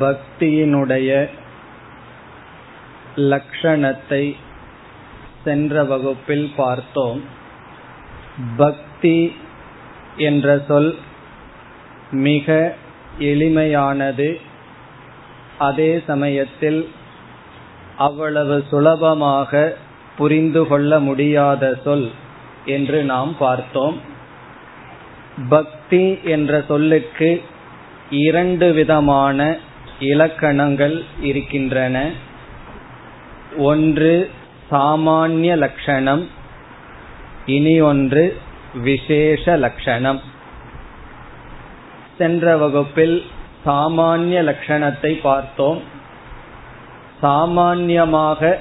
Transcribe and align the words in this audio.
பக்தியினுடைய 0.00 1.28
லக்ஷணத்தை 3.16 4.36
சென்ற 5.44 5.84
வகுப்பில் 5.84 6.52
பார்த்தோம். 6.56 7.22
பக்தி 8.56 9.34
என்ற 10.16 10.64
சொல் 10.68 10.98
மிக 12.10 12.74
எளிமையானது. 13.18 14.40
அதே 15.58 16.02
சமயத்தில் 16.06 16.88
அவ்வளவு 17.96 18.64
சுலபமாக 18.68 19.76
புரிந்து 20.16 20.66
கொள்ள 20.66 21.00
முடியாத 21.00 21.80
சொல் 21.84 22.10
என்று 22.64 23.04
நாம் 23.04 23.36
பார்த்தோம். 23.38 24.00
பக்தி 25.48 26.18
என்ற 26.24 26.64
சொல்லுக்கு 26.68 27.42
இரண்டு 28.10 28.72
விதமான 28.72 29.56
இலக்கணங்கள் 30.00 31.04
இருக்கின்றன. 31.20 32.10
ஒன்று 33.56 34.30
சாமானிய 34.70 35.56
லட்சணம் 35.56 36.28
இனி 37.46 37.80
ஒன்று 37.80 38.40
விசேஷ 38.74 39.56
லட்சணம் 39.56 40.20
சென்ற 42.18 42.56
வகுப்பில் 42.56 43.24
சாமானிய 43.66 44.42
லட்சணத்தை 44.42 45.20
பார்த்தோம். 45.22 45.82
சாமான்யமாக 47.22 48.58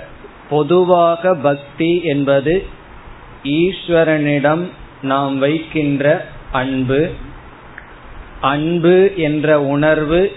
பொதுவாக 0.49 1.35
பக்தி 1.35 2.02
என்பது 2.04 2.66
ஈஸ்வரனிடம் 3.44 4.70
நாம் 5.02 5.38
வைக்கின்ற 5.38 6.26
அன்பு. 6.52 7.12
அன்பு 8.41 9.13
என்ற 9.16 9.62
உணர்வு 9.62 10.35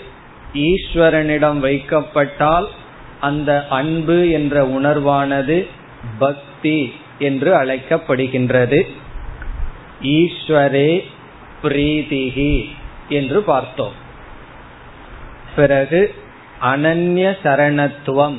ஈஸ்வரனிடம் 0.55 1.59
வைக்கப்பட்டால் 1.59 2.67
அந்த 3.21 3.67
அன்பு 3.71 4.31
என்ற 4.31 4.67
உணர்வானது 4.67 5.67
பக்தி 6.19 6.93
என்று 7.19 7.63
அழைக்கப்படுகின்றது. 7.63 8.87
ஈஸ்வரே 10.03 11.05
பிரீதிகி 11.63 12.69
என்று 13.09 13.43
பார்த்தோம். 13.43 13.93
பிறகு 15.57 16.15
அனன்ய 16.63 17.37
சரணத்துவம். 17.45 18.37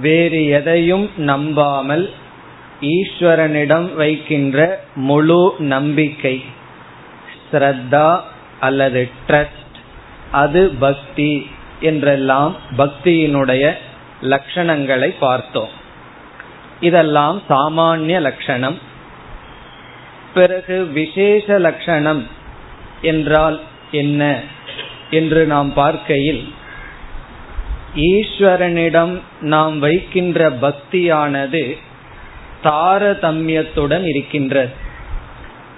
வேறு 0.00 0.46
எதையும் 0.46 1.10
நம்பாமல் 1.16 2.10
ஈஸ்வரனிடம் 2.80 3.94
வைக்கின்ற 3.94 4.84
முழு 4.94 5.54
நம்பிக்கை 5.58 6.44
ஸ்ரத்தா 7.52 8.20
அல்லது 8.60 9.10
ட்ரஸ்ட் 9.28 9.65
அது 10.30 10.68
பக்தி 10.78 11.50
என்றெல்லாம் 11.80 12.56
பக்தியினுடைய 12.76 13.72
லட்சணங்களை 14.22 15.14
பார்த்தோம். 15.18 15.68
இதெல்லாம் 16.80 17.42
சாமானிய 17.48 18.20
லட்சணம். 18.20 18.78
பிறகு 20.34 20.86
விசேஷ 20.86 21.58
லட்சணம் 21.58 22.26
என்றால் 23.02 23.60
என்ன 23.90 24.40
என்று 25.10 25.46
நாம் 25.46 25.72
பார்க்கையில் 25.72 26.52
ஈஸ்வரனிடம் 27.94 29.20
நாம் 29.40 29.78
வைக்கின்ற 29.78 30.50
பக்தியானது 30.50 31.78
தாரதமியத்துடன் 32.64 34.04
இருக்கின்றது. 34.04 34.72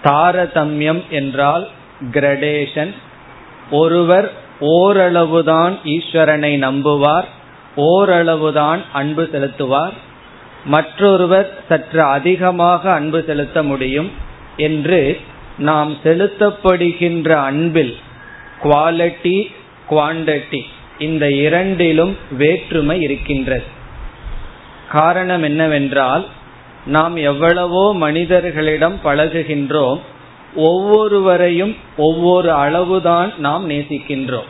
தாரதமியம் 0.05 1.09
என்றால் 1.09 1.69
கிரடேஷன் 2.13 2.95
ஒருவர் 3.71 4.33
ஓரளவுதான் 4.61 5.79
ஈஸ்வரனை 5.85 6.59
நம்புவார் 6.59 7.25
ஓரளவுதான் 7.77 8.83
அன்பு 8.93 9.29
செலுத்துவார் 9.33 9.93
மற்றொருவர் 10.65 11.59
சற்று 11.69 12.03
அதிகமாக 12.03 12.93
அன்பு 12.93 13.25
செலுத்த 13.27 13.63
முடியும் 13.63 14.11
என்று 14.57 15.21
நாம் 15.59 15.97
செலுத்தப்படுகின்ற 16.05 17.29
அன்பில் 17.29 17.97
குவாலிட்டி 18.63 19.51
குவாண்டிட்டி 19.91 20.63
இந்த 20.99 21.31
இரண்டிலும் 21.31 22.17
வேற்றுமை 22.31 23.01
இருக்கின்றது. 23.01 23.63
காரணம் 24.93 25.43
என்னவென்றால் 25.43 26.25
நாம் 26.87 27.17
எவ்வளவோ 27.17 27.95
மனிதர்களிடம் 27.95 28.99
பழகுகின்றோம் 29.05 30.01
ஒவ்வொருவரையும் 30.55 31.77
ஒவ்வொரு 31.97 32.53
அளவுதான் 32.53 33.33
நாம் 33.39 33.71
நேசிக்கின்றோம். 33.71 34.49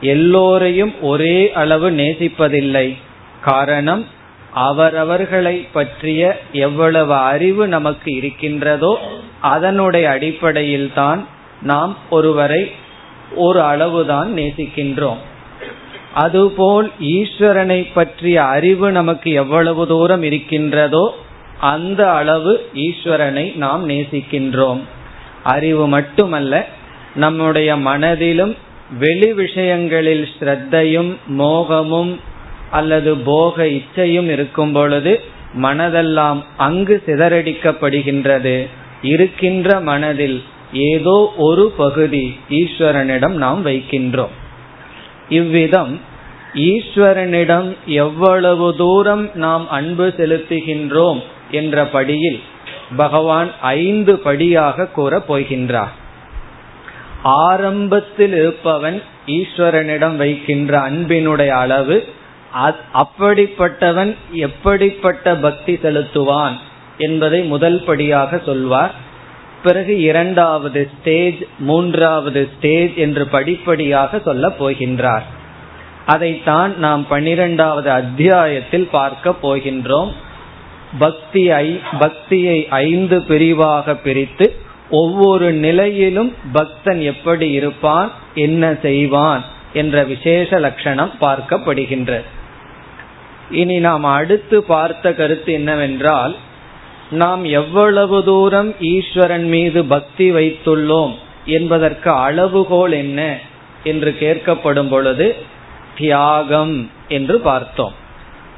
எல்லோரையும் 0.00 1.02
ஒரே 1.02 1.52
அளவு 1.52 1.90
நேசிப்பதில்லை. 1.90 2.96
காரணம் 3.40 4.06
அவரவர்களை 4.52 5.66
பற்றிய 5.72 6.40
எவ்வளவு 6.52 7.14
அறிவு 7.14 7.68
நமக்கு 7.68 8.14
இருக்கின்றதோ 8.14 8.98
அதனுடைய 9.40 10.10
அடிப்படையில் 10.10 10.90
தான் 10.94 11.26
நாம் 11.62 11.96
ஒருவரை 12.10 12.70
ஒரு 13.34 13.62
அளவுதான் 13.62 14.32
நேசிக்கின்றோம். 14.34 15.16
அதுபோல் 16.14 16.90
ஈஸ்வரனை 17.00 17.86
பற்றிய 17.94 18.44
அறிவு 18.44 18.92
நமக்கு 18.92 19.32
எவ்வளவு 19.32 19.86
தூரம் 19.86 20.22
இருக்கின்றதோ 20.22 21.16
அந்த 21.60 22.12
அளவு 22.12 22.70
ஈஸ்வரனை 22.74 23.56
நாம் 23.56 23.88
நேசிக்கின்றோம். 23.88 24.80
அறிவு 25.44 25.88
மட்டுமல்ல 25.88 26.66
நம்முடைய 27.14 27.76
மனதிலும் 27.76 28.56
வெளி 28.98 29.32
விஷயங்களில் 29.32 30.28
ஸ்ரத்தையும் 30.40 31.16
மோகமும் 31.38 32.16
அல்லது 32.70 33.16
போக 33.16 33.64
இச்சையும் 33.64 34.28
இருக்கும் 34.28 34.72
பொழுது 34.72 35.20
மனதெல்லாம் 35.62 36.42
அங்கு 36.56 37.02
சிதறடிக்கப்படுகின்றது. 37.06 38.66
இருக்கின்ற 39.02 39.80
மனதில் 39.80 40.42
ஏதோ 40.72 41.32
ஒரு 41.36 41.72
பகுதி 41.76 42.38
ஈஸ்வரனிடம் 42.50 43.32
நாம் 43.32 43.66
வைக்கின்றோம். 43.66 44.34
இவ்விதம் 45.28 46.00
ஈஸ்வரனிடம் 46.54 47.76
எவ்வளவு 47.86 48.76
தூரம் 48.76 49.30
நாம் 49.34 49.68
அன்பு 49.68 50.14
செலுத்துகின்றோம் 50.16 51.22
என்ற 51.50 51.84
படியில் 51.84 52.40
பகவான் 52.96 53.50
ஐந்து 53.60 54.18
படியாக 54.18 54.86
கூற 54.86 55.22
போகின்றார். 55.28 55.94
ஆரம்பத்தில் 57.22 58.32
இருப்பவன் 58.32 59.02
ஈஸ்வரனிடம் 59.26 60.16
வைக்கின்ற 60.16 60.90
அன்பினுடைய 60.90 61.48
அளவு 61.48 62.08
அப்படிப்பட்டவன் 62.94 64.16
எப்படிப்பட்ட 64.32 65.34
பக்தி 65.34 65.78
செலுத்துவான் 65.82 66.52
என்பதை 66.98 67.42
முதல் 67.42 67.84
படியாக 67.84 68.40
சொல்வார். 68.46 68.94
பிறகு 69.62 70.00
இரண்டாவது 70.00 70.90
ஸ்டேஜ் 70.98 71.42
மூன்றாவது 71.58 72.48
ஸ்டேஜ் 72.56 72.94
என்று 72.94 73.26
படிப்படியாக 73.26 74.18
சொல்ல 74.18 74.48
போகின்றார். 74.48 75.22
அதைத்தான் 76.06 76.78
நாம் 76.78 77.06
பன்னிரெண்டாவது 77.06 77.90
அத்தியாயத்தில் 77.90 78.88
பார்க்க 78.92 79.34
போகின்றோம். 79.42 80.12
பக்தி 80.98 81.50
பக்தியை 81.98 82.66
ஐந்து 82.68 83.24
பிரிவாக 83.28 83.94
பிரித்து 83.94 84.54
ஒவ்வொரு 84.90 85.52
நிலையிலும் 85.52 86.34
பக்தன் 86.52 87.00
எப்படி 87.00 87.50
இருப்பான் 87.50 88.10
என்ன 88.34 88.74
செய்வான் 88.82 89.44
என்ற 89.72 90.04
விசேஷ 90.04 90.58
லட்சணம் 90.58 91.12
பார்க்கப்படுகின்றது 91.20 92.22
இனி 93.50 93.78
நாம் 93.78 94.04
அடுத்து 94.04 94.62
பார்த்த 94.62 95.12
கருத்து 95.12 95.52
என்னவென்றால் 95.52 96.36
நாம் 97.10 97.44
எவ்வளவு 97.44 98.24
தூரம் 98.24 98.74
ஈஸ்வரன் 98.80 99.48
மீது 99.48 99.84
பக்தி 99.84 100.32
வைத்துள்ளோம் 100.32 101.14
என்பதற்கு 101.44 102.10
அளவுகோல் 102.10 102.92
என்ன 102.92 103.38
என்று 103.84 104.16
கேட்கப்படும் 104.20 104.88
பொழுது 104.88 105.36
தியாகம் 105.96 106.90
என்று 107.08 107.40
பார்த்தோம். 107.40 107.92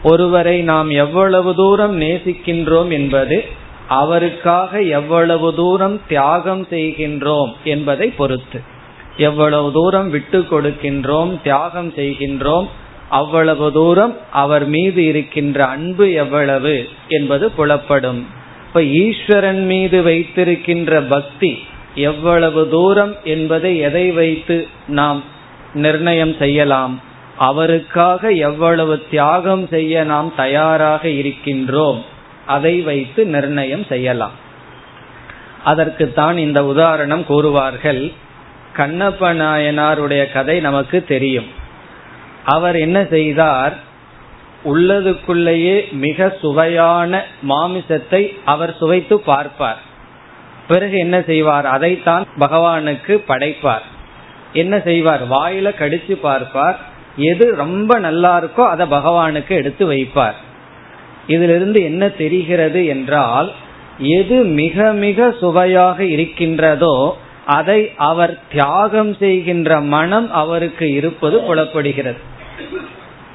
ஒருவரை 0.02 0.62
நாம் 0.62 0.90
எவ்வளவு 0.90 1.54
தூரம் 1.54 2.00
நேசிக்கின்றோம் 2.00 2.90
என்பது 2.90 3.44
அவருக்காக 3.88 4.82
எவ்வளவு 4.82 5.54
தூரம் 5.54 6.00
தியாகம் 6.08 6.66
செய்கின்றோம் 6.70 7.52
என்பதை 7.64 8.08
பொறுத்து. 8.08 8.60
எவ்வளவு 9.16 9.72
தூரம் 9.72 10.10
விட்டு 10.10 10.46
கொடுக்கின்றோம் 10.50 11.42
தியாகம் 11.42 11.92
செய்கின்றோம் 11.96 12.68
அவ்வளவு 13.08 13.72
தூரம் 13.72 14.16
அவர் 14.32 14.66
மீது 14.66 15.06
இருக்கின்ற 15.06 15.64
அன்பு 15.64 16.12
எவ்வளவு 16.12 16.88
என்பது 17.08 17.50
புலப்படும். 17.50 18.24
இப்ப 18.66 18.82
ஈஸ்வரன் 18.82 19.66
மீது 19.66 20.02
வைத்திருக்கின்ற 20.02 21.00
பக்தி 21.00 21.58
எவ்வளவு 21.94 22.68
தூரம் 22.68 23.16
என்பதை 23.24 23.78
எதை 23.78 24.10
வைத்து 24.10 24.68
நாம் 24.86 25.22
நிர்ணயம் 25.74 26.36
செய்யலாம்? 26.36 27.00
அவருக்காக 27.40 28.30
எவ்வளவு 28.30 29.06
தியாகம் 29.10 29.66
செய்ய 29.66 30.04
நாம் 30.04 30.34
தயாராக 30.36 31.08
இருக்கின்றோம் 31.08 32.04
அதை 32.46 32.80
வைத்து 32.80 33.24
நிர்ணயம் 33.24 33.84
செய்யலாம். 33.88 34.32
அதற்குத்தான் 35.64 36.38
இந்த 36.38 36.64
உதாரணம் 36.64 37.24
கூறுவார்கள். 37.28 38.12
கண்ணப்ப 38.76 39.32
நாயனாருடைய 39.34 40.32
கதை 40.32 40.60
நமக்கு 40.60 41.04
தெரியும். 41.04 41.46
அவர் 42.44 42.76
என்ன 42.76 43.04
செய்தார்? 43.04 43.74
உள்ளதுக்குள்ளேயே 44.64 45.90
மிக 45.90 46.36
சுவையான 46.40 47.24
மாமிசத்தை 47.48 48.38
அவர் 48.44 48.76
சுவைத்து 48.78 49.20
பார்ப்பார். 49.20 49.78
பிறகு 50.68 50.98
என்ன 50.98 51.22
செய்வார்? 51.22 51.66
அதைத்தான் 51.66 52.26
பகவானுக்கு 52.38 53.24
படைப்பார். 53.28 53.86
என்ன 54.52 54.80
செய்வார்? 54.80 55.28
வாயில 55.30 55.68
கடிச்சு 55.78 56.12
பார்ப்பார். 56.12 56.89
எது 57.16 57.54
ரொம்ப 57.56 57.98
நல்லா 57.98 58.42
இருக்கோ 58.42 58.60
அதை 58.60 58.86
பகவானுக்கு 58.86 59.48
எடுத்து 59.48 59.92
வைப்பார். 59.92 60.34
இதிலிருந்து 61.26 61.82
என்ன 61.82 62.08
தெரிகிறது 62.08 62.86
என்றால் 62.86 63.52
எது 63.98 64.44
மிக 64.44 64.92
மிக 64.92 65.34
சுவையாக 65.40 66.04
இருக்கின்றதோ 66.04 67.18
அதை 67.46 67.92
அவர் 67.96 68.38
தியாகம் 68.50 69.14
செய்கின்ற 69.14 69.80
மனம் 69.80 70.32
அவருக்கு 70.32 70.92
இருப்பது 70.92 71.40
புலப்படுகிறது. 71.40 72.18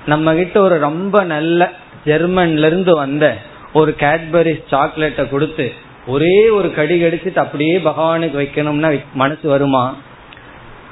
நம்ம 0.05 0.33
கிட்ட 0.33 0.61
ஒரு 0.61 0.79
ரொம்ப 0.79 1.23
நல்ல 1.23 1.71
ஜெர்மன்ல 2.05 2.65
இருந்து 2.65 2.95
வந்த 2.95 3.37
ஒரு 3.73 3.95
கேட்பரிஸ் 3.99 4.63
சாக்லேட்டை 4.67 5.29
கொடுத்து 5.29 5.73
ஒரே 6.07 6.49
ஒரு 6.49 6.73
கடி 6.73 7.01
கடிச்சிட்டு 7.01 7.37
அப்படியே 7.37 7.77
பகவானுக்கு 7.77 8.37
வைக்கணும்னா 8.39 9.03
மனசு 9.13 9.49
வருமா? 9.49 9.95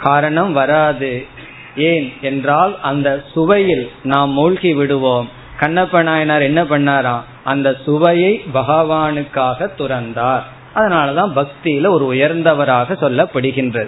காரணம் 0.02 0.54
வராது. 0.54 1.26
ஏன் 1.76 2.14
என்றால் 2.22 2.82
அந்த 2.82 3.24
சுவையில் 3.34 3.90
நாம் 4.04 4.30
மூழ்கி 4.30 4.74
விடுவோம். 4.74 5.30
கண்ணப்ப 5.60 6.04
நாயனார் 6.04 6.42
என்ன 6.42 6.64
பண்ணாராம் 6.64 7.22
அந்த 7.44 7.78
சுவையை 7.84 8.42
பகவானுக்காக 8.54 9.70
துறந்தார். 9.78 10.42
அதனாலதான் 10.76 11.32
பக்தியில 11.36 11.90
ஒரு 11.90 12.14
உயர்ந்தவராக 12.14 12.94
சொல்லப்படுகின்றது. 12.94 13.88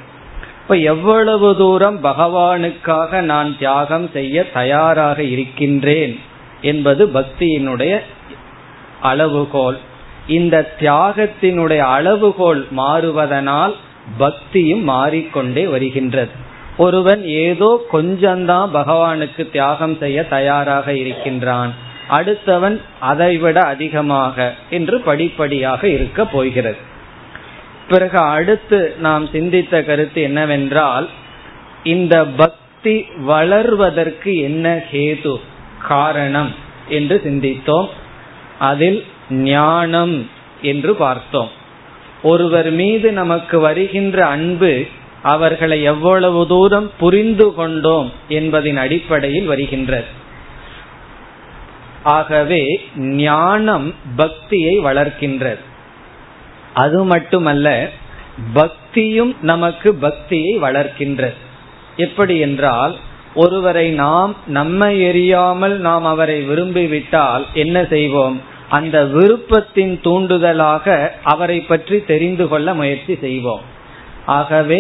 இப்ப 0.62 0.76
எவ்வளவு 0.76 1.58
தூரம் 1.58 2.04
பகவானுக்காக 2.04 3.22
நான் 3.22 3.58
தியாகம் 3.58 4.10
செய்ய 4.14 4.50
தயாராக 4.50 5.24
இருக்கின்றேன் 5.24 6.20
என்பது 6.62 7.08
பக்தியினுடைய 7.08 8.00
அளவுகோல். 9.02 9.78
இந்த 10.28 10.74
தியாகத்தினுடைய 10.80 11.78
அளவுகோல் 11.78 12.68
மாறுவதனால் 12.78 13.74
பக்தியும் 14.18 14.84
மாறிக்கொண்டே 14.84 15.68
வருகின்றது. 15.68 16.44
ஒருவன் 16.78 17.26
ஏதோ 17.26 17.86
கொஞ்சம்தான் 17.94 18.70
பகவானுக்கு 18.74 19.52
தியாகம் 19.52 19.98
செய்ய 19.98 20.24
தயாராக 20.28 20.94
இருக்கின்றான். 20.94 21.74
அடுத்தவன் 22.10 22.82
அதைவிட 23.00 23.62
அதிகமாக 23.62 24.54
என்று 24.70 25.00
படிப்படியாக 25.00 25.88
இருக்க 25.88 26.26
போகிறது. 26.26 26.78
பிறகு 27.90 28.20
அடுத்து 28.20 28.96
நாம் 29.00 29.28
சிந்தித்த 29.28 29.84
கருத்து 29.84 30.22
என்னவென்றால் 30.22 31.10
இந்த 31.84 32.26
பக்தி 32.26 33.06
வளர்வதற்கு 33.28 34.36
என்ன 34.42 34.84
ஹேது 34.92 35.36
காரணம் 35.88 36.52
என்று 36.88 37.22
சிந்தித்தோம். 37.24 37.88
அதில் 38.60 39.06
ஞானம் 39.30 40.30
என்று 40.62 40.96
பார்த்தோம். 40.96 41.50
ஒருவர் 42.24 42.72
மீது 42.72 43.12
நமக்கு 43.12 43.60
வருகின்ற 43.60 44.26
அன்பு 44.26 44.88
அவர்களை 45.34 45.78
எவ்வளவு 45.84 46.42
தூரம் 46.48 46.88
புரிந்து 47.00 47.48
கொண்டோம் 47.54 48.10
என்பதின் 48.30 48.78
அடிப்படையில் 48.78 49.46
வருகின்றது. 49.46 50.10
ஆகவே 52.18 52.64
ஞானம் 53.22 53.88
பக்தியை 54.16 54.74
வளர்க்கின்றது. 54.80 55.64
அது 56.74 57.00
மட்டுமல்ல 57.04 57.68
பக்தியும் 58.54 59.34
நமக்கு 59.42 59.90
பக்தியை 60.06 60.54
வளர்க்கின்றது. 60.62 61.38
எப்படி 61.98 62.36
என்றால் 62.40 62.96
ஒருவரை 63.36 63.88
நாம் 64.04 64.34
நம்மை 64.48 64.92
எரியாமல் 65.04 65.76
நாம் 65.88 66.06
அவரை 66.06 66.38
விரும்பிவிட்டால் 66.50 67.46
என்ன 67.54 67.78
செய்வோம்? 67.86 68.38
அந்த 68.70 68.98
விருப்பத்தின் 69.16 69.96
தூண்டுதலாக 70.06 70.86
அவரை 71.24 71.58
பற்றி 71.62 71.98
தெரிந்து 72.12 72.46
கொள்ள 72.48 72.68
முயற்சி 72.74 73.16
செய்வோம். 73.22 73.64
ஆகவே 74.26 74.80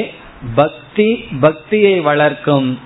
பக்தி 0.55 1.25
பக்தியை 1.39 1.99
வளர்க்கும். 1.99 2.79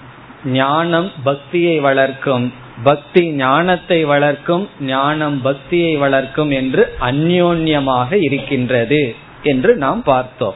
ஞானம் 0.46 1.12
பக்தியை 1.24 1.80
வளர்க்கும். 1.80 2.54
பக்தி 2.84 3.32
ஞானத்தை 3.32 4.06
வளர்க்கும் 4.06 4.70
ஞானம் 4.82 5.42
பக்தியை 5.42 5.98
வளர்க்கும் 5.98 6.50
என்று 6.50 6.96
அந்யோன்யமாக 7.02 8.14
இருக்கின்றது 8.14 9.16
என்று 9.44 9.76
நாம் 9.76 10.04
பார்த்தோம். 10.04 10.56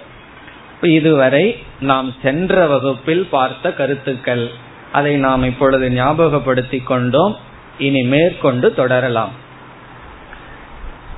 இதுவரை 0.82 1.58
நாம் 1.80 2.14
சென்ற 2.22 2.68
வகுப்பில் 2.68 3.28
பார்த்த 3.32 3.74
கருத்துக்கள். 3.74 4.52
அதை 4.92 5.16
நாம் 5.16 5.44
இப்பொழுது 5.44 5.90
ஞாபகப்படுத்திக் 5.90 6.84
கொண்டோம். 6.84 7.38
இனி 7.78 8.04
மேற்கொண்டு 8.04 8.74
தொடரலாம். 8.74 9.32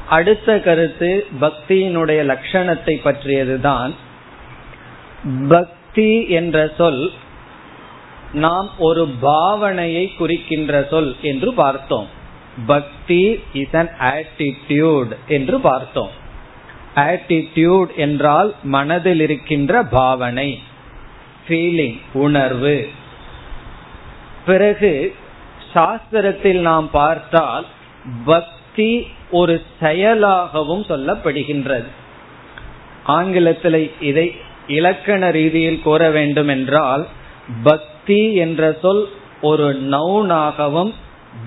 அடுத்த 0.10 0.60
கருத்து 0.60 1.28
பக்தியினுடைய 1.42 2.26
லட்சணத்தை 2.26 3.02
பற்றியதுதான். 3.02 3.94
பக்தி 5.50 6.30
என்ற 6.30 6.72
சொல் 6.78 7.12
நாம் 8.34 8.70
ஒரு 8.78 9.14
பாவனையை 9.22 10.16
குறிக்கின்ற 10.16 10.88
சொல் 10.90 11.16
என்று 11.22 11.54
பார்த்தோம். 11.54 12.08
பக்தி 12.66 13.40
இஸ் 13.54 13.76
அன் 13.76 13.90
ஆட்டிடியூட் 14.00 15.12
என்று 15.28 15.60
பார்த்தோம். 15.60 16.10
ஆட்டிடியூட் 16.96 17.96
என்றால் 17.96 18.56
மனதில் 18.64 19.20
இருக்கின்ற 19.20 19.84
பாவனை 19.84 20.62
ஃபீலிங் 21.48 22.00
உணர்வு. 22.14 22.90
பிறகு 24.46 25.16
சாஸ்திரத்தில் 25.74 26.60
நாம் 26.60 26.90
பார்த்தால் 26.92 27.66
பக்தி 28.26 29.08
ஒரு 29.32 29.64
செயலாகவும் 29.82 30.84
சொல்லப்படுகின்றது. 30.90 31.88
ஆங்கிலத்தில் 33.04 33.92
இதை 34.00 34.36
இலக்கண 34.68 35.30
ரீதியில் 35.30 35.82
கூற 35.82 36.10
வேண்டும் 36.10 36.48
என்றால் 36.48 37.08
பக்தி 37.64 38.34
என்ற 38.34 38.78
சொல் 38.82 39.08
ஒரு 39.42 39.88
நவுனாகவும் 39.92 40.94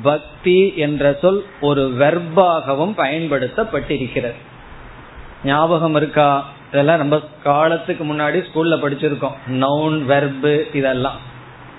பக்தி 0.03 0.73
என்ற 0.77 1.19
சொல் 1.21 1.45
ஒரு 1.61 1.95
வெர்பாகவும் 1.99 2.93
பயன்படுத்தப்பட்டிருக்கிறது. 2.97 4.35
ஞாபகம் 5.45 5.95
இருக்கா? 5.95 6.49
இதெல்லாம் 6.73 6.99
ரொம்ப 6.99 7.21
காலத்துக்கு 7.43 8.05
முன்னாடி 8.05 8.45
ஸ்கூல்ல 8.45 8.77
படிச்சிருக்கோம். 8.77 9.37
நவுன் 9.51 10.03
வெர்பு 10.09 10.77
இதெல்லாம். 10.77 11.19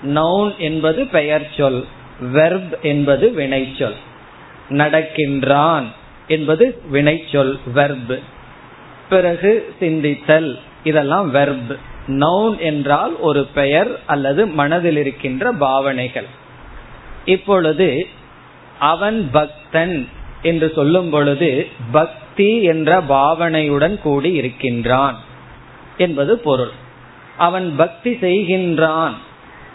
நவுன் 0.06 0.56
என்பது 0.56 1.06
பெயர் 1.06 1.50
சொல். 1.56 1.84
வெர்ப் 2.32 2.78
என்பது 2.82 3.32
வினைச்சொல். 3.36 3.94
நடக்கின்றான் 4.68 5.84
என்பது 6.28 6.82
வினைச்சொல் 6.92 7.58
வெர்பு 7.74 8.18
பிறகு 9.08 9.74
சிந்தித்தல். 9.80 10.58
இதெல்லாம் 10.84 11.30
வெர்ப் 11.30 11.78
நவுன் 12.06 12.58
என்றால் 12.58 13.16
ஒரு 13.16 13.44
பெயர் 13.44 13.98
அல்லது 14.06 14.46
மனதில் 14.46 14.96
இருக்கின்ற 14.96 15.52
பாவனைகள். 15.52 16.26
இப்பொழுது 17.24 18.06
அவன் 18.78 19.28
பக்தன் 19.32 20.08
என்று 20.42 20.72
சொல்லும் 20.74 21.10
பொழுது 21.10 21.66
பக்தி 21.92 22.62
என்ற 22.62 23.00
பாவனையுடன் 23.00 24.00
கூடி 24.00 24.32
இருக்கின்றான் 24.32 25.16
என்பது 25.96 26.38
பொருள். 26.38 26.72
அவன் 27.36 27.76
பக்தி 27.76 28.12
செய்கின்றான் 28.20 29.12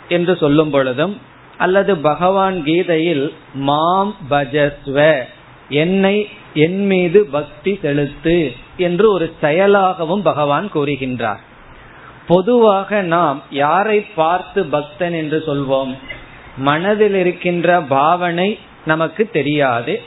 என்று 0.09 0.37
சொல்லும் 0.37 0.69
பொழுதும் 0.69 1.17
அல்லது 1.57 1.97
பகவான் 1.97 2.63
கீதையில் 2.63 3.33
மாம் 3.53 4.15
பஜஸ்வ 4.29 5.25
என்னை 5.69 6.29
என் 6.53 6.85
மீது 6.85 7.25
பக்தி 7.25 7.79
செலுத்து 7.81 8.53
என்று 8.77 9.11
ஒரு 9.11 9.35
செயலாகவும் 9.41 10.21
பகவான் 10.21 10.69
கூறுகின்றார். 10.73 11.39
பொதுவாக 12.27 13.01
நாம் 13.01 13.43
யாரை 13.49 14.01
பார்த்து 14.01 14.65
பக்தன் 14.65 15.13
என்று 15.13 15.43
சொல்வோம்? 15.45 15.97
மனதில் 16.57 17.15
இருக்கின்ற 17.15 17.81
பாவனை 17.81 18.59
நமக்கு 18.85 19.29
தெரியாது. 19.29 20.01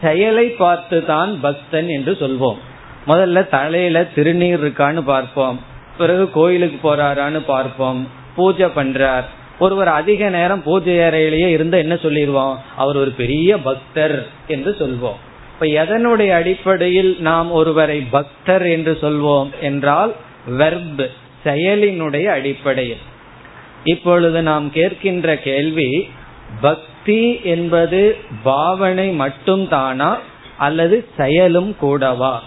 செயலை 0.00 0.48
பார்த்து 0.48 1.04
தான் 1.04 1.40
பக்தன் 1.40 1.88
என்று 1.88 2.12
சொல்வோம். 2.12 2.58
முதல்ல 3.06 3.48
தலையில 3.48 4.02
திருநீர் 4.02 4.62
இருக்கான்னு 4.64 5.00
பார்ப்போம். 5.00 5.60
பிறகு 5.98 6.30
கோயிலுக்கு 6.30 6.94
போறாரான்னு 6.94 7.40
பார்ப்போம். 7.46 8.08
பூஜை 8.36 8.66
பண்றார். 8.66 9.24
ஒருவர் 9.58 9.88
அதிக 9.88 10.28
நேரம் 10.28 10.62
பூஜை 10.62 10.96
அறையிலேயே 10.96 11.48
இருந்த 11.48 11.78
என்ன 11.78 11.94
சொல்லிடுவோம்? 11.94 12.58
அவர் 12.76 12.96
ஒரு 12.96 13.10
பெரிய 13.10 13.58
பக்தர் 13.58 14.28
என்று 14.46 14.76
சொல்வோம். 14.78 15.18
இப்ப 15.52 15.66
எதனுடைய 15.66 16.30
அடிப்படையில் 16.30 17.16
நாம் 17.18 17.50
ஒருவரை 17.50 18.00
பக்தர் 18.00 18.66
என்று 18.66 18.98
சொல்வோம் 19.00 19.50
என்றால் 19.60 20.14
வெர்ப் 20.46 21.10
செயலினுடைய 21.44 22.24
அடிப்படையில். 22.24 23.02
இப்பொழுது 23.84 24.42
நாம் 24.42 24.70
கேட்கின்ற 24.74 25.34
கேள்வி 25.34 26.08
பக்தி 26.60 27.40
என்பது 27.42 28.16
பாவனை 28.42 29.10
மட்டும் 29.10 29.68
தானா 29.68 30.18
அல்லது 30.58 31.04
செயலும் 31.16 31.76
கூடவா? 31.76 32.42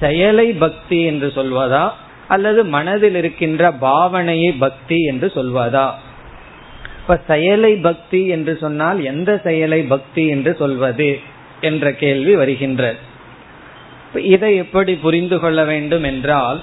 செயலை 0.00 0.52
பக்தி 0.52 1.02
என்று 1.02 1.32
சொல்வதா 1.34 1.90
அல்லது 2.28 2.64
மனதில் 2.64 3.14
இருக்கின்ற 3.14 3.72
பாவனையை 3.80 4.54
பக்தி 4.58 5.00
என்று 5.00 5.32
சொல்வதா? 5.34 5.92
இப்ப 7.08 7.20
செயலை 7.26 7.74
பக்தி 7.76 8.26
என்று 8.26 8.58
சொன்னால் 8.60 9.04
எந்த 9.04 9.40
செயலை 9.42 9.82
பக்தி 9.82 10.26
என்று 10.26 10.56
சொல்வது 10.58 11.18
என்ற 11.60 11.92
கேள்வி 11.92 12.34
வருகின்றது. 12.34 12.98
இதை 14.14 14.56
எப்படி 14.56 14.94
புரிந்து 14.94 15.38
கொள்ள 15.38 15.64
வேண்டும் 15.64 16.02
என்றால் 16.02 16.60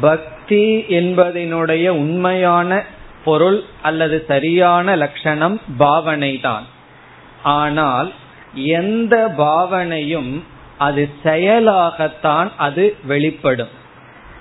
பக்தி 0.00 0.84
என்பதனுடைய 0.88 1.88
உண்மையான 1.88 2.84
பொருள் 3.24 3.62
அல்லது 3.82 4.24
சரியான 4.28 4.96
லட்சணம் 4.96 5.60
பாவனை 5.76 6.40
தான் 6.40 6.64
ஆனால் 7.42 8.12
எந்த 8.54 9.14
பாவனையும் 9.36 10.42
அது 10.78 11.08
செயலாகத்தான் 11.24 12.50
அது 12.56 12.96
வெளிப்படும். 13.04 13.72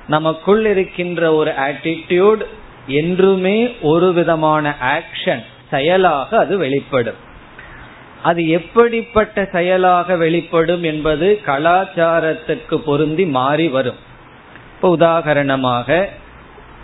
நமக்குள் 0.07 0.65
இருக்கின்ற 0.65 1.33
ஒரு 1.33 1.51
ஆட்டிடியூட் 1.51 2.43
என்றுமே 2.87 3.75
ஒரு 3.81 4.13
விதமான 4.13 4.75
ஆக்ஷன் 4.81 5.43
செயலாக 5.69 6.37
அது 6.37 6.57
வெளிப்படும். 6.57 7.15
அது 8.23 8.49
எப்படிப்பட்ட 8.49 9.49
செயலாக 9.51 10.15
வெளிப்படும் 10.15 10.83
என்பது 10.83 11.41
கலாச்சாரத்துக்கு 11.45 12.77
பொருந்தி 12.77 13.25
மாறி 13.25 13.67
வரும். 13.67 13.95
இப்போ 14.75 14.97
உதாகரணமாக 14.97 16.05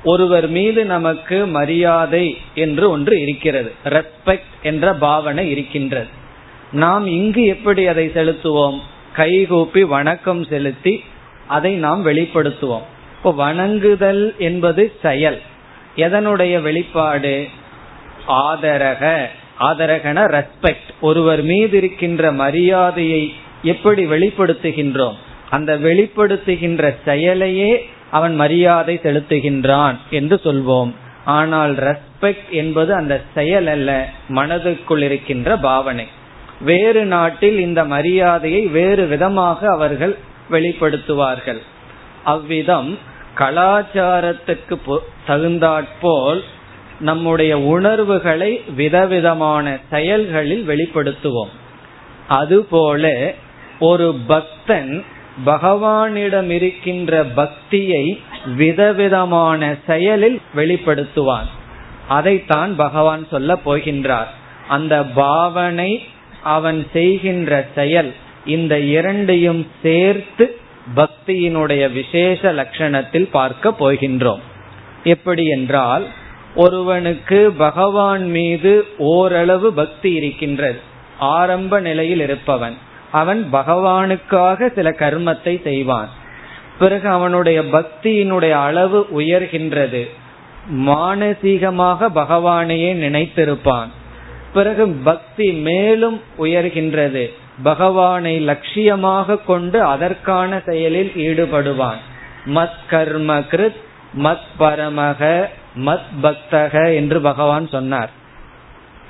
ஒருவர் 0.04 0.48
மீது 0.48 0.86
நமக்கு 0.86 1.46
மரியாதை 1.46 2.38
என்று 2.56 2.90
ஒன்று 2.90 3.22
இருக்கிறது 3.22 3.74
ரெஸ்பெக்ட் 3.86 4.54
என்ற 4.64 4.94
பாவனை 4.94 5.50
இருக்கின்றது. 5.50 6.08
நாம் 6.72 7.08
இங்கு 7.08 7.46
எப்படி 7.46 7.88
அதை 7.88 8.08
செலுத்துவோம்? 8.08 8.80
கைகூப்பி 9.14 9.84
வணக்கம் 9.84 10.44
செலுத்தி 10.44 11.04
அதை 11.48 11.76
நாம் 11.76 12.06
வெளிப்படுத்துவோம். 12.06 12.84
இப்போ 13.18 13.32
வணங்குதல் 13.32 14.36
என்பது 14.38 14.94
செயல். 15.02 15.42
எதனுடைய 16.00 16.62
வெளிப்பாடு? 16.62 17.48
ஆதரக. 18.28 19.04
ஆதரகன 19.60 20.20
ரெஸ்பெக்ட் 20.36 20.90
ஒருவர் 21.02 21.42
மீது 21.42 21.78
இருக்கின்ற 21.78 22.32
மரியாதையை 22.32 23.34
எப்படி 23.64 24.06
வெளிப்படுத்துகின்றோம்? 24.06 25.16
அந்த 25.50 25.78
வெளிப்படுத்துகின்ற 25.78 26.96
செயலையே 27.06 27.72
அவன் 28.12 28.36
மரியாதை 28.36 29.00
செலுத்துகின்றான் 29.04 29.96
என்று 30.10 30.40
சொல்வோம். 30.44 30.92
ஆனால் 31.26 31.76
ரெஸ்பெக்ட் 31.76 32.50
என்பது 32.50 32.94
அந்த 32.94 33.22
செயல் 33.34 33.68
அல்ல 33.68 34.10
மனதுக்குள் 34.36 35.02
இருக்கின்ற 35.02 35.58
பாவனை. 35.58 36.08
வேறு 36.62 37.06
நாட்டில் 37.06 37.60
இந்த 37.60 37.86
மரியாதையை 37.86 38.68
வேறு 38.68 39.06
விதமாக 39.06 39.70
அவர்கள் 39.70 40.18
வெளிப்படுத்துவார்கள். 40.52 41.60
அவ்விதம் 42.24 42.98
கலாச்சாரத்துக்கு 43.40 44.98
தகுந்தாற்போல் 45.28 46.44
நம்முடைய 47.00 47.60
உணர்வுகளை 47.60 48.62
விதவிதமான 48.76 49.78
செயல்களில் 49.90 50.68
வெளிப்படுத்துவோம். 50.68 51.50
அதுபோல 52.28 53.34
ஒரு 53.80 54.16
பக்தன் 54.28 55.06
பகவானிடம் 55.46 56.50
இருக்கின்ற 56.50 57.24
பக்தியை 57.24 58.22
விதவிதமான 58.56 59.76
செயலில் 59.88 60.42
வெளிப்படுத்துவான். 60.56 61.48
அதைத்தான் 62.08 62.76
பகவான் 62.76 63.28
சொல்ல 63.32 63.58
போகின்றார். 63.66 64.28
அந்த 64.68 65.04
பாவனை 65.04 66.04
அவன் 66.44 66.88
செய்கின்ற 66.94 67.68
செயல் 67.76 68.14
இந்த 68.46 68.80
இரண்டையும் 68.80 69.68
சேர்த்து 69.84 70.59
பக்தியினுடைய 70.96 71.94
விசேஷ 71.94 72.52
லட்சணத்தில் 72.52 73.28
பார்க்க 73.28 73.74
போகின்றோம். 73.80 74.40
எப்படி 75.04 75.48
என்றால் 75.48 76.08
ஒருவனுக்கு 76.56 77.52
பகவான் 77.52 78.30
மீது 78.30 78.86
ஓரளவு 78.98 79.74
பக்தி 79.74 80.14
இருக்கின்றது. 80.14 80.80
ஆரம்ப 81.20 81.80
நிலையில் 81.80 82.20
இருப்பவன். 82.20 82.78
அவன் 83.12 83.50
பகவானுக்காக 83.54 84.74
சில 84.74 84.90
கர்மத்தை 84.90 85.62
செய்வான். 85.62 86.10
பிறகு 86.80 87.10
அவனுடைய 87.10 87.62
பக்தியினுடைய 87.62 88.52
அளவு 88.52 89.08
உயர்கின்றது. 89.18 90.10
மானசீகமாக 90.74 92.08
பகவானையே 92.16 92.92
நினைத்திருப்பான். 92.96 93.88
பிறகு 94.54 94.88
பக்தி 94.88 95.52
மேலும் 95.52 96.22
உயர்கின்றது. 96.40 97.34
பகவானை 97.64 98.48
லட்சியமாக 98.48 99.46
கொண்டு 99.46 99.84
அதற்கான 99.84 100.62
செயலில் 100.66 101.12
ஈடுபடுவான். 101.16 101.98
மத் 102.46 102.80
கர்ம 102.88 103.40
கிருத் 103.40 103.80
மத் 104.18 104.48
பரமக 104.60 105.46
மத் 105.76 106.08
பக்தக 106.24 106.96
என்று 106.96 107.22
பகவான் 107.22 107.68
சொன்னார். 107.68 108.10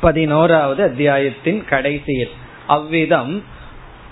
பதினோராவது 0.01 0.84
அத்தியாயத்தின் 0.84 1.65
கடைசியில். 1.65 2.29
அவ்விதம் 2.68 3.44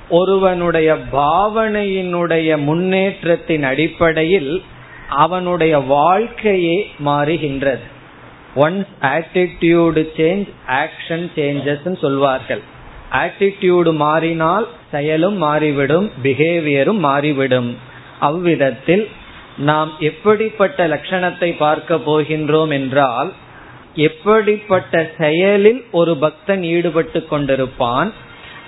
ஒருவனுடைய 0.09 0.97
பாவனையினுடைய 1.11 2.57
முன்னேற்றத்தின் 2.57 3.63
அடிப்படையில் 3.63 4.63
அவனுடைய 5.09 5.77
வாழ்க்கையே 5.77 6.91
மாறுகின்றது. 7.05 7.81
Once 8.55 8.87
attitude 9.01 10.07
change 10.17 10.49
action 10.67 11.29
changes 11.35 11.97
சொல்வார்கள். 11.97 12.75
ஆட்டிடியூடு 13.11 13.93
மாறினால் 13.93 14.67
செயலும் 14.91 15.37
மாறிவிடும் 15.37 16.11
பிஹேவியரும் 16.23 16.99
மாறிவிடும். 16.99 17.77
அவ்விதத்தில் 18.19 19.07
நாம் 19.57 19.91
எப்படிப்பட்ட 19.99 20.87
லட்சணத்தை 20.87 21.55
பார்க்க 21.57 21.95
போகின்றோம் 21.95 22.69
என்றால் 22.69 23.33
எப்படிப்பட்ட 23.95 25.11
செயலில் 25.17 25.85
ஒரு 25.91 26.17
பக்தன் 26.17 26.63
ஈடுபட்டு 26.63 27.27
கொண்டிருப்பான் 27.29 28.11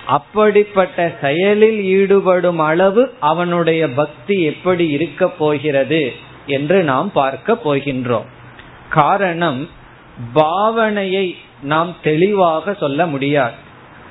அப்படிப்பட்ட 0.06 1.14
செயலில் 1.20 1.82
ஈடுபடும் 1.84 2.58
அளவு 2.58 3.12
அவனுடைய 3.20 3.88
பக்தி 3.88 4.42
எப்படி 4.42 4.88
இருக்க 4.88 5.28
போகிறது 5.28 6.12
என்று 6.46 6.82
நாம் 6.82 7.12
பார்க்க 7.12 7.58
போகின்றோம். 7.64 8.28
காரணம் 8.88 9.68
பாவனையை 10.34 11.34
நாம் 11.62 11.96
தெளிவாக 12.02 12.74
சொல்ல 12.74 13.06
முடியாது. 13.06 13.54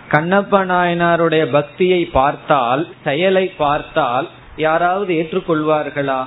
கண்ணப்ப 0.10 0.66
நாயனாருடைய 0.66 1.44
பக்தியை 1.51 2.06
பார்த்தால் 2.06 2.88
செயலை 3.04 3.46
பார்த்தால் 3.58 4.28
யாராவது 4.56 5.12
ஏற்றுக்கொள்வார்களா? 5.13 6.22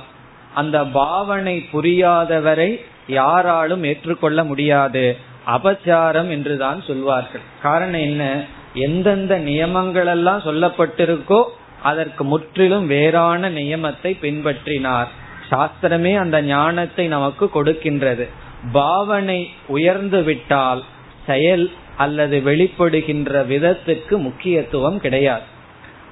அந்த 0.53 0.77
பாவனை 0.83 1.69
புரியாதவரை 1.73 2.69
யாராலும் 3.07 3.83
ஏற்றுக்கொள்ள 3.83 4.43
முடியாது. 4.43 5.17
அபச்சாரம் 5.47 6.29
என்றுதான் 6.29 6.79
சொல்வார்கள். 6.81 7.41
காரணம் 7.61 8.01
என்ன? 8.01 8.23
எந்தெந்த 8.73 9.37
நியமங்கள் 9.37 10.07
எல்லாம் 10.07 10.45
சொல்லப்பட்டிருக்கோ 10.45 11.41
அதற்கு 11.81 12.23
முற்றிலும் 12.23 12.87
வேறான 12.87 13.49
நியமத்தை 13.49 14.11
பின்பற்றினார். 14.21 15.09
சாஸ்திரமே 15.49 16.13
அந்த 16.17 16.41
ஞானத்தை 16.41 17.07
நமக்கு 17.07 17.45
கொடுக்கின்றது. 17.55 18.25
பாவனை 18.71 19.39
உயர்ந்து 19.67 20.23
விட்டால் 20.23 20.83
செயல் 21.25 21.65
அல்லது 21.97 22.41
வெளிப்படுகின்ற 22.45 23.45
விதத்துக்கு 23.47 24.17
முக்கியத்துவம் 24.17 24.99
கிடையாது. 24.99 25.41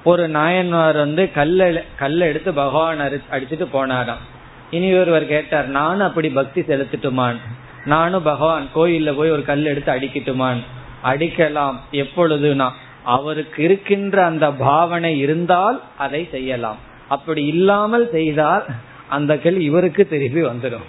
ஒரு 0.04 0.28
நாயன்மார் 0.28 0.96
வந்து 0.96 1.32
கல்ல 1.32 1.84
கல்ல 1.98 2.26
எடுத்து 2.26 2.52
பகவான் 2.52 3.00
அடிச்சுட்டு 3.32 3.66
போனாராம். 3.72 4.22
இனி 4.70 4.94
ஒருவர் 4.94 5.26
கேட்டார் 5.26 5.66
நானும் 5.66 6.06
அப்படி 6.06 6.28
பக்தி 6.28 6.60
செலுத்திட்டுமான்? 6.60 7.36
நானும் 7.84 8.22
பகவான் 8.22 8.66
கோயில்ல 8.74 9.12
போய் 9.12 9.30
ஒரு 9.30 9.44
கல் 9.44 9.64
எடுத்து 9.64 9.92
அடிக்கட்டுமான்? 9.92 10.62
அடிக்கலாம் 11.04 11.76
எப்பொழுதுனா? 11.92 12.70
அவருக்கு 13.04 13.62
இருக்கின்ற 13.62 14.24
அந்த 14.24 14.52
பாவனை 14.52 15.18
இருந்தால் 15.18 15.82
அதை 15.98 16.28
செய்யலாம். 16.30 16.76
அப்படி 17.08 17.46
இல்லாமல் 17.46 18.10
செய்தால் 18.10 18.64
அந்த 19.08 19.38
கல் 19.38 19.60
இவருக்கு 19.60 20.08
திருப்பி 20.08 20.42
வந்துடும். 20.42 20.86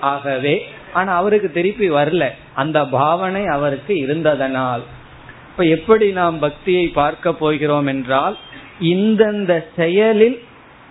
ஆகவே 0.00 0.66
ஆனா 0.92 1.16
அவருக்கு 1.16 1.52
திருப்பி 1.52 1.90
வரல. 1.90 2.30
அந்த 2.54 2.84
பாவனை 2.84 3.46
அவருக்கு 3.46 3.94
இருந்ததனால். 3.94 4.80
இப்ப 5.50 5.64
எப்படி 5.64 6.10
நாம் 6.10 6.38
பக்தியை 6.38 6.88
பார்க்க 6.88 7.32
போகிறோம் 7.32 7.86
என்றால் 7.86 8.36
இந்தந்த 8.80 9.64
செயலில் 9.76 10.38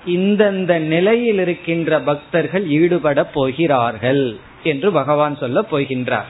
இந்தந்த 0.05 0.79
நிலையில் 0.79 1.39
இருக்கின்ற 1.39 1.99
பக்தர்கள் 1.99 2.67
ஈடுபட 2.67 3.23
போகிறார்கள் 3.23 4.37
என்று 4.63 4.91
பகவான் 4.91 5.37
சொல்ல 5.37 5.61
போகின்றார். 5.61 6.29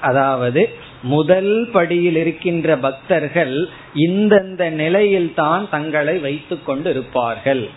அதாவது 0.00 0.68
முதல் 1.02 1.68
படியில் 1.72 2.16
இருக்கின்ற 2.16 2.76
பக்தர்கள் 2.76 3.68
இந்தந்த 3.94 4.70
நிலையில் 4.70 5.34
தான் 5.34 5.68
தங்களை 5.70 6.18
வைத்துக் 6.18 6.66
கொண்டு 6.66 6.90
இருப்பார்கள். 6.90 7.68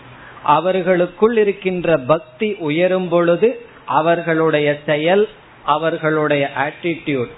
அவர்களுக்குள் 0.42 1.36
இருக்கின்ற 1.36 1.96
பக்தி 1.96 2.54
உயரும் 2.58 3.08
பொழுது 3.08 3.65
அவர்களுடைய 3.86 4.80
செயல் 4.86 5.28
அவர்களுடைய 5.64 6.50
ஆட்டிடியூட் 6.58 7.32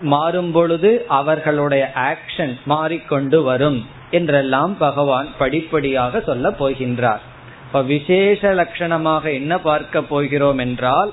மாறும் 0.00 0.52
பொழுது 0.52 1.04
அவர்களுடைய 1.08 1.92
ஆக்ஷன் 1.94 2.58
மாறிக்கொண்டு 2.64 3.42
வரும் 3.42 3.86
என்றெல்லாம் 4.10 4.76
பகவான் 4.76 5.28
படிப்படியாக 5.38 6.20
சொல்ல 6.20 6.50
போகின்றார். 6.50 7.22
இப்ப 7.66 7.82
விசேஷ 7.82 8.52
லட்சணமாக 8.54 9.32
என்ன 9.32 9.58
பார்க்க 9.58 10.02
போகிறோம் 10.02 10.58
என்றால் 10.58 11.12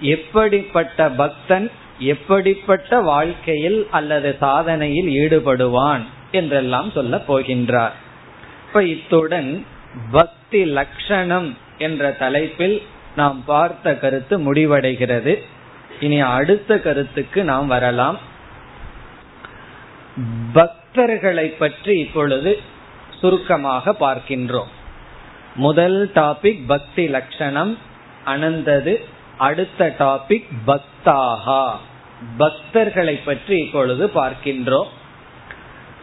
எப்படிப்பட்ட 0.00 1.08
பக்தன் 1.08 1.70
எப்படிப்பட்ட 1.98 3.00
வாழ்க்கையில் 3.00 3.86
அல்லது 3.90 4.36
சாதனையில் 4.40 5.10
ஈடுபடுவான் 5.20 6.00
என்றெல்லாம் 6.30 6.90
சொல்ல 6.90 7.22
போகின்றார். 7.28 7.96
இப்ப 8.66 8.82
இத்துடன் 8.84 9.64
பக்தி 10.10 10.64
லட்சணம் 10.64 11.56
என்ற 11.78 12.10
தலைப்பில் 12.12 12.82
நாம் 13.16 13.44
பார்த்த 13.44 13.94
கருத்து 13.94 14.54
முடிவடைகிறது. 14.54 15.42
இனி 16.00 16.20
அடுத்த 16.20 16.78
கருத்துக்கு 16.78 17.44
நாம் 17.44 17.66
வரலாம். 17.66 18.18
பக்தர்களை 20.54 21.46
பற்றி 21.58 21.98
இப்பொழுது 21.98 22.60
சுருக்கமாக 23.20 23.94
பார்க்கின்றோம். 24.00 24.70
முதல் 25.54 26.10
டாபிக் 26.14 26.60
பக்தி 26.66 27.08
லட்சணம் 27.08 27.78
அனந்தது 28.26 29.04
அடுத்த 29.38 29.94
டாபிக் 29.98 30.48
பக்தாகா. 30.66 31.70
பக்தர்களை 32.38 33.20
பற்றி 33.24 33.58
இப்பொழுது 33.58 34.10
பார்க்கின்றோம். 34.14 34.88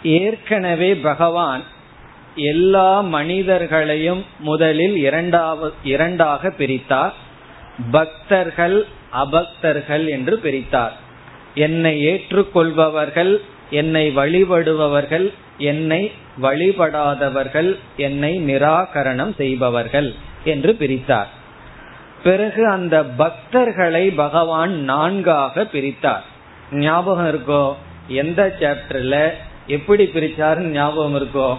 ஏற்கனவே 0.04 0.96
பகவான் 0.96 1.64
எல்லா 2.38 3.02
மனிதர்களையும் 3.02 4.26
முதலில் 4.40 4.96
இரண்டாவது 4.96 5.74
இரண்டாக 5.84 6.54
பிரித்தார். 6.60 7.12
பக்தர்கள் 7.92 8.86
அபக்தர்கள் 9.14 10.10
என்று 10.10 10.40
பிரித்தார். 10.44 10.92
என்னை 11.56 12.06
ஏற்றுக்கொள்பவர்கள் 12.06 13.38
என்னை 13.70 14.16
வழிபடுபவர்கள் 14.16 15.34
என்னை 15.58 16.12
வழிபடாதவர்கள் 16.42 17.76
என்னை 17.98 18.40
நிராகரணம் 18.40 19.36
செய்பவர்கள் 19.36 20.14
என்று 20.44 20.76
பிரித்தார். 20.80 21.28
பிறகு 22.24 22.70
அந்த 22.70 23.04
பக்தர்களை 23.18 24.16
பகவான் 24.16 24.84
நான்காக 24.84 25.64
பிரித்தார். 25.64 26.24
ஞாபகம் 26.72 27.28
இருக்கோ? 27.28 27.76
எந்த 28.08 28.56
சாப்டர்ல 28.60 29.30
எப்படி 29.68 30.04
பிரிச்சாருன்னு 30.06 30.72
ஞாபகம் 30.72 31.16
இருக்கோ? 31.16 31.58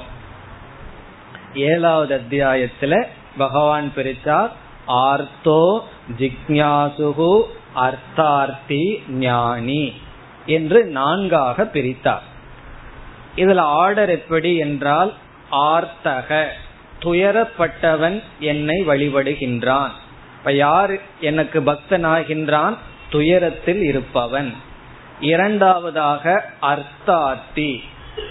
ஏழாவது 1.58 2.20
அத்தியாயத்துல 2.20 3.04
பகவான் 3.38 3.92
பிரிச்சார் 3.96 4.50
ஆர்த்தோ 4.88 5.80
ஜிக்யாசுகு 6.18 7.42
அர்த்தார்த்தி 7.76 9.08
ஞானி 9.08 9.92
என்று 10.46 10.84
நான்காக 10.84 11.64
பிரித்தார். 11.64 12.26
இதுல 13.36 13.58
ஆர்டர் 13.58 14.10
எப்படி 14.10 14.56
என்றால் 14.56 15.12
ஆர்த்தக 15.50 16.48
துயரப்பட்டவன் 17.00 18.22
என்னை 18.40 18.86
வழிபடுகின்றான். 18.86 19.90
இப்ப 20.38 20.52
யார் 20.52 20.98
எனக்கு 21.20 21.60
பக்தனாகின்றான்? 21.60 22.76
துயரத்தில் 23.10 23.80
இருப்பவன். 23.80 24.54
இரண்டாவதாக 25.20 26.50
அர்த்தார்த்தி 26.62 27.80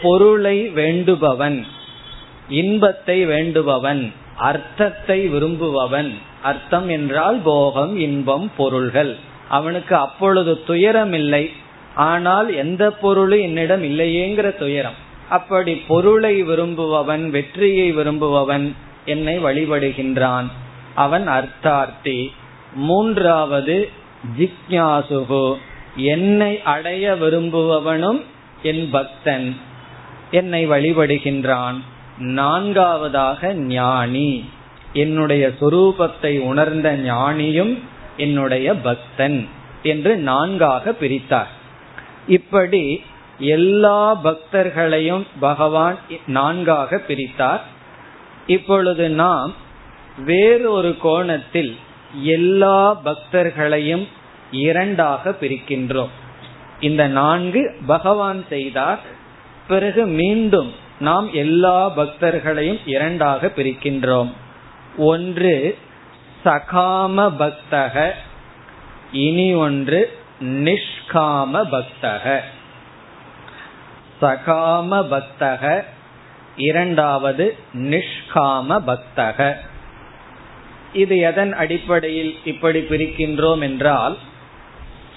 பொருளை 0.01 0.71
வேண்டுபவன். 0.75 1.65
இன்பத்தை 2.49 3.25
வேண்டுபவன் 3.25 4.13
அர்த்தத்தை 4.37 5.27
விரும்புபவன். 5.27 6.17
அர்த்தம் 6.43 6.89
என்றால் 6.89 7.39
போகம் 7.43 7.97
இன்பம் 7.97 8.51
பொருள்கள். 8.57 9.15
அவனுக்கு 9.49 9.95
அப்பொழுது 9.95 10.63
துயரம் 10.63 11.13
இல்லை 11.13 11.51
ஆனால் 11.95 12.55
எந்த 12.55 12.91
பொருளும் 12.91 13.39
என்னிடம் 13.39 13.83
இல்லையேங்கிற 13.83 14.57
துயரம். 14.57 14.93
அப்படி 15.29 15.75
பொருளை 15.75 16.43
விரும்புபவன் 16.43 17.29
வெற்றியை 17.29 17.91
விரும்புபவன் 17.91 18.75
என்னை 19.05 19.39
வழிபடுகின்றான். 19.39 20.45
அவன் 20.95 21.27
அர்த்தார்த்தி. 21.27 22.31
மூன்றாவது 22.73 23.89
ஜிக்யாசுகு. 24.39 25.55
என்னை 25.95 26.61
அடைய 26.61 27.17
விரும்புபவனும் 27.21 28.21
என் 28.63 28.89
பக்தன். 28.89 29.57
என்னை 30.31 30.69
வழிபடுகின்றான். 30.69 31.75
நான்காவதாக 32.19 33.53
ஞானி. 33.53 34.49
என்னுடைய 34.93 35.51
சொரூபத்தை 35.61 36.39
உணர்ந்த 36.39 36.97
ஞானியும் 36.97 37.79
என்னுடைய 38.17 38.75
பக்தன் 38.75 39.47
என்று 39.83 40.17
நான்காக 40.17 40.93
பிரித்தார். 41.01 41.47
இப்படி 42.27 43.03
எல்லா 43.39 44.15
பக்தர்களையும் 44.23 45.25
பகவான் 45.39 45.97
நான்காக 46.27 47.01
பிரித்தார். 47.07 47.61
இப்பொழுது 48.47 49.09
நாம் 49.09 49.53
வேறொரு 50.25 50.97
கோணத்தில் 51.01 51.77
எல்லா 52.23 52.99
பக்தர்களையும் 53.05 54.07
இரண்டாக 54.51 55.35
பிரிக்கின்றோம். 55.41 56.09
இந்த 56.79 57.07
நான்கு 57.07 57.75
பகவான் 57.85 58.45
செய்தார் 58.49 58.99
பிறகு 59.67 60.05
மீண்டும் 60.05 60.85
நாம் 60.99 61.33
எல்லா 61.33 61.97
பக்தர்களையும் 61.97 62.79
இரண்டாக 62.85 63.51
பிரிக்கின்றோம். 63.55 64.31
ஒன்று 64.97 65.77
சகாம 66.45 67.31
பக்தக. 67.39 68.11
இனி 69.11 69.53
ஒன்று 69.53 70.17
நிஷ்காம 70.41 71.67
பக்தக. 71.71 72.39
சகாம 74.21 75.07
பக்தக. 75.07 75.83
இரண்டாவது 76.57 77.57
நிஷ்காம 77.73 78.81
பக்தக. 78.87 79.55
இது 80.93 81.17
எதன் 81.17 81.53
அடிப்படையில் 81.53 82.37
இப்படி 82.45 82.79
பிரிக்கின்றோம் 82.79 83.59
என்றால் 83.59 84.17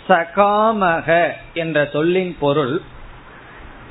சகாமக 0.08 1.30
என்ற 1.54 1.88
சொல்லின் 1.92 2.36
பொருள் 2.40 2.80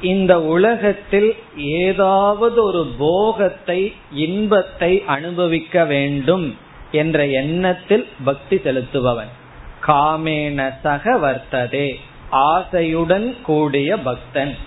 இந்த 0.01 0.41
உலகத்தில் 0.41 1.35
ஏதாவது 1.57 2.63
ஒரு 2.63 2.87
போகத்தை 2.97 3.93
இன்பத்தை 4.13 5.03
அனுபவிக்க 5.07 5.85
வேண்டும் 5.85 6.57
என்ற 6.91 7.27
எண்ணத்தில் 7.27 8.07
பக்தி 8.23 8.55
செலுத்துபவன். 8.55 9.31
காமேன 9.87 10.73
சக 10.83 11.17
வர்த்ததே. 11.17 11.95
ஆசையுடன் 12.31 13.41
கூடிய 13.41 13.97
பக்தன். 13.97 14.57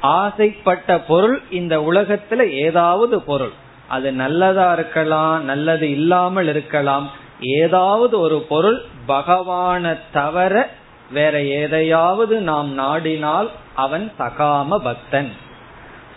ஆசைப்பட்ட 0.00 1.00
பொருள் 1.00 1.42
இந்த 1.50 1.78
உலகத்துல 1.78 2.50
ஏதாவது 2.50 3.20
பொருள். 3.20 3.52
அது 3.88 4.12
நல்லதா 4.12 4.72
இருக்கலாம் 4.72 5.44
நல்லது 5.44 5.90
இல்லாமல் 5.90 6.48
இருக்கலாம். 6.48 7.10
ஏதாவது 7.40 8.18
ஒரு 8.18 8.46
பொருள் 8.48 8.82
பகவான 9.08 9.98
தவிர 10.12 10.70
வேற 11.10 11.42
எதையாவது 11.42 12.40
நாம் 12.40 12.78
நாடினால் 12.78 13.48
அவன் 13.74 14.12
சகாம 14.18 14.76
பக்தன். 14.76 15.32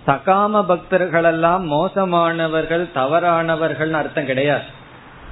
சகாம 0.07 0.63
பக்தர்களெல்லாம் 0.69 1.63
மோசமானவர்கள் 1.65 2.91
தவறானவர்கள் 2.95 3.91
அர்த்தம் 3.91 4.25
கிடையாது. 4.25 4.63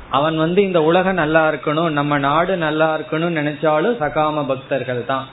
அவன் 0.09 0.37
வந்து 0.37 0.63
இந்த 0.63 0.83
உலகம் 0.83 1.13
நல்லா 1.13 1.49
இருக்கணும் 1.49 1.89
நம்ம 1.89 2.17
நாடு 2.17 2.57
நல்லா 2.57 2.97
இருக்கணும்னு 2.97 3.39
நினைச்சாலும் 3.41 3.95
சகாம 3.99 4.45
பக்தர்கள் 4.47 5.05
தான். 5.05 5.27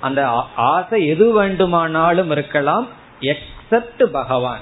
அந்த 0.00 0.26
ஆசை 0.56 1.06
எது 1.06 1.32
வேண்டுமானாலும் 1.32 2.30
இருக்கலாம் 2.30 2.88
எக்ஸப்ட் 3.20 4.04
பகவான். 4.04 4.60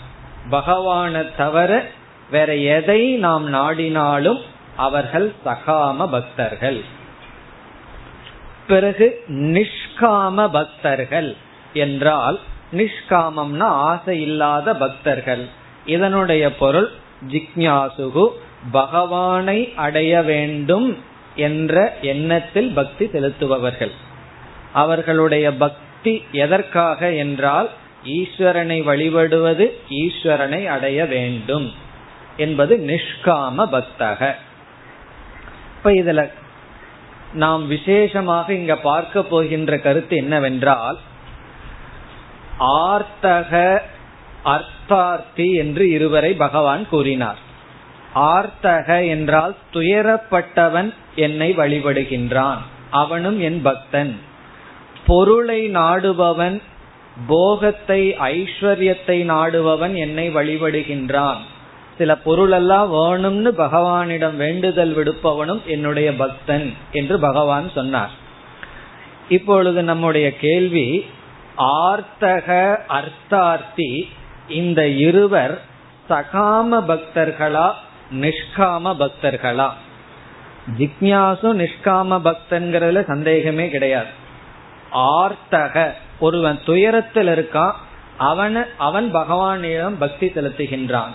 பகவானை 0.51 1.35
தவிர 1.37 1.87
வேற 2.31 2.57
எதை 2.57 3.15
நாம் 3.17 3.55
நாடினாலும் 3.55 4.41
அவர்கள் 4.77 5.33
சகாம 5.45 6.11
பக்தர்கள். 6.11 6.85
பிறகு 8.67 9.25
நிஷ்காம 9.29 10.49
பக்தர்கள். 10.49 11.37
என்றால் 11.73 12.41
நிஷ்காமம்னா 12.73 13.69
ஆசை 13.91 14.21
இல்லாத 14.21 14.75
பக்தர்கள். 14.75 15.49
இதனுடைய 15.87 16.55
பொருள் 16.55 16.91
ஜிக்யாசுகு 17.31 18.29
பகவானை 18.71 19.73
அடைய 19.77 20.23
வேண்டும் 20.23 20.99
என்ற 21.37 21.99
எண்ணத்தில் 22.01 22.73
பக்தி 22.73 23.07
செலுத்துபவர்கள். 23.07 23.91
அவர்களுடைய 24.73 25.53
பக்தி 25.53 26.25
எதற்காக 26.33 27.13
என்றால் 27.13 27.71
ஈஸ்வரனை 28.05 28.85
வழிபடுவது 28.85 29.79
ஈஸ்வரனை 29.89 30.67
அடைய 30.67 31.07
வேண்டும் 31.07 31.73
என்பது 32.37 32.85
நிஷ்காம 32.87 33.67
பக்தக. 33.73 34.35
இப்ப 35.77 35.91
இதுல 35.91 36.31
நாம் 37.35 37.67
விசேஷமாக 37.67 38.53
இங்க 38.53 38.77
பார்க்க 38.77 39.23
போகின்ற 39.23 39.79
கருத்து 39.79 40.17
என்னவென்றால் 40.17 40.99
ஆர்த்தக 42.59 43.83
அர்த்தார்த்தி 44.45 45.55
என்று 45.55 45.91
இருவரை 45.91 46.35
பகவான் 46.35 46.89
கூறினார். 46.89 47.39
ஆர்த்தக 48.15 49.09
என்றால் 49.09 49.55
துயரப்பட்டவன் 49.73 50.95
என்னை 51.15 51.57
வழிபடுகின்றான். 51.57 52.57
அவனும் 52.91 53.41
என் 53.41 53.63
பக்தன். 53.63 54.21
பொருளை 55.07 55.71
நாடுபவன் 55.75 56.63
போகத்தை 57.27 58.17
ஐஸ்வர்யத்தை 58.19 59.31
நாடுபவன் 59.31 59.95
என்னை 59.95 60.35
வழிபடுகின்றான். 60.35 61.37
சில 61.99 62.17
பொருளெல்லாம் 62.17 62.93
வேணும்னு 62.93 63.51
பகவானிடம் 63.59 64.37
வேண்டுதல் 64.37 64.97
விடுப்பவனும் 64.97 65.65
என்னுடைய 65.65 66.15
பக்தன் 66.15 66.75
என்று 66.93 67.19
பகவான் 67.19 67.71
சொன்னார். 67.71 68.11
இப்பொழுது 69.29 69.83
நம்முடைய 69.83 70.37
கேள்வி 70.37 71.07
ஆர்த்தக 71.57 72.77
அர்த்தார்த்தி 72.89 74.03
இந்த 74.49 74.89
இருவர் 74.89 75.63
சகாம 76.11 76.69
பக்தர்களா 76.73 77.73
நிஷ்காம 78.21 78.95
பக்தர்களா? 78.99 79.69
ஜிக்யாசு 80.79 81.67
நிஷ்காம 81.67 82.21
பக்தன்கிறதுல 82.25 83.05
சந்தேகமே 83.05 83.69
கிடையாது. 83.69 84.07
ஆர்த்தக 84.93 85.95
ஒருவன் 86.21 86.59
துயரத்தில் 86.65 87.27
இருக்கான் 87.27 87.73
அவன் 88.17 88.67
அவன் 88.79 89.15
பகவானிடம் 89.15 89.95
பக்தி 89.99 90.27
செலுத்துகின்றான். 90.27 91.11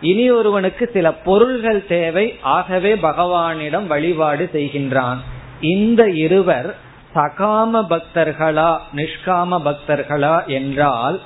இனி 0.00 0.30
ஒருவனுக்கு 0.30 0.90
சில 0.92 1.12
பொருள்கள் 1.12 1.86
தேவை 1.86 2.38
ஆகவே 2.40 2.94
பகவானிடம் 2.94 3.86
வழிபாடு 3.86 4.50
செய்கின்றான். 4.52 5.16
இந்த 5.60 6.08
இருவர் 6.08 6.76
சகாம 7.14 7.72
பக்தர்களா 7.88 8.78
நிஷ்காம 8.94 9.60
பக்தர்களா 9.64 10.46
என்றால் 10.46 11.20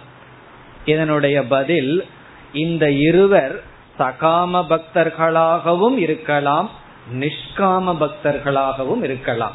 இதனுடைய 0.85 1.44
பதில் 1.44 2.07
இந்த 2.53 2.90
இருவர் 2.90 3.62
சகாம 3.99 4.64
பக்தர்களாகவும் 4.68 5.97
இருக்கலாம் 5.97 6.70
நிஷ்காம 7.12 7.94
பக்தர்களாகவும் 8.01 9.03
இருக்கலாம். 9.03 9.55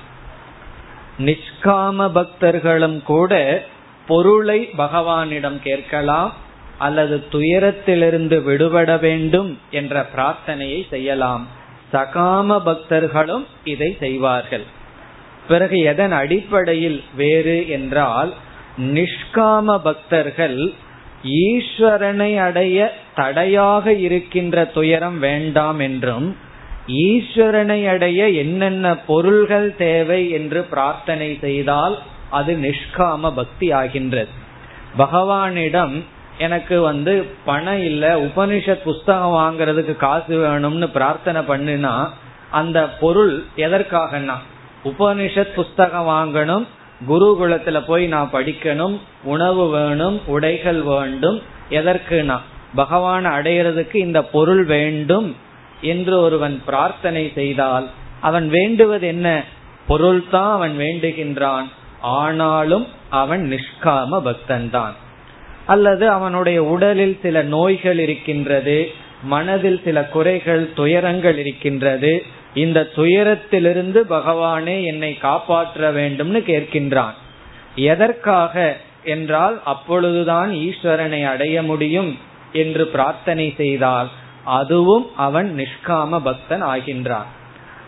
நிஷ்காம 1.20 2.10
பக்தர்களும் 2.16 3.04
கூட 3.04 3.64
பொருளை 4.08 4.70
பகவானிடம் 4.78 5.60
கேட்கலாம் 5.60 6.34
அல்லது 6.78 7.28
துயரத்திலிருந்து 7.32 8.44
விடுபட 8.44 8.98
வேண்டும் 8.98 9.60
என்ற 9.70 10.06
பிரார்த்தனையை 10.16 10.88
செய்யலாம். 10.90 11.48
சகாம 11.94 12.60
பக்தர்களும் 12.66 13.46
இதை 13.64 13.98
செய்வார்கள். 14.00 14.66
பிறகு 15.50 15.78
எதன் 15.92 16.12
அடிப்படையில் 16.12 17.00
வேறு 17.16 17.58
என்றால் 17.70 18.32
நிஷ்காம 18.94 19.78
பக்தர்கள் 19.84 20.60
ஈஸ்வரனை 21.46 22.32
அடைய 22.40 22.78
தடையாக 23.16 23.94
இருக்கின்ற 23.94 24.66
துயரம் 24.66 25.20
வேண்டாம் 25.20 25.80
என்றும் 25.80 26.28
ஈஸ்வரனை 27.08 27.80
அடைய 27.90 28.30
என்னென்ன 28.44 28.94
பொருள்கள் 29.10 29.70
தேவை 29.76 30.22
என்று 30.30 30.62
பிரார்த்தனை 30.64 31.30
செய்தால் 31.42 31.96
அது 32.30 32.54
நிஷ்காம 32.62 33.32
பக்தி 33.36 33.68
ஆகின்றது. 33.72 34.32
பகவானிடம் 34.98 35.96
எனக்கு 36.38 36.76
வந்து 36.82 37.14
பணம் 37.46 37.82
இல்ல 37.84 38.04
உபனிஷத் 38.20 38.86
புஸ்தகம் 38.90 39.36
வாங்குறதுக்கு 39.40 39.96
காசு 39.98 40.36
வேணும்னு 40.44 40.88
பிரார்த்தனை 40.94 41.42
பண்ணுனா 41.42 41.96
அந்த 42.52 42.80
பொருள் 43.02 43.36
எதற்காகனா 43.58 44.38
உபனிஷத் 44.86 45.54
புஸ்தகம் 45.54 46.08
வாங்கணும் 46.08 46.66
குருகுலத்துல 47.10 47.86
போய் 47.86 48.08
நான் 48.08 48.30
படிக்கணும் 48.34 49.00
உணவு 49.24 49.70
வேணும் 49.70 50.22
உடைகள் 50.26 50.82
வேண்டும் 50.82 51.42
எதற்குனா? 51.70 52.38
பகவான் 52.76 53.26
அடையிறதுக்கு 53.26 53.96
இந்த 53.96 54.24
பொருள் 54.24 54.66
வேண்டும் 54.66 55.36
என்று 55.82 56.22
ஒருவன் 56.22 56.62
பிரார்த்தனை 56.66 57.32
செய்தால் 57.36 57.90
அவன் 58.22 58.50
வேண்டுவது 58.50 59.08
என்ன? 59.08 59.44
பொருள் 59.88 60.24
தான் 60.32 60.52
அவன் 60.52 60.78
வேண்டுகின்றான். 60.78 61.66
ஆனாலும் 62.02 62.88
அவன் 63.10 63.44
நிஷ்காம 63.52 64.20
பக்தன் 64.20 64.70
தான் 64.70 64.96
அல்லது 65.66 66.10
அவனுடைய 66.10 66.64
உடலில் 66.64 67.20
சில 67.22 67.44
நோய்கள் 67.44 68.00
இருக்கின்றது 68.00 68.92
மனதில் 69.24 69.82
சில 69.84 70.04
குறைகள் 70.04 70.74
துயரங்கள் 70.74 71.38
இருக்கின்றது 71.38 72.24
இந்த 72.54 72.88
துயரத்திலிருந்து 72.96 74.00
பகவானே 74.10 74.86
என்னை 74.86 75.18
காப்பாற்ற 75.18 75.92
வேண்டும்னு 75.92 76.42
கேட்கின்றான். 76.48 77.14
எதற்காக 77.76 78.78
என்றால் 79.04 79.62
அப்பொழுதுதான் 79.64 80.52
ஈஸ்வரனை 80.52 81.26
அடைய 81.26 81.64
முடியும் 81.64 82.18
என்று 82.54 82.88
பிரார்த்தனை 82.88 83.54
செய்தால் 83.58 84.10
அதுவும் 84.44 85.08
அவன் 85.16 85.56
நிஷ்காம 85.58 86.20
பக்தன் 86.20 86.64
ஆகின்றான். 86.64 87.30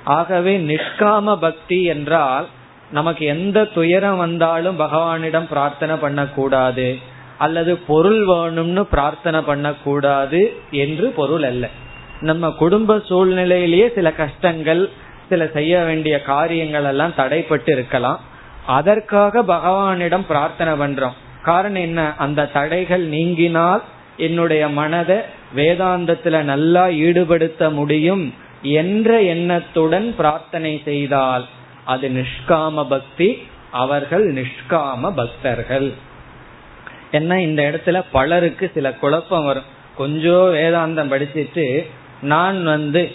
ஆகவே 0.04 0.58
நிஷ்காம 0.58 1.36
பக்தி 1.36 1.84
என்றால் 1.84 2.48
நமக்கு 2.92 3.26
எந்த 3.26 3.66
துயரம் 3.66 4.18
வந்தாலும் 4.18 4.80
பகவானிடம் 4.80 5.48
பிரார்த்தனை 5.48 5.96
பண்ணக்கூடாது 5.96 6.98
அல்லது 7.38 7.78
பொருள் 7.78 8.26
வேணும்னு 8.26 8.82
பிரார்த்தனை 8.82 9.42
பண்ணக்கூடாது 9.42 10.54
என்று 10.72 11.10
பொருள் 11.10 11.44
அல்ல. 11.44 11.70
நம்ம 12.22 12.50
குடும்ப 12.50 12.96
சூழ்நிலையிலேயே 13.10 13.94
சில 13.94 14.12
கஷ்டங்கள் 14.12 14.90
சில 15.30 15.48
செய்ய 15.48 15.80
வேண்டிய 15.80 16.22
காரியங்கள் 16.22 16.84
எல்லாம் 16.84 17.14
தடைப்பட்டு 17.18 17.72
இருக்கலாம். 17.72 18.20
அதற்காக 18.66 19.44
பகவானிடம் 19.44 20.26
பிரார்த்தனை 20.28 20.74
பண்றோம். 20.74 21.14
காரணம் 21.44 21.82
என்ன? 21.82 22.14
அந்த 22.18 22.46
தடைகள் 22.46 23.10
நீங்கினால் 23.10 23.82
என்னுடைய 24.18 24.70
மனதை 24.70 25.18
வேதாந்தத்துல 25.56 26.42
நல்லா 26.42 26.88
ஈடுபடுத்த 26.88 27.72
முடியும் 27.72 28.34
என்ற 28.62 29.22
எண்ணத்துடன் 29.22 30.16
பிரார்த்தனை 30.16 30.82
செய்தால் 30.86 31.46
அது 31.84 32.10
நிஷ்காம 32.10 32.88
பக்தி 32.90 33.48
அவர்கள் 33.72 34.34
நிஷ்காம 34.34 35.16
பக்தர்கள். 35.16 35.94
என்ன 37.12 37.42
இந்த 37.42 37.62
இடத்துல 37.62 38.04
பலருக்கு 38.12 38.72
சில 38.74 38.94
குழப்பம் 38.94 39.46
வரும். 39.46 39.70
கொஞ்சம் 39.96 40.54
வேதாந்தம் 40.54 41.12
படிச்சிட்டு 41.12 41.86
நான் 42.22 42.64
வந்து 42.64 43.12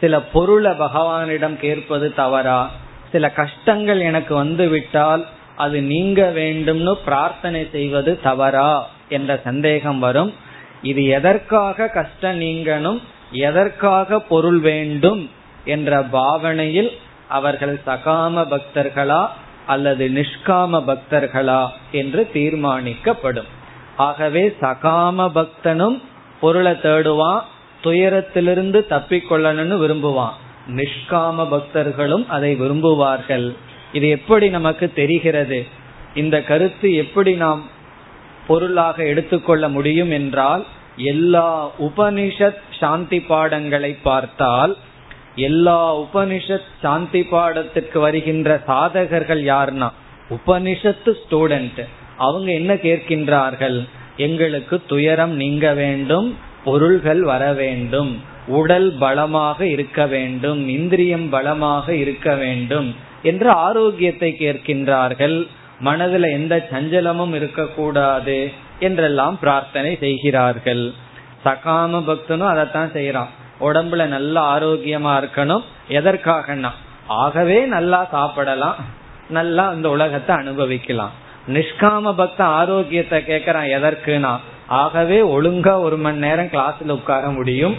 சில 0.00 0.20
பொருளை 0.20 0.70
பகவானிடம் 0.70 1.56
கேட்பது 1.56 2.14
தவறா? 2.14 2.70
சில 3.12 3.30
கஷ்டங்கள் 3.30 4.00
எனக்கு 4.00 4.34
வந்து 4.34 4.68
விட்டால் 4.68 5.26
அது 5.56 5.82
நீங்க 5.82 6.32
வேண்டும்னு 6.34 6.92
பிரார்த்தனை 7.04 7.68
செய்வது 7.72 8.20
தவறா? 8.20 8.88
என்ற 9.08 9.40
சந்தேகம் 9.44 9.98
வரும். 9.98 10.34
இது 10.82 11.04
எதற்காக 11.04 11.88
கஷ்டம் 11.88 12.40
நீங்கணும் 12.40 13.02
எதற்காக 13.32 14.18
பொருள் 14.18 14.58
வேண்டும் 14.58 15.30
என்ற 15.64 16.02
பாவனையில் 16.02 16.98
அவர்கள் 17.28 17.80
சகாம 17.86 18.44
பக்தர்களா 18.50 19.28
அல்லது 19.66 20.08
நிஷ்காம 20.08 20.82
பக்தர்களா 20.86 21.68
என்று 21.90 22.30
தீர்மானிக்கப்படும். 22.34 23.48
ஆகவே 23.96 24.56
சகாம 24.60 25.30
பக்தனும் 25.34 26.02
பொருளை 26.40 26.80
தேடுவான் 26.80 27.44
துயரத்திலிருந்து 27.84 28.80
தப்பிக்கொள்ளணும்னு 28.90 29.76
விரும்புவான். 29.84 30.36
நிஷ்காம 30.68 31.46
பக்தர்களும் 31.54 32.26
அதை 32.28 32.50
விரும்புவார்கள். 32.60 33.46
இது 33.92 34.08
எப்படி 34.08 34.48
நமக்கு 34.48 34.92
தெரிகிறது? 34.92 35.66
இந்த 36.14 36.42
கருத்து 36.42 36.94
எப்படி 36.94 37.32
நாம் 37.34 37.62
பொருளாக 38.46 39.04
எடுத்துக்கொள்ள 39.04 39.68
முடியும் 39.68 40.10
என்றால் 40.10 40.64
எல்லா 40.96 41.70
உபனிஷத் 41.80 42.62
சாந்தி 42.80 43.20
பாடங்களை 43.20 43.92
பார்த்தால் 44.02 44.76
எல்லா 45.36 45.98
உபனிஷத் 45.98 46.72
சாந்தி 46.82 47.20
பாடத்திற்கு 47.20 47.98
வருகின்ற 47.98 48.62
சாதகர்கள் 48.68 49.42
யார்னா? 49.52 49.88
உபனிஷத்து 50.30 51.12
ஸ்டூடெண்ட் 51.22 51.80
அவங்க 52.18 52.52
என்ன 52.52 52.74
கேட்கின்றார்கள்? 52.74 53.78
எங்களுக்கு 54.16 54.82
துயரம் 54.86 55.34
நீங்க 55.34 55.72
வேண்டும் 55.74 56.28
பொருள்கள் 56.64 57.22
வர 57.22 57.52
வேண்டும். 57.52 58.12
உடல் 58.46 58.88
பலமாக 58.98 59.66
இருக்க 59.66 60.06
வேண்டும். 60.06 60.68
இந்திரியம் 60.68 61.28
பலமாக 61.28 61.94
இருக்க 61.94 62.34
வேண்டும் 62.34 62.88
என்று 63.22 63.50
ஆரோக்கியத்தை 63.50 64.36
கேட்கின்றார்கள். 64.38 65.46
மனதுல 65.84 66.30
எந்த 66.32 66.66
சஞ்சலமும் 66.70 67.34
இருக்கக்கூடாது 67.34 68.52
என்றெல்லாம் 68.78 69.38
பிரார்த்தனை 69.38 69.96
செய்கிறார்கள். 70.00 70.92
சகாம 71.44 72.02
பக்தனும் 72.10 72.52
அதைத்தான் 72.52 72.92
செய்யறான் 72.92 73.32
உடம்புல 73.60 74.04
நல்ல 74.06 74.36
ஆரோக்கியமா 74.40 75.12
இருக்கணும். 75.20 75.64
எதற்காகனா 75.88 76.70
ஆகவே 77.06 77.58
நல்லா 77.64 78.00
சாப்பிடலாம். 78.10 78.76
நல்லா 79.28 79.72
இந்த 79.72 79.88
உலகத்தை 79.88 80.36
அனுபவிக்கலாம். 80.36 81.14
நிஷ்காம 81.48 82.12
பக்த 82.12 82.44
ஆரோக்கியத்தை 82.44 83.18
கேட்கறான். 83.26 83.70
எதற்குனா 83.76 84.32
ஆகவே 84.82 85.18
ஒழுங்கா 85.36 85.74
ஒரு 85.86 85.96
மணி 86.04 86.18
நேரம் 86.18 86.52
கிளாஸ்ல 86.54 86.94
உட்கார 86.98 87.24
முடியும். 87.38 87.76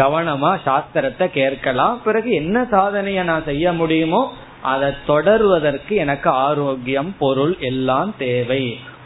கவனமா 0.00 0.50
சாஸ்திரத்தை 0.66 1.26
கேட்கலாம். 1.38 1.96
பிறகு 2.04 2.30
என்ன 2.32 2.56
சாதனைய 2.72 3.22
நான் 3.22 3.48
செய்ய 3.50 3.72
முடியுமோ 3.72 4.22
அதை 4.62 4.88
தொடர்வதற்கு 5.08 5.94
எனக்கு 6.04 6.30
ஆரோக்கியம் 6.46 7.10
பொருள் 7.18 7.54
எல்லாம் 7.70 8.12
தேவை. 8.18 8.62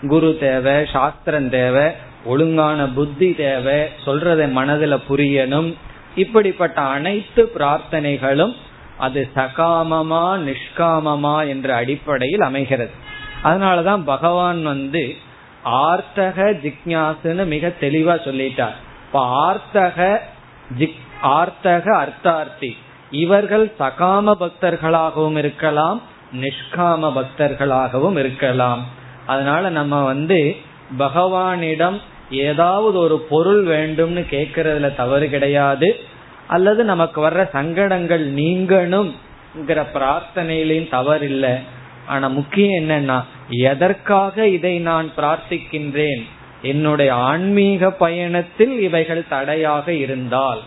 குரு 0.09 0.31
தேவை 0.40 0.76
சாஸ்திரம் 0.92 1.50
தேவை 1.50 1.87
ஒழுங்கான 2.24 2.87
புத்தி 2.94 3.29
தேவை 3.35 3.79
சொல்றதை 4.07 4.46
மனதுல 4.59 4.94
புரியணும். 5.09 5.70
இப்படிப்பட்ட 6.16 6.79
அனைத்து 6.94 7.42
பிரார்த்தனைகளும் 7.57 8.55
அது 9.07 9.20
சகாமமா 9.37 10.24
நிஷ்காமமா 10.46 11.37
என்ற 11.48 11.68
அடிப்படையில் 11.74 12.46
அமைகிறது. 12.48 12.94
அதனாலதான் 13.44 14.03
பகவான் 14.05 14.61
வந்து 14.62 15.05
ஆர்த்தக 15.64 16.51
ஜிக்யாசுன்னு 16.51 17.44
மிக 17.44 17.73
தெளிவா 17.81 18.14
சொல்லிட்டார். 18.27 18.77
இப்ப 19.07 19.20
ஆர்த்தக 19.20 20.18
ஜிக் 20.79 21.01
ஆர்த்தக 21.23 21.85
அர்த்தார்த்தி. 21.94 22.77
இவர்கள் 23.11 23.73
சகாம 23.79 24.33
பக்தர்களாகவும் 24.40 25.37
இருக்கலாம் 25.37 26.03
நிஷ்காம 26.40 27.12
பக்தர்களாகவும் 27.12 28.18
இருக்கலாம். 28.18 28.87
அதனால 29.27 29.68
நம்ம 29.68 30.05
வந்து 30.05 30.57
பகவானிடம் 30.99 32.01
ஏதாவது 32.31 32.99
ஒரு 32.99 33.27
பொருள் 33.31 33.66
வேண்டும்னு 33.66 34.25
கேட்கறதுல 34.31 34.94
தவறு 34.94 35.29
கிடையாது. 35.29 36.01
அல்லது 36.46 36.85
நமக்கு 36.85 37.29
வர்ற 37.29 37.49
சங்கடங்கள் 37.51 38.35
நீங்கணும்ங்கிற 38.35 39.85
பிரார்த்தனையிலையும் 39.94 40.90
தவறு 40.90 41.27
இல்லை 41.27 41.79
ஆனா 42.12 42.27
முக்கியம் 42.38 42.77
என்னன்னா 42.81 43.18
எதற்காக 43.70 44.46
இதை 44.57 44.75
நான் 44.88 45.09
பிரார்த்திக்கின்றேன்? 45.16 46.23
என்னுடைய 46.62 47.11
ஆன்மீக 47.29 47.90
பயணத்தில் 48.03 48.75
இவைகள் 48.87 49.23
தடையாக 49.29 49.87
இருந்தால் 50.05 50.61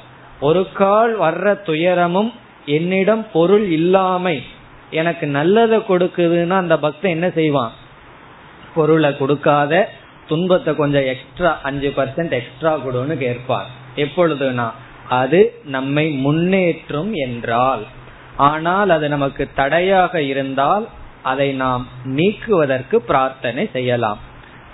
ஒரு 0.48 0.62
கால் 0.80 1.14
வர்ற 1.20 1.48
துயரமும் 1.70 2.32
என்னிடம் 2.78 3.24
பொருள் 3.34 3.66
இல்லாமை 3.78 4.38
எனக்கு 5.00 5.26
நல்லதை 5.38 5.78
கொடுக்குதுன்னா 5.90 6.56
அந்த 6.64 6.76
பக்தன் 6.86 7.16
என்ன 7.18 7.28
செய்வான்? 7.40 7.74
பொருளை 8.76 9.12
கொடுக்காத 9.18 9.74
துன்பத்தை 10.28 10.72
கொஞ்சம் 10.76 11.08
எக்ஸ்ட்ரா 11.14 11.52
அஞ்சு 11.64 11.90
பர்சன்ட் 11.98 12.34
எக்ஸ்ட்ரா 12.40 12.74
கொடுன்னு 12.86 13.16
கேட்பார். 13.18 13.70
எப்பொழுதுனா 13.96 14.68
அது 15.22 15.40
நம்மை 15.76 16.06
முன்னேற்றும் 16.26 17.12
என்றால். 17.26 17.84
ஆனால் 18.50 18.90
அது 18.90 19.08
நமக்கு 19.16 19.44
தடையாக 19.56 20.22
இருந்தால் 20.32 20.86
அதை 21.24 21.52
நாம் 21.52 21.88
நீக்குவதற்கு 22.04 23.02
பிரார்த்தனை 23.02 23.70
செய்யலாம். 23.74 24.20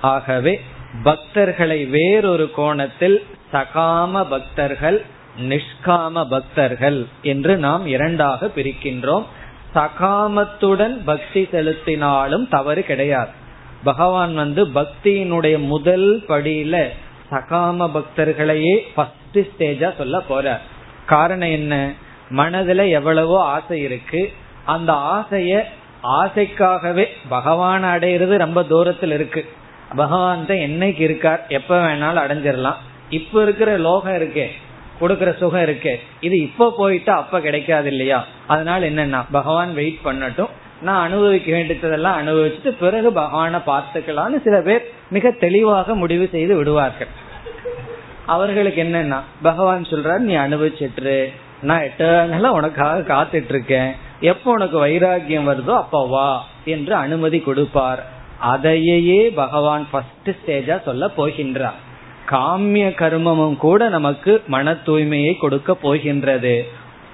ஆகவே 0.02 0.62
பக்தர்களை 1.04 1.90
வேறொரு 1.90 2.52
கோணத்தில் 2.52 3.26
சகாம 3.54 4.30
பக்தர்கள் 4.30 5.06
நிஷ்காம 5.40 6.26
பக்தர்கள் 6.30 7.06
என்று 7.22 7.58
நாம் 7.58 7.88
இரண்டாக 7.88 8.48
பிரிக்கின்றோம். 8.56 9.26
சகாமத்துடன் 9.76 11.02
பக்தி 11.06 11.48
செலுத்தினாலும் 11.52 12.50
தவறு 12.50 12.84
கிடையாது. 12.84 13.30
பகவான் 13.84 14.36
வந்து 14.36 14.66
பக்தியினுடைய 14.66 15.58
முதல் 15.58 16.24
படியில 16.28 16.88
சகாம 17.32 17.90
பக்தர்களையே 17.94 18.76
ஃபர்ஸ்ட் 18.96 19.38
ஸ்டேஜா 19.38 19.98
சொல்ல 19.98 20.22
போறார். 20.30 20.60
காரணம் 21.06 21.50
என்ன? 21.50 21.92
மனதுல 22.30 22.90
எவ்வளவோ 22.90 23.44
ஆசை 23.44 23.80
இருக்கு. 23.82 24.34
அந்த 24.66 24.94
ஆசைய 24.94 25.64
ஆசைக்காகவே 26.04 27.06
பகவான் 27.30 27.84
அடையிறது 27.84 28.38
ரொம்ப 28.38 28.64
தூரத்தில் 28.64 29.12
இருக்கு. 29.12 29.46
பகவான் 29.96 30.46
தான் 30.46 30.58
என்னைக்கு 30.58 31.00
இருக்கார் 31.00 31.46
எப்ப 31.48 31.80
வேணாலும் 31.80 32.24
அடைஞ்சிடலாம் 32.26 32.76
இப்ப 33.10 33.42
இருக்கிற 33.42 33.78
லோகம் 33.78 34.14
இருக்கே 34.14 34.48
கொடுக்கற 35.02 35.38
சுகம் 35.38 35.62
இருக்கே 35.62 35.96
இது 36.20 36.42
இப்ப 36.42 36.74
போயிட்டா 36.78 37.16
அப்ப 37.16 37.40
கிடைக்காது 37.40 37.88
இல்லையா? 37.88 38.26
அதனால 38.48 38.90
என்னன்னா 38.90 39.24
பகவான் 39.32 39.74
வெயிட் 39.74 40.00
பண்ணட்டும். 40.06 40.50
நான் 40.82 41.06
அனுபவிக்க 41.06 41.52
வேண்டியதெல்லாம் 41.52 42.28
அனுபவிச்சுட்டு 42.28 42.76
பிறகு 42.80 43.12
பகவானை 43.12 43.60
பார்த்துக்கலாம்னு 43.68 44.42
சில 44.44 44.62
பேர் 44.62 44.92
மிக 45.10 45.32
தெளிவாக 45.32 45.96
முடிவு 45.96 46.28
செய்து 46.32 46.56
விடுவார்கள். 46.56 47.08
அவர்களுக்கு 48.26 48.84
என்னன்னா 48.84 49.20
பகவான் 49.42 49.82
சொல்றாரு 49.82 50.18
நீ 50.18 50.36
அனுபவிச்சிட்டு 50.36 51.34
நான் 51.62 51.82
எட்டர்னலா 51.82 52.48
உனக்காக 52.48 53.16
காத்துட்டு 53.16 53.50
இருக்கேன். 53.50 53.96
எப்போ 54.22 54.52
உனக்கு 54.52 54.86
வைராகியம் 54.86 55.48
வருதோ 55.50 55.74
அப்ப 55.76 56.08
வா 56.08 56.46
என்று 56.66 56.96
அனுமதி 56.96 57.40
கொடுப்பார். 57.40 58.02
அதையே 58.40 59.30
பகவான் 59.30 59.88
ஃபர்ஸ்ட் 59.92 60.30
ஸ்டேஜா 60.30 60.84
சொல்ல 60.84 61.08
போகின்றார். 61.18 61.80
காமிய 62.26 62.88
கர்மமும் 63.02 63.58
கூட 63.58 63.90
நமக்கு 63.90 64.42
மன 64.48 64.72
தூய்மையை 64.72 65.38
கொடுக்க 65.38 65.76
போகின்றது. 65.76 66.66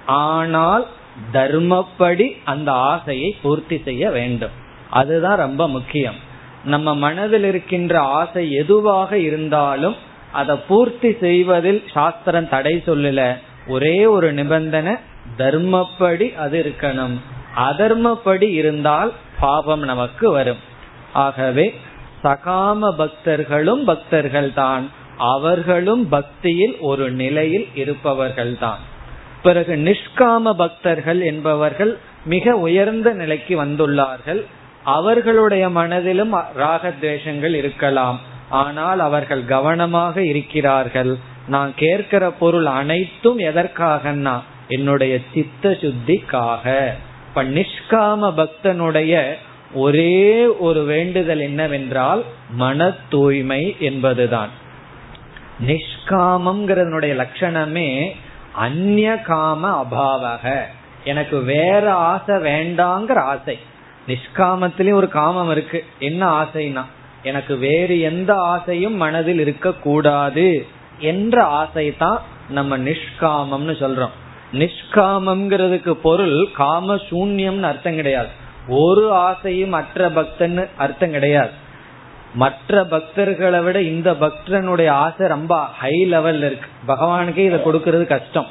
ஆனால் 0.06 0.86
தர்மப்படி 1.32 2.26
அந்த 2.44 2.72
ஆசையை 2.72 3.36
பூர்த்தி 3.42 3.80
செய்ய 3.84 4.10
வேண்டும். 4.10 4.50
அதுதான் 4.90 5.36
ரொம்ப 5.36 5.68
முக்கியம். 5.68 6.14
நம்ம 6.64 6.94
மனதில் 6.94 7.44
இருக்கின்ற 7.44 8.00
ஆசை 8.00 8.52
எதுவாக 8.52 9.18
இருந்தாலும் 9.18 9.96
அதை 10.32 10.56
பூர்த்தி 10.68 11.16
செய்வதில் 11.20 11.82
சாஸ்திரம் 11.92 12.48
தடை 12.48 12.82
சொல்லல. 12.86 13.36
ஒரே 13.66 14.06
ஒரு 14.06 14.32
நிபந்தனை 14.32 14.94
தர்மப்படி 15.38 16.34
அது 16.34 16.56
இருக்கணும். 16.62 17.16
அதர்மப்படி 17.70 18.48
இருந்தால் 18.52 19.12
பாபம் 19.40 19.82
நமக்கு 19.82 20.30
வரும். 20.30 20.62
ஆகவே 21.12 21.66
சகாம 22.24 22.80
பக்தர்களும் 22.98 23.82
பக்தர்கள் 23.84 24.52
தான் 24.52 24.90
அவர்களும் 25.16 26.08
பக்தியில் 26.08 26.76
ஒரு 26.80 27.10
நிலையில் 27.10 27.68
இருப்பவர்கள் 27.74 28.58
தான் 28.58 28.78
பிறகு 29.42 29.74
நிஷ்காம 29.76 30.52
பக்தர்கள் 30.52 31.20
என்பவர்கள் 31.20 31.98
மிக 32.24 32.54
உயர்ந்த 32.56 33.08
நிலைக்கு 33.12 33.64
வந்துள்ளார்கள். 33.64 34.40
அவர்களுடைய 34.82 35.68
மனதிலும் 35.68 36.34
ராகத்வேஷங்கள் 36.58 37.54
இருக்கலாம். 37.54 38.18
ஆனால் 38.50 38.98
அவர்கள் 38.98 39.44
கவனமாக 39.44 40.22
இருக்கிறார்கள். 40.22 41.18
நான் 41.48 41.72
கேட்கிற 41.76 42.30
பொருள் 42.30 42.66
அனைத்தும் 42.66 43.38
எதற்காகன்னா 43.38 44.36
என்னுடைய 44.68 45.18
சித்த 45.34 45.68
சுத்திக்காக 45.68 46.88
இப்ப 47.28 47.44
நிஷ்காம 47.44 48.46
பக்தனுடைய 48.46 49.34
ஒரே 49.74 50.46
ஒரு 50.46 50.84
வேண்டுதல் 50.84 51.40
என்னவென்றால் 51.40 52.24
மன 52.50 52.94
தூய்மை 53.08 53.76
என்பதுதான். 53.78 54.48
நிஷ்காமம்ங்கிறதனுடைய 55.66 57.26
லட்சணமே 57.26 58.10
அந்நிய 58.52 59.16
காம 59.16 59.82
அபாவக. 59.82 60.60
எனக்கு 61.04 61.38
வேற 61.38 61.92
ஆசை 61.92 62.36
வேண்டாங்கிற 62.36 63.14
ஆசை. 63.14 63.58
நிஷ்காமத்திலயும் 64.06 64.92
ஒரு 64.92 65.08
காமம் 65.08 65.50
இருக்கு. 65.50 65.84
என்ன 65.98 66.42
ஆசைனா 66.42 66.84
எனக்கு 67.22 67.56
வேறு 67.56 68.00
எந்த 68.00 68.34
ஆசையும் 68.34 68.94
மனதில் 68.94 69.38
இருக்க 69.38 69.72
கூடாது 69.72 70.66
என்ற 70.98 71.44
ஆசை 71.44 71.96
தான் 71.96 72.22
நம்ம 72.50 72.78
நிஷ்காமம்னு 72.78 73.74
சொல்றோம். 73.80 74.10
நிஷ்காமம்ங்கிறதுக்கு 74.58 75.92
பொருள் 75.92 76.50
காம 76.52 76.94
சூன்யம்னு 76.94 77.62
அர்த்தம் 77.62 77.94
கிடையாது. 77.94 78.28
ஒரு 78.68 79.12
ஆசையும் 79.12 79.68
மற்ற 79.68 80.10
பக்தன்னு 80.10 80.68
அர்த்தம் 80.76 81.10
கிடையாது. 81.10 81.50
மற்ற 82.34 82.84
பக்தர்களை 82.84 83.62
விட 83.62 83.80
இந்த 83.80 84.12
பக்தனுடைய 84.12 84.88
ஆசை 84.88 85.28
ரொம்ப 85.28 85.56
ஹை 85.56 86.08
லெவல்ல 86.12 86.50
இருக்கு. 86.50 86.68
பகவானுக்கே 86.88 87.44
இதை 87.48 87.58
கொடுக்கறது 87.58 88.04
கஷ்டம். 88.04 88.46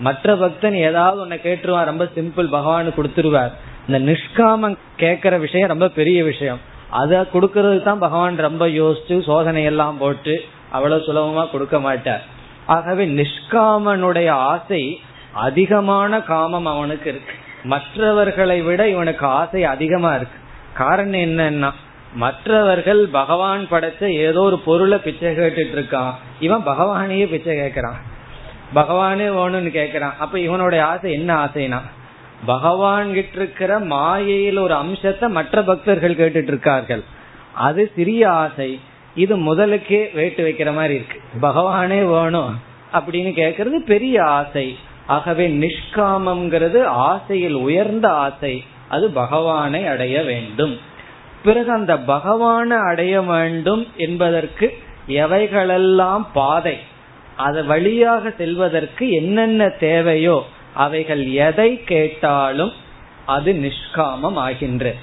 மற்ற 0.00 0.36
பக்தன் 0.36 0.74
ஏதாவது 0.74 1.26
ஒன்ன 1.26 1.38
கேட்டுருவான் 1.38 1.84
ரொம்ப 1.84 2.04
சிம்பிள் 2.04 2.54
பகவானு 2.56 2.90
கொடுத்துருவார். 2.96 3.52
இந்த 3.88 4.12
நிஷ்காமம் 4.12 4.78
கேட்கிற 4.96 5.38
விஷயம் 5.38 5.68
ரொம்ப 5.68 5.88
பெரிய 5.88 6.24
விஷயம். 6.24 6.60
அத 6.90 7.26
கொடுக்கறது 7.34 7.82
தான் 7.82 7.98
பகவான் 7.98 8.36
ரொம்ப 8.36 8.66
யோசிச்சு 8.66 9.22
சோதனை 9.22 9.64
எல்லாம் 9.64 9.98
போட்டு 9.98 10.44
அவ்வளவு 10.70 11.04
சுலபமா 11.06 11.50
கொடுக்க 11.50 11.80
மாட்டார். 11.80 12.24
ஆகவே 12.66 13.06
நிஷ்காமனுடைய 13.06 14.28
ஆசை 14.28 15.00
அதிகமான 15.38 16.20
காமம் 16.20 16.66
அவனுக்கு 16.66 17.08
இருக்கு. 17.10 17.34
மற்றவர்களை 17.62 18.60
விட 18.62 18.88
இவனுக்கு 18.88 19.26
ஆசை 19.26 19.64
அதிகமா 19.64 20.10
இருக்கு. 20.14 20.38
காரணம் 20.74 21.20
என்னன்னா 21.20 21.70
மற்றவர்கள் 22.14 23.02
பகவான் 23.12 23.66
படைச்ச 23.70 24.04
ஏதோ 24.08 24.40
ஒரு 24.40 24.58
பொருளை 24.58 24.98
பிச்சை 24.98 25.32
கேட்டுட்டு 25.36 25.74
இருக்கான். 25.74 26.14
இவன் 26.40 26.66
பகவானையே 26.66 27.26
பிச்சை 27.28 27.56
கேட்கறான். 27.56 27.98
பகவானே 28.74 29.26
வேணும்னு 29.38 29.70
கேக்குறான் 29.78 30.16
அப்ப 30.18 30.40
இவனுடைய 30.40 30.86
ஆசை 30.86 31.12
என்ன 31.12 31.30
ஆசைனா 31.44 31.80
பகவான் 32.46 33.12
கிட்ட 33.12 33.36
இருக்கிற 33.36 33.78
மாயையில் 33.78 34.56
ஒரு 34.56 34.74
அம்சத்தை 34.74 35.28
மற்ற 35.28 35.62
பக்தர்கள் 35.62 36.14
கேட்டுட்டு 36.14 36.50
இருக்கார்கள். 36.52 37.02
அது 37.52 37.92
சிறிய 37.94 38.30
ஆசை. 38.30 38.80
இது 39.14 39.34
முதலுக்கே 39.36 40.02
வேட்டு 40.14 40.40
வைக்கிற 40.46 40.74
மாதிரி 40.74 40.94
இருக்கு. 40.94 41.18
பகவானே 41.42 42.02
வேணும் 42.10 42.52
அப்படின்னு 42.92 43.32
கேக்குறது 43.40 43.78
பெரிய 43.86 44.24
ஆசை. 44.24 44.66
ஆகவே 45.08 45.44
நிஷ்காமம்ங்கிறது 45.48 46.80
ஆசையில் 46.84 47.58
உயர்ந்த 47.66 48.06
ஆசை. 48.26 48.54
அது 48.88 49.06
பகவானை 49.10 49.86
அடைய 49.86 50.22
வேண்டும். 50.22 50.74
பிறகு 51.42 51.70
அந்த 51.72 51.94
பகவானை 51.98 52.76
அடைய 52.76 53.22
வேண்டும் 53.22 53.82
என்பதற்கு 53.96 54.66
எவைகளெல்லாம் 55.08 56.24
பாதை 56.32 56.76
அது 57.36 57.64
வழியாக 57.64 58.30
செல்வதற்கு 58.38 59.04
என்னென்ன 59.10 59.68
தேவையோ 59.68 60.38
அவைகள் 60.74 61.24
எதை 61.48 61.84
கேட்டாலும் 61.84 62.72
அது 63.26 63.52
நிஷ்காமம் 63.52 64.38
ஆகின்ற. 64.46 64.94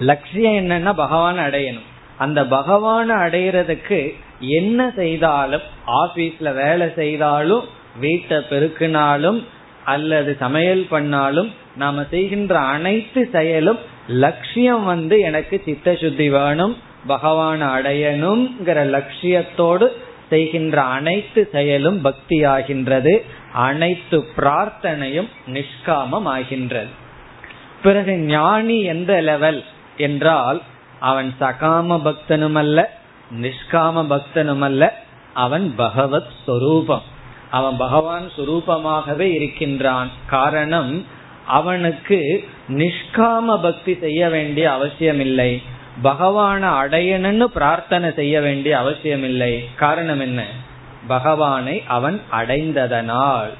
லட்சியம் 0.00 0.52
என்னன்னா 0.52 0.92
பகவான் 0.94 1.38
அடையணும். 1.38 1.88
அந்த 2.18 2.40
பகவானை 2.46 3.14
அடையிறதுக்கு 3.16 4.00
என்ன 4.40 4.90
செய்தாலும் 4.96 5.66
ஆபீஸ்ல 5.86 6.54
வேலை 6.54 6.86
செய்தாலும் 6.94 7.64
வீட்டை 8.00 8.38
பெருக்கினாலும் 8.50 9.40
அல்லது 9.84 10.30
சமையல் 10.40 10.84
பண்ணாலும் 10.90 11.50
நாம 11.76 12.02
செய்கின்ற 12.10 12.54
அனைத்து 12.68 13.20
செயலும் 13.32 13.80
லட்சியம் 14.16 14.84
வந்து 14.84 15.16
எனக்கு 15.20 15.56
சித்த 15.64 15.94
சுத்தி 15.94 16.26
வேணும் 16.30 16.74
பகவான 17.08 17.60
அடையணுங்கிற 17.76 18.80
லட்சியத்தோடு 18.90 19.86
செய்கின்ற 20.28 20.76
அனைத்து 20.90 21.40
செயலும் 21.52 21.98
பக்தி 22.00 22.38
ஆகின்றது 22.44 23.14
அனைத்து 23.62 24.18
பிரார்த்தனையும் 24.36 25.30
நிஷ்காமம் 25.52 26.28
ஆகின்றது 26.28 26.92
பிறகு 27.82 28.12
ஞானி 28.28 28.78
எந்த 28.84 29.12
லெவல் 29.20 29.60
என்றால் 29.98 30.60
அவன் 31.00 31.30
சகாம 31.40 31.98
பக்தனும் 32.04 32.54
அல்ல 32.54 32.78
நிஷ்காம 33.40 34.04
பக்தனும் 34.08 34.60
அல்ல 34.60 34.84
அவன் 35.34 35.66
பகவத் 35.76 36.32
ஸ்வரூபம் 36.40 37.04
அவன் 37.58 37.76
பகவான் 37.76 38.26
சுரூபமாகவே 38.36 39.26
இருக்கின்றான். 39.38 40.10
காரணம் 40.26 40.92
அவனுக்கு 41.58 42.18
நிஷ்காம 42.68 43.56
பக்தி 43.62 43.94
செய்ய 44.00 44.20
வேண்டிய 44.28 44.66
அவசியம் 44.72 45.20
இல்லை 45.20 45.52
பகவான 46.02 46.62
அடையணும்னு 46.82 47.46
பிரார்த்தனை 47.56 48.08
செய்ய 48.12 48.36
வேண்டிய 48.40 48.72
அவசியம் 48.78 49.24
இல்லை 49.24 49.52
காரணம் 49.76 50.22
என்ன? 50.26 50.40
பகவானை 51.06 51.76
அவன் 51.96 52.18
அடைந்ததனால் 52.38 53.52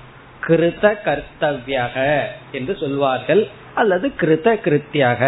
கிருத 0.47 0.85
கர்த்தவியக 1.07 1.97
என்று 2.53 2.73
சொல்வார்கள் 2.81 3.43
அல்லது 3.75 4.07
கிருத 4.21 4.49
கிருத்தியாக. 4.65 5.23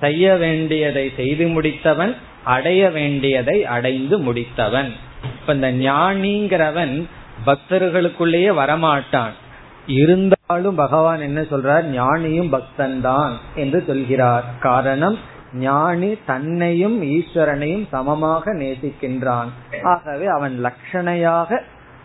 செய்ய 0.00 0.34
வேண்டியதை 0.34 1.06
செய்து 1.16 1.44
முடித்தவன் 1.46 2.12
அடைய 2.44 2.82
வேண்டியதை 2.90 3.58
அடைந்து 3.74 4.16
முடித்தவன். 4.26 4.90
இப்ப 5.38 5.54
இந்த 5.58 5.70
ஞானிங்கிறவன் 5.86 6.94
பக்தர்களுக்குள்ளேயே 7.46 8.50
வரமாட்டான். 8.60 9.34
இருந்தாலும் 9.86 10.74
பகவான் 10.74 11.20
என்ன 11.20 11.40
சொல்றார்? 11.40 11.84
ஞானியும் 11.90 12.50
பக்தன் 12.50 13.00
தான் 13.00 13.36
என்று 13.54 13.84
சொல்கிறார். 13.86 14.44
காரணம் 14.60 15.18
ஞானி 15.52 16.18
தன்னையும் 16.26 17.02
ஈஸ்வரனையும் 17.02 17.88
சமமாக 17.88 18.54
நேசிக்கின்றான். 18.54 19.50
ஆகவே 19.82 20.26
அவன் 20.26 20.64
லட்சணையாக 20.64 21.60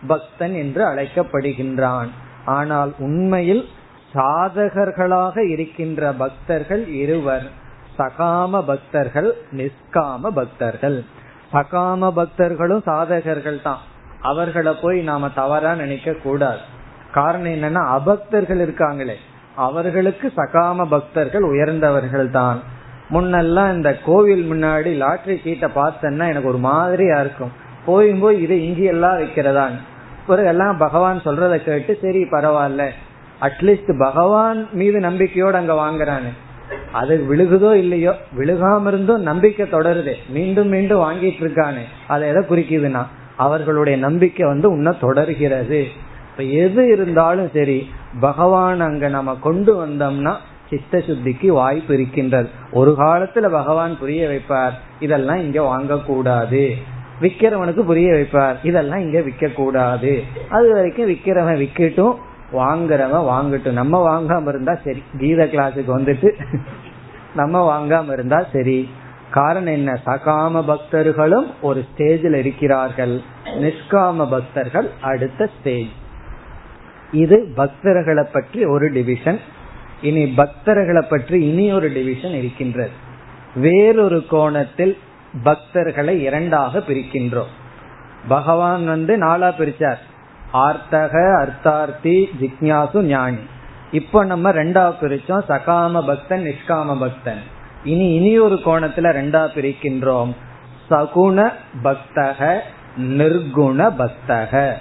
பக்தன் 0.06 0.54
என்று 0.54 0.84
அழைக்கப்படுகின்றான். 0.84 2.10
ஆனால் 2.44 2.92
உண்மையில் 2.98 3.68
சாதகர்களாக 4.14 5.50
இருக்கின்ற 5.50 6.12
பக்தர்கள் 6.12 6.88
இருவர். 6.88 7.50
சகாம 7.98 8.62
பக்தர்கள் 8.66 9.34
நிஷ்காம 9.52 10.28
பக்தர்கள். 10.34 11.04
சகாம 11.52 12.12
பக்தர்களும் 12.16 12.82
சாதகர்கள் 12.86 13.62
தான் 13.62 13.88
அவர்களை 14.22 14.72
போய் 14.82 15.00
நாம 15.00 15.28
தவறா 15.28 15.74
நினைக்க 15.74 16.12
கூடாது. 16.12 16.58
காரணம் 17.12 17.52
என்னன்னா 17.52 18.00
அபக்தர்கள் 18.00 18.58
இருக்காங்களே. 18.58 19.14
அவர்களுக்கு 19.54 20.32
சகாம 20.36 20.84
பக்தர்கள் 20.84 21.42
உயர்ந்தவர்கள் 21.42 22.30
தான். 22.30 22.62
முன்னெல்லாம் 23.10 23.72
இந்த 23.72 23.96
கோவில் 24.04 24.52
முன்னாடி 24.52 24.90
லாட்ரி 25.00 25.40
சீட்டை 25.42 25.70
பார்த்தேன்னா 25.74 26.28
எனக்கு 26.28 26.48
ஒரு 26.48 26.58
மாதிரியா 26.58 27.20
இருக்கும். 27.20 27.52
போயும் 27.86 28.20
போய் 28.20 28.42
இது 28.42 28.64
இங்கெல்லாம் 28.64 29.18
வைக்கிறதான் 29.18 29.70
பிறகு 30.26 30.48
எல்லாம் 30.48 30.76
பகவான் 30.76 31.20
சொல்றத 31.24 31.56
கேட்டு 31.56 31.98
சரி 32.02 32.22
பரவாயில்ல. 32.22 32.88
அட்லீஸ்ட் 33.40 33.98
பகவான் 33.98 34.68
மீது 34.72 35.00
நம்பிக்கையோடு 35.00 35.56
அங்க 35.56 35.72
வாங்குறானு. 35.72 36.30
அது 36.92 37.26
விழுகுதோ 37.30 37.74
இல்லையோ 37.74 38.14
விழுகாம 38.36 38.86
இருந்தும் 38.86 39.22
நம்பிக்கை 39.22 39.66
தொடருது. 39.66 40.14
மீண்டும் 40.28 40.68
மீண்டும் 40.68 41.00
வாங்கிட்டு 41.00 41.40
இருக்கானு. 41.40 41.82
அதை 42.08 42.28
எதை 42.28 42.42
குறிக்குதுன்னா 42.42 43.06
அவர்களுடைய 43.46 43.96
நம்பிக்கை 43.98 44.44
வந்து 44.46 44.66
உன்ன 44.70 44.92
தொடர்கிறது. 45.04 45.80
இப்ப 46.30 46.42
எது 46.62 46.82
இருந்தாலும் 46.94 47.50
சரி 47.54 47.78
பகவான் 48.20 48.80
அங்க 48.80 49.08
நம்ம 49.08 49.34
கொண்டு 49.40 49.72
வந்தோம்னா 49.80 50.32
சித்த 50.70 50.98
சுத்திக்கு 50.98 51.48
வாய்ப்பு 51.60 51.92
இருக்கின்றது. 51.94 52.48
ஒரு 52.72 52.90
காலத்துல 52.98 53.46
பகவான் 53.50 53.98
புரிய 53.98 54.22
வைப்பார் 54.28 54.74
இதெல்லாம் 55.00 55.40
இங்க 55.46 55.60
வாங்கக்கூடாது. 55.70 56.64
விக்கிறவனுக்கு 57.20 57.82
புரிய 57.82 58.08
வைப்பார் 58.12 58.56
இதெல்லாம் 58.62 59.00
இங்க 59.00 59.18
விற்க 59.20 59.48
கூடாது 59.48 60.12
அது 60.48 60.68
வரைக்கும் 60.72 61.10
விக்கிறவன் 61.10 61.60
விக்கட்டும் 61.64 62.14
வாங்குறவன் 62.52 63.26
வாங்கட்டும். 63.32 63.78
நம்ம 63.80 63.96
வாங்காம 64.08 64.48
இருந்தா 64.48 64.74
சரி 64.84 65.02
கீத 65.18 65.42
கிளாஸுக்கு 65.52 65.92
வந்துட்டு 65.98 66.30
நம்ம 67.34 67.56
வாங்காம 67.72 68.12
இருந்தா 68.12 68.38
சரி. 68.52 68.78
காரணம் 69.30 69.72
என்ன? 69.72 69.92
சகாம 70.06 70.62
பக்தர்களும் 70.66 71.54
ஒரு 71.60 71.84
ஸ்டேஜில் 71.88 72.34
இருக்கிறார்கள். 72.34 73.20
நிஷ்காம 73.44 74.28
பக்தர்கள் 74.30 74.90
அடுத்த 75.00 75.50
ஸ்டேஜ் 75.60 75.92
இது 77.12 77.52
பக்தர்களை 77.56 78.24
பற்றி 78.32 78.64
ஒரு 78.64 78.90
டிவிஷன் 78.90 79.40
இனி 80.02 80.24
பக்தர்களை 80.24 81.02
பற்றி 81.08 81.46
இனி 81.46 81.72
ஒரு 81.72 81.88
டிவிஷன் 81.90 82.30
இருக்கின்றது. 82.30 82.90
வேறொரு 83.54 84.26
கோணத்தில் 84.30 84.98
பக்தர்களை 85.44 86.18
இரண்டாக 86.18 86.78
பிரிக்கின்றோம். 86.78 87.52
பகவான் 88.28 88.86
வந்து 88.86 89.18
நாளா 89.18 89.48
பிரிச்சார். 89.48 90.02
ஆர்த்தக 90.52 91.14
அர்த்தார்த்தி 91.42 92.16
ஜிக்யாசு 92.40 93.02
ஞானி. 93.02 93.44
இப்போ 93.90 94.24
நம்ம 94.24 94.52
ரெண்டா 94.52 94.84
பிரிச்சோம். 95.00 95.44
சகாம 95.48 96.06
பக்தன் 96.06 96.44
நிஷ்காம 96.44 96.98
பக்தன். 97.00 97.42
இனி 97.84 98.14
இனி 98.14 98.38
ஒரு 98.38 98.54
கோணத்துல 98.54 99.08
ரெண்டா 99.12 99.48
பிரிக்கின்றோம். 99.54 100.34
சகுண 100.90 101.52
பக்தக 101.82 102.58
நிர்குண 102.98 103.94
பக்தக. 103.98 104.72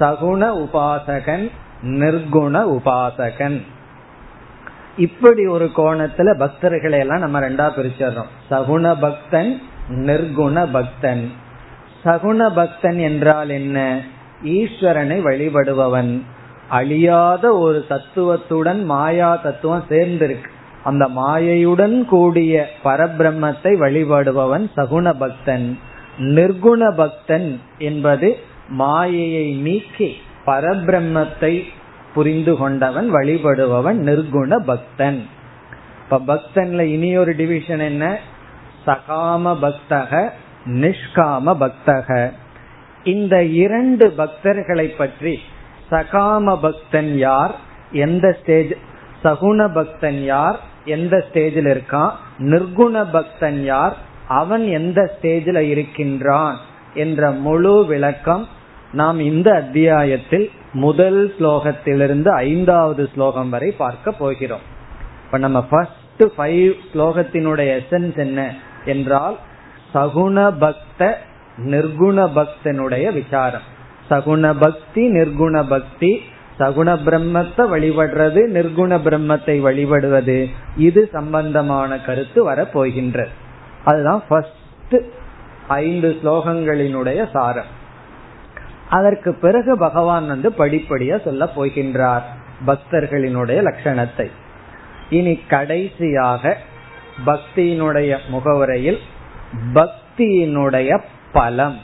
சகுண 0.00 0.56
உபாசகன் 0.58 1.50
நிர்குண 1.82 2.78
உபாசகன். 2.78 3.62
இப்படி 4.96 5.46
ஒரு 5.46 5.70
கோணத்துல 5.76 6.36
பக்தர்களை 6.38 6.98
எல்லாம் 6.98 7.18
நம்ம 7.18 7.40
ரெண்டா 7.40 7.70
பிரிச்சிடறோம். 7.72 8.30
சகுண 8.50 8.96
பக்தன் 9.00 9.62
நிர்குண 9.88 10.68
பக்தன். 10.72 11.32
சகுண 12.04 12.54
பக்தன் 12.54 12.98
என்றால் 12.98 13.48
என்ன? 13.48 14.00
ஈஸ்வரனை 14.44 15.20
வழிபடுபவன். 15.20 16.22
அழியாத 16.68 17.58
ஒரு 17.58 17.84
தத்துவத்துடன் 17.88 18.84
மாயா 18.84 19.36
தத்துவம் 19.36 19.84
சேர்ந்திருக்கு. 19.88 20.56
அந்த 20.84 21.08
மாயையுடன் 21.08 22.04
கூடிய 22.04 22.70
பரபிரம்மத்தை 22.84 23.72
வழிபடுபவன் 23.80 24.70
சகுண 24.76 25.14
பக்தன். 25.18 25.78
நிர்குண 26.18 26.94
பக்தன் 26.94 27.60
என்பது 27.78 28.36
மாயையை 28.68 29.52
நீக்கி 29.52 30.16
பரபிரம்மத்தை 30.46 31.64
புரிந்து 32.14 32.56
கொண்டவன் 32.56 33.14
வழிபடுபவன் 33.14 33.98
நிர்குண 33.98 34.58
பக்தன். 34.58 35.26
இப்ப 36.04 36.34
பக்தன்ல 36.34 36.80
இனி 36.80 37.16
ஒரு 37.16 37.32
டிவிஷன் 37.32 37.78
என்ன? 37.78 38.18
சகாம 38.86 39.56
பக்தக 39.62 40.30
நிஷ்காம 40.66 41.54
பக்தக. 41.60 42.30
இந்த 43.04 43.42
இரண்டு 43.42 44.14
பக்தர்களை 44.18 44.96
பற்றி 44.96 45.38
சகாம 45.90 46.58
பக்தன் 46.60 47.16
யார்? 47.16 47.54
எந்த 47.92 48.36
ஸ்டேஜ் 48.40 48.74
சகுண 49.24 49.74
பக்தன் 49.74 50.24
யார்? 50.24 50.60
எந்த 50.84 51.24
ஸ்டேஜில் 51.32 51.70
இருக்கான்? 51.74 52.10
நிர்குண 52.38 53.06
பக்தன் 53.12 53.64
யார்? 53.64 53.96
அவன் 54.28 54.66
எந்த 54.66 55.16
ஸ்டேஜில் 55.20 55.58
இருக்கின்றான்? 55.58 56.56
என்ற 56.94 57.30
முழு 57.30 57.86
விளக்கம் 57.86 58.48
நாம் 58.92 59.20
இந்த 59.20 59.54
அத்தியாயத்தில் 59.54 60.50
முதல் 60.72 61.34
ஸ்லோகத்திலிருந்து 61.38 62.28
ஐந்தாவது 62.28 63.10
ஸ்லோகம் 63.14 63.50
வரை 63.50 63.70
பார்க்க 63.70 64.12
போகிறோம். 64.12 64.60
இப்ப 65.24 65.38
நம்ம 65.38 65.62
ஃபர்ஸ்ட் 65.62 66.22
ஃபைவ் 66.22 66.74
ஸ்லோகத்தினுடைய 66.94 67.80
எசன்ஸ் 67.80 68.16
என்ன 68.16 68.54
என்றால் 68.84 69.36
சகுண 69.94 70.54
பக்த 70.58 71.20
நிர்குண 71.56 72.30
பக்தனுடைய 72.34 73.12
விசாரம். 73.12 73.66
சகுண 74.10 74.54
பக்தி 74.58 75.08
நிர்குண 75.12 75.68
பக்தி 75.68 76.22
சகுண 76.58 76.88
பிரம்மத்தை 77.06 77.64
வழிபடுறது 77.74 78.40
நிர்குண 78.56 78.92
பிரம்மத்தை 79.06 79.60
வழிபடுவது 79.60 80.48
இது 80.76 81.08
சம்பந்தமான 81.12 81.98
கருத்து 81.98 82.40
வரப்போகின்றது. 82.50 83.32
அதுதான் 83.84 84.22
ஃபர்ஸ்ட் 84.28 84.96
ஐந்து 85.68 86.16
ஸ்லோகங்களினுடைய 86.22 87.20
சாரம். 87.32 87.70
அதற்கு 88.88 89.34
பிறகு 89.34 89.78
பகவான் 89.78 90.26
வந்து 90.26 90.50
படிப்படியா 90.58 91.24
சொல்ல 91.24 91.50
போகின்றார் 91.56 92.26
பக்தர்களினுடைய 92.66 93.58
லட்சணத்தை. 93.68 94.28
இனி 95.10 95.34
கடைசியாக 95.48 96.56
பக்தியினுடைய 97.26 98.18
முகவரையில் 98.28 98.98
பக்தியினுடைய 99.74 101.00
பலம் 101.32 101.78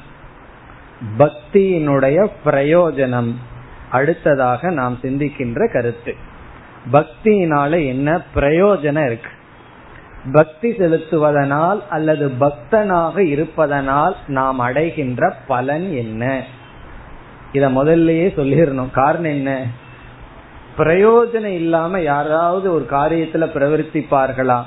பக்தியினுடைய 1.19 2.19
பிரயோஜனம். 2.45 3.33
அடுத்ததாக 3.95 4.71
நாம் 4.71 4.99
சிந்திக்கின்ற 5.03 5.73
கருத்து. 5.73 6.15
பக்தியினால 6.93 7.87
என்ன 7.87 8.21
பிரயோஜனம் 8.35 9.07
இருக்கு? 9.07 9.31
பக்தி 10.33 10.71
செலுத்துவதனால் 10.71 11.81
அல்லது 11.89 12.31
பக்தனாக 12.41 13.19
இருப்பதனால் 13.19 14.17
நாம் 14.27 14.59
அடைகின்ற 14.59 15.37
பலன் 15.47 15.93
என்ன? 15.93 16.45
இத 17.53 17.69
முதல்லயே 17.69 18.29
சொல்லிடணும். 18.39 18.91
காரணம் 18.91 19.31
என்ன? 19.31 19.67
பிரயோஜனம் 20.79 21.55
இல்லாம 21.61 22.01
யாராவது 22.01 22.73
ஒரு 22.73 22.87
காரியத்துல 22.91 23.47
பிரவர்த்திப்பார்களா? 23.57 24.63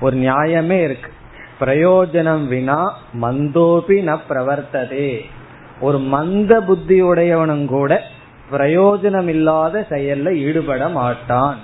ஒரு 0.00 0.16
நியாயமே 0.16 0.82
இருக்கு. 0.82 1.10
பிரயோஜனம் 1.60 2.46
வினா 2.46 2.98
மந்தோபி 3.12 4.06
ந 4.06 4.18
பிரவர்த்ததே. 4.28 5.20
ஒரு 5.80 5.98
மந்த 5.98 6.60
புத்தியுடையவனும் 6.60 7.64
கூட 7.64 8.02
பிரயோஜனம் 8.52 9.28
இல்லாத 9.28 9.86
செயல்ல 9.88 10.34
ஈடுபட 10.34 10.88
மாட்டான். 10.88 11.56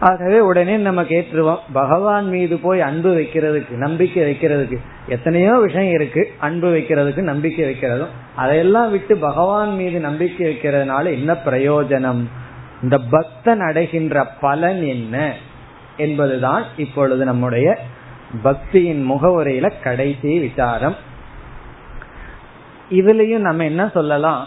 ஆகவே 0.00 0.40
உடனே 0.40 0.76
நம்ம 0.76 1.02
கேட்டுருவோம் 1.02 1.58
பகவான் 1.72 2.28
மீது 2.28 2.58
போய் 2.58 2.80
அன்பு 2.80 3.14
வைக்கிறதுக்கு 3.14 3.70
நம்பிக்கை 3.70 4.32
வைக்கிறதுக்கு 4.32 4.76
எத்தனையோ 5.08 5.58
விஷயம் 5.58 5.92
இருக்கு. 5.92 6.32
அன்பு 6.38 6.74
வைக்கிறதுக்கு 6.74 7.20
நம்பிக்கை 7.20 7.70
வைக்கிறதும். 7.70 8.08
அதையெல்லாம் 8.34 8.90
விட்டு 8.90 9.16
பகவான் 9.16 9.74
மீது 9.74 10.00
நம்பிக்கை 10.00 10.52
வைக்கிறதுனால 10.52 11.04
என்ன 11.04 11.32
பிரயோஜனம்? 11.32 12.24
இந்த 12.82 12.98
பக்தன் 12.98 13.60
அடைகின்ற 13.60 14.24
பலன் 14.24 14.82
என்ன? 14.82 15.34
என்பதுதான் 15.96 16.64
இப்பொழுது 16.76 17.24
நம்முடைய 17.24 17.78
பக்தியின் 18.44 19.10
முகவுரையில 19.10 19.70
கடைசி 19.82 20.38
விசாரம். 20.38 20.96
இதுலயும் 22.90 23.38
நம்ம 23.38 23.64
என்ன 23.64 23.90
சொல்லலாம்? 23.94 24.46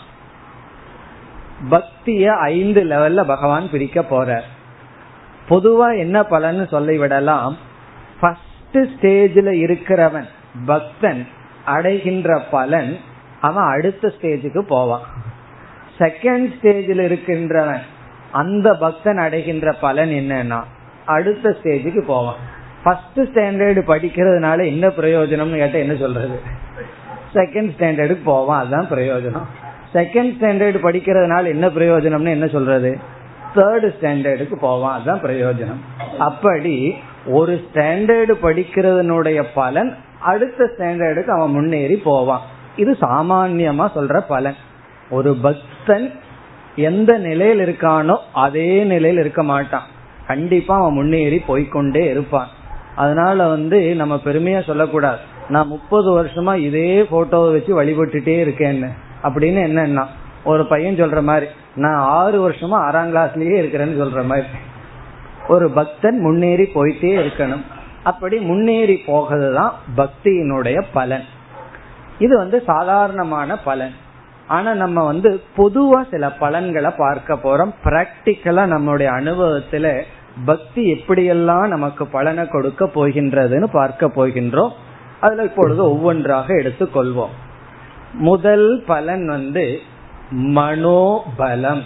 பக்திய 1.69 2.25
ஐந்து 2.35 2.83
லெவல்ல 2.83 3.23
பகவான் 3.23 3.69
பிரிக்க 3.69 4.01
போறார். 4.01 4.47
பொதுவா 5.49 5.97
என்ன 5.97 6.21
பலன்னு 6.21 6.63
சொல்லிவிடலாம் 6.71 7.53
ஃபர்ஸ்ட் 8.19 8.77
ஸ்டேஜில் 8.77 9.51
இருக்கிறவன் 9.65 10.27
பக்தன் 10.65 11.27
அடைகின்ற 11.65 12.39
பலன் 12.39 12.97
அவன் 13.41 13.63
அடுத்த 13.63 14.13
ஸ்டேஜுக்கு 14.21 14.61
போவான். 14.61 15.01
செகண்ட் 15.99 16.47
ஸ்டேஜில் 16.61 16.99
இருக்கின்றவன் 16.99 17.81
அந்த 18.31 18.73
பக்தன் 18.73 19.17
அடைகின்ற 19.17 19.71
பலன் 19.71 20.09
என்னன்னா 20.09 20.63
அடுத்த 21.05 21.55
ஸ்டேஜுக்கு 21.63 22.01
போவான். 22.01 22.35
ஃபர்ஸ்ட் 22.83 23.19
ஸ்டாண்டர்டு 23.19 23.81
படிக்கிறதுனால 23.87 24.65
என்ன 24.65 24.87
பிரயோஜனம்னு 24.87 25.57
கேட்ட 25.57 25.77
என்ன 25.77 25.95
சொல்றது? 25.95 26.39
செகண்ட் 27.33 27.71
ஸ்டாண்டர்டுக்கு 27.79 28.23
போவான். 28.23 28.59
அதுதான் 28.59 28.89
பிரயோஜனம். 28.89 29.66
செகண்ட் 29.93 30.33
ஸ்டாண்டர்டு 30.39 30.79
படிக்கிறதுனால 30.83 31.45
என்ன 31.45 31.67
பிரயோஜனம்னு 31.67 32.27
என்ன 32.27 32.47
சொல்றது? 32.47 32.97
தேர்டு 33.55 33.89
ஸ்டாண்டர்டுக்கு 34.01 34.55
போவான். 34.55 34.93
அதுதான் 34.93 35.21
பிரயோஜனம். 35.21 35.81
அப்படி 36.17 36.95
ஒரு 37.25 37.67
ஸ்டாண்டர்டு 37.73 38.33
படிக்கிறதுனுடைய 38.43 39.43
பலன் 39.53 39.95
அடுத்த 40.19 40.69
ஸ்டாண்டர்டுக்கு 40.77 41.27
அவன் 41.27 41.51
முன்னேறி 41.51 41.95
போவான். 41.95 42.41
இது 42.75 42.97
சாமான்யமா 43.01 43.87
சொல்ற 43.95 44.19
பலன். 44.27 44.55
ஒரு 45.09 45.35
பக்தன் 45.35 46.13
எந்த 46.75 47.17
நிலையில் 47.17 47.59
இருக்கானோ 47.67 48.17
அதே 48.33 48.83
நிலையில் 48.83 49.19
இருக்க 49.19 49.43
மாட்டான். 49.43 49.87
கண்டிப்பா 50.27 50.79
அவன் 50.79 50.93
முன்னேறி 50.93 51.43
போய்கொண்டே 51.47 52.09
இருப்பான். 52.09 52.47
அதனால 52.95 53.47
வந்து 53.47 53.95
நம்ம 53.95 54.21
பெருமையா 54.25 54.63
சொல்லக்கூடாது. 54.63 55.17
நான் 55.49 55.67
முப்பது 55.67 56.23
வருஷமா 56.23 56.57
இதே 56.57 57.01
போட்டோவை 57.01 57.51
வச்சு 57.51 57.81
வழிபட்டுட்டே 57.81 58.35
இருக்கேன்னு. 58.45 58.89
அப்படின்னு 59.23 59.69
என்னன்னா 59.69 60.05
ஒரு 60.43 60.67
பையன் 60.67 60.95
சொல்ற 60.95 61.21
மாதிரி 61.21 61.45
நான் 61.75 61.97
ஆறு 61.97 62.49
வருஷமா 62.49 62.71
ஆறாம் 62.71 63.15
கிளாஸ்லயே 63.15 63.59
இருக்கிறேன்னு 63.59 64.01
சொல்ற 64.01 64.25
மாதிரி. 64.25 64.47
ஒரு 65.47 65.69
பக்தன் 65.69 66.19
முன்னேறி 66.19 66.63
போயிட்டே 66.63 67.29
இருக்கணும். 67.29 67.61
அப்படி 68.03 68.37
முன்னேறி 68.37 69.03
போகிறதுதான் 69.07 69.71
பக்தியினுடைய 69.97 70.83
பலன். 70.93 71.23
இது 72.19 72.37
வந்து 72.37 72.63
சாதாரணமான 72.65 73.57
பலன். 73.57 73.93
ஆனா 74.47 74.73
நம்ம 74.73 75.05
வந்து 75.05 75.41
பொதுவா 75.57 76.09
சில 76.11 76.31
பலன்களை 76.31 76.91
பார்க்க 76.97 77.33
போறோம். 77.33 77.73
பிராக்டிக்கலா 77.83 78.65
நம்மளுடைய 78.65 79.07
அனுபவத்துல 79.19 80.01
பக்தி 80.45 80.91
எப்படியெல்லாம் 80.91 81.67
நமக்கு 81.67 82.07
பலனை 82.07 82.47
கொடுக்க 82.47 82.85
போகின்றதுன்னு 82.85 83.63
பார்க்க 83.63 84.05
போகின்றோம். 84.05 84.71
அதுல 85.19 85.43
இப்பொழுது 85.43 85.83
ஒவ்வொன்றாக 85.83 86.53
எடுத்துக்கொள்வோம். 86.53 87.29
முதல் 88.13 88.83
பலன் 88.87 89.27
வந்து 89.27 89.79
மனோபலம். 90.31 91.81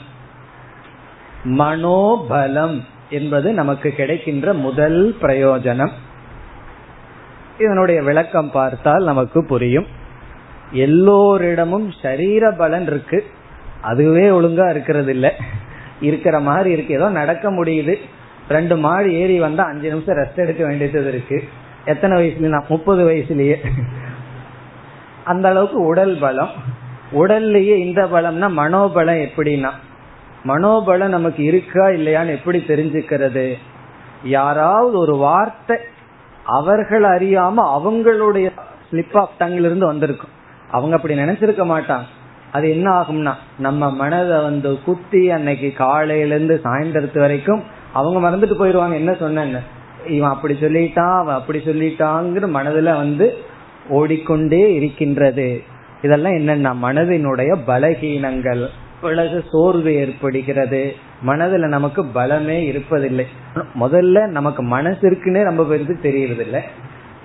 மனோபலம் 1.43 2.81
என்பது 3.09 3.53
நமக்கு 3.53 3.89
கிடைக்கின்ற 3.89 4.53
முதல் 4.53 5.15
பிரயோஜனம். 5.21 5.91
இதனுடைய 7.59 8.01
விளக்கம் 8.01 8.51
பார்த்தால் 8.51 9.03
நமக்கு 9.03 9.45
புரியும். 9.45 9.85
எல்லோரிடமும் 10.71 11.91
சரீர 12.01 12.51
பலன் 12.51 12.81
இருக்கு. 12.81 13.25
அதுவே 13.81 14.29
ஒழுங்கா 14.29 14.69
இருக்கிறது 14.69 15.11
இல்லை 15.11 15.31
இருக்கிற 16.01 16.39
மாதிரி 16.39 16.71
இருக்கு. 16.71 16.93
ஏதோ 16.93 17.09
நடக்க 17.09 17.51
முடியுது. 17.51 17.95
ரெண்டு 18.49 18.77
மாடு 18.77 19.13
ஏறி 19.13 19.39
வந்தா 19.39 19.63
அஞ்சு 19.63 19.89
நிமிஷம் 19.89 20.15
ரெஸ்ட் 20.15 20.35
எடுக்க 20.35 20.65
வேண்டியது 20.65 21.07
இருக்கு. 21.07 21.43
எத்தனை 21.85 22.17
வயசுல 22.17 22.67
முப்பது 22.67 23.09
வயசுலயே. 23.09 23.55
அந்த 25.25 25.49
அளவுக்கு 25.49 25.81
உடல் 25.81 26.17
பலம். 26.17 26.49
உடல்லையே 27.13 27.75
இந்த 27.77 28.05
பலம்னா 28.05 28.49
மனோபலம் 28.57 29.27
எப்படின்னா? 29.27 29.69
மனோபலம் 30.47 31.07
நமக்கு 31.07 31.43
இருக்கா 31.43 31.87
இல்லையான்னு 31.87 32.29
எப்படி 32.29 32.63
தெரிஞ்சுக்கிறது? 32.67 33.53
யாராவது 34.23 34.97
ஒரு 34.97 35.15
வார்த்தை 35.15 35.77
அவர்கள் 36.45 37.03
அறியாம 37.03 37.53
அவங்களுடைய 37.57 38.51
ஸ்லிப் 38.91 39.17
ஆஃப் 39.17 39.31
டங்கிலிருந்து 39.39 39.85
வந்திருக்கும். 39.85 40.29
அவங்க 40.71 40.95
அப்படி 40.95 41.15
நினைச்சிருக்க 41.15 41.63
மாட்டாங்க. 41.73 42.03
அது 42.51 42.69
என்ன 42.69 42.99
ஆகும்னா 42.99 43.33
நம்ம 43.57 43.91
மனதை 43.91 44.41
வந்து 44.41 44.83
குத்தி 44.83 45.29
அன்னைக்கு 45.29 45.73
காலையில 45.77 46.35
இருந்து 46.35 46.61
சாயந்தரத்து 46.63 47.19
வரைக்கும் 47.19 47.63
அவங்க 47.93 48.29
மறந்துட்டு 48.29 48.53
போயிருவாங்க 48.53 48.95
என்ன 48.95 49.13
சொன்ன 49.13 49.59
இவன் 50.07 50.29
அப்படி 50.29 50.53
சொல்லிட்டான் 50.53 51.17
அவன் 51.17 51.35
அப்படி 51.35 51.59
சொல்லிட்டாங்கிற 51.59 52.45
மனதுல 52.47 52.83
வந்து 52.83 53.37
ஓடிக்கொண்டே 53.89 54.73
இருக்கின்றது. 54.73 55.63
இதெல்லாம் 56.01 56.33
என்னன்னா 56.33 56.87
மனதினுடைய 56.87 57.57
பலகீனங்கள் 57.67 58.67
பிறகு 59.01 59.43
சோர்வு 59.51 59.95
ஏற்படுகிறது. 59.95 60.95
மனதுல 61.27 61.67
நமக்கு 61.67 62.05
பலமே 62.05 62.57
இருப்பதில்லை. 62.71 63.25
முதல்ல 63.79 64.27
நமக்கு 64.27 64.63
மனசு 64.63 65.09
இருக்குன்னே 65.09 65.43
ரொம்ப 65.43 65.63
பேருக்கு 65.63 65.99
தெரியறது 66.01 66.43
இல்லை 66.43 66.61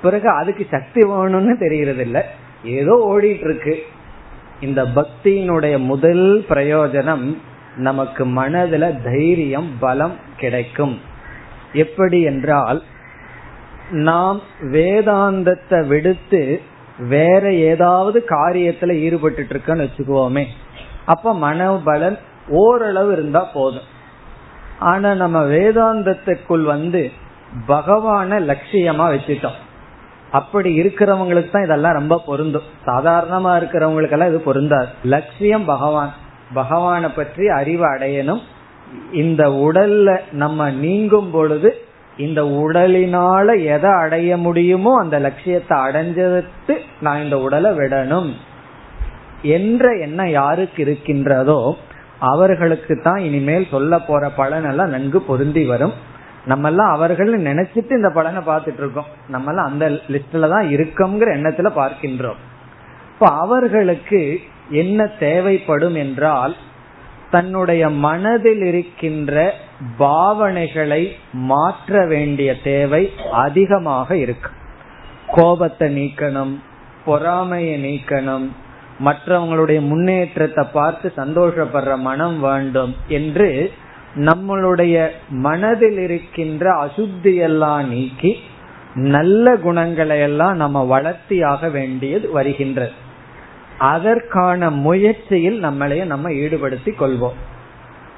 பிறகு 0.03 0.29
அதுக்கு 0.29 0.67
சக்தி 0.71 1.03
வேணும்னு 1.03 1.59
தெரியறது 1.59 2.03
இல்லை 2.03 2.23
ஏதோ 2.65 3.15
ஓடிட்டு 3.15 3.45
இருக்கு 3.45 3.83
இந்த 4.61 4.83
பக்தியினுடைய 4.83 5.79
முதல் 5.79 6.45
பிரயோஜனம் 6.49 7.37
நமக்கு 7.77 8.27
மனதுல 8.27 9.03
தைரியம் 9.05 9.71
பலம் 9.81 10.15
கிடைக்கும். 10.37 11.01
எப்படி 11.73 12.23
என்றால் 12.23 12.83
நாம் 13.91 14.41
வேதாந்தத்தை 14.61 15.87
விடுத்து 15.87 16.63
வேற 16.99 17.53
ஏதாவது 17.53 18.25
காரியத்துல 18.29 18.95
ஈடுபட்டு 18.95 19.43
இருக்கோன்னு 19.43 19.89
வச்சுக்குவோமே. 19.89 20.45
அப்ப 21.05 21.35
மனோபலன் 21.35 22.19
ஓரளவு 22.49 23.13
இருந்தா 23.13 23.41
போதும். 23.41 23.95
ஆனா 24.79 25.15
நம்ம 25.15 25.45
வேதாந்தத்துக்குள் 25.45 26.63
வந்து 26.63 27.11
பகவான 27.69 28.41
லட்சியமா 28.41 29.19
வச்சுட்டோம். 29.19 29.65
அப்படி 30.31 30.81
இருக்கிறவங்களுக்கு 30.81 31.51
தான் 31.51 31.65
இதெல்லாம் 31.65 31.93
ரொம்ப 31.93 32.23
பொருந்தும். 32.27 32.63
சாதாரணமா 32.87 33.59
இருக்கிறவங்களுக்கெல்லாம் 33.59 34.29
இது 34.29 34.41
பொருந்தாது. 34.41 34.89
லட்சியம் 35.05 35.65
பகவான். 35.65 36.15
பகவானை 36.55 37.09
பற்றி 37.09 37.49
அறிவு 37.49 37.95
அடையணும். 37.95 38.41
இந்த 39.13 39.49
உடல்ல 39.49 40.21
நம்ம 40.33 40.71
நீங்கும் 40.71 41.31
பொழுது 41.31 41.86
இந்த 42.17 42.43
உடலினால 42.43 43.47
எதை 43.65 43.91
அடைய 43.91 44.37
முடியுமோ 44.37 44.93
அந்த 44.99 45.19
லட்சியத்தை 45.19 45.77
அடைஞ்சதுக்கு 45.79 46.75
நான் 47.01 47.23
இந்த 47.23 47.39
உடலை 47.39 47.71
விடணும். 47.71 48.31
என்ற 49.43 49.91
எண்ணம் 49.91 50.31
யாருக்கு 50.31 50.83
இருக்கின்றதோ 50.83 51.77
அவர்களுக்கு 52.19 53.01
தான் 53.01 53.19
இனிமேல் 53.19 53.67
சொல்ல 53.71 53.99
போற 53.99 54.29
பலன் 54.29 54.65
எல்லாம் 54.65 54.89
நன்கு 54.89 55.21
பொருந்தி 55.21 55.65
வரும். 55.65 55.93
நம்ம 56.45 56.69
எல்லாம் 56.69 56.93
அவர்கள் 56.93 57.31
நினைச்சிட்டு 57.43 57.91
இந்த 57.91 58.11
பலனை 58.11 58.43
பார்த்துட்டு 58.47 58.79
இருக்கோம். 58.79 59.11
நம்ம 59.29 59.51
எல்லாம் 59.51 59.67
அந்த 59.67 59.87
லிஸ்ட்ல 59.89 60.49
தான் 60.49 60.69
இருக்கோங்கிற 60.69 61.29
எண்ணத்துல 61.39 61.71
பார்க்கின்றோம். 61.81 62.41
இப்ப 63.13 63.27
அவர்களுக்கு 63.35 64.41
என்ன 64.71 65.07
தேவைப்படும் 65.19 65.95
என்றால் 65.95 66.55
தன்னுடைய 67.31 67.89
மனதில் 67.89 68.63
இருக்கின்ற 68.63 69.55
பாவனைகளை 69.99 71.09
மாற்ற 71.33 72.07
வேண்டிய 72.07 72.61
தேவை 72.61 73.13
அதிகமாக 73.33 74.17
இருக்கு. 74.17 74.51
கோபத்தை 75.27 75.89
நீக்கணும் 75.99 76.55
பொறாமையை 77.05 77.85
நீக்கணும் 77.85 78.47
மற்றவங்களுடைய 79.05 79.81
முன்னேற்றத்தை 79.81 80.65
பார்த்து 80.73 81.13
சந்தோஷப்படுற 81.17 81.99
மனம் 81.99 82.41
வேண்டும் 82.41 82.97
என்று 83.09 83.73
நம்மளுடைய 84.17 85.09
மனதில் 85.29 85.99
இருக்கின்ற 85.99 86.87
அசுத்தியெல்லாம் 86.87 87.87
நீக்கி 87.87 88.41
நல்ல 88.95 89.57
குணங்களை 89.57 90.21
எல்லாம் 90.21 90.57
நம்ம 90.57 90.85
வளர்த்தியாக 90.85 91.69
வேண்டியது 91.69 92.31
வருகின்றது. 92.31 92.93
அதற்கான 93.79 94.71
முயற்சியில் 94.71 95.65
நம்மளைய 95.65 96.07
நம்ம 96.07 96.31
ஈடுபடுத்தி 96.31 96.93
கொள்வோம். 97.01 97.39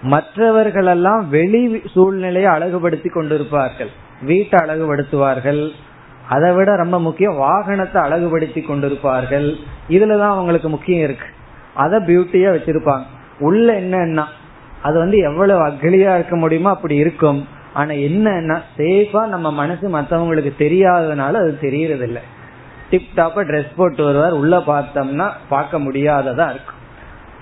மற்றவர்களெல்லாம் 0.02 1.28
வெளி 1.28 1.82
சூழ்நிலையை 1.94 2.50
அழகுபடுத்தி 2.50 3.08
கொண்டிருப்பார்கள். 3.08 3.88
வீட்டை 4.22 4.58
அழகுபடுத்துவார்கள். 4.60 5.70
அதை 6.28 6.52
விட 6.52 6.76
ரொம்ப 6.76 7.00
முக்கியம் 7.00 7.36
வாகனத்தை 7.36 8.02
அழகுபடுத்தி 8.02 8.60
கொண்டிருப்பார்கள். 8.60 9.54
இதுலதான் 9.90 10.28
அவங்களுக்கு 10.28 10.68
முக்கியம் 10.68 11.02
இருக்கு. 11.02 11.26
அதை 11.74 11.98
பியூட்டியா 11.98 12.48
வச்சிருப்பாங்க. 12.56 13.02
உள்ள 13.38 13.80
என்னன்னா 13.80 14.24
அது 14.82 14.98
வந்து 14.98 15.18
எவ்வளவு 15.18 15.66
அகலியா 15.66 16.14
இருக்க 16.14 16.36
முடியுமோ 16.36 16.68
அப்படி 16.68 16.96
இருக்கும். 16.96 17.48
ஆனா 17.74 17.90
என்னன்னா 17.90 18.62
சேஃபா 18.76 19.26
நம்ம 19.26 19.52
மனசு 19.52 19.98
மற்றவங்களுக்கு 19.98 20.52
தெரியாததுனால 20.58 21.32
அது 21.32 21.58
தெரியறதில்லை. 21.60 22.20
டிப் 22.90 23.08
டாப்பா 23.16 23.40
ட்ரெஸ் 23.40 23.70
போட்டு 23.76 24.04
வருவார். 24.04 24.32
உள்ள 24.32 24.58
பார்த்தோம்னா 24.58 25.30
பார்க்க 25.48 25.78
முடியாததா 25.78 26.50
இருக்கும். 26.50 26.76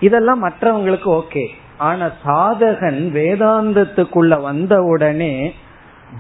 இதெல்லாம் 0.01 0.49
மற்றவங்களுக்கு 0.49 1.21
ஓகே. 1.21 1.47
ஆனா 1.79 2.11
சாதகன் 2.25 3.11
வேதாந்தத்துக்குள்ள 3.13 4.41
வந்த 4.41 4.83
உடனே 4.83 5.55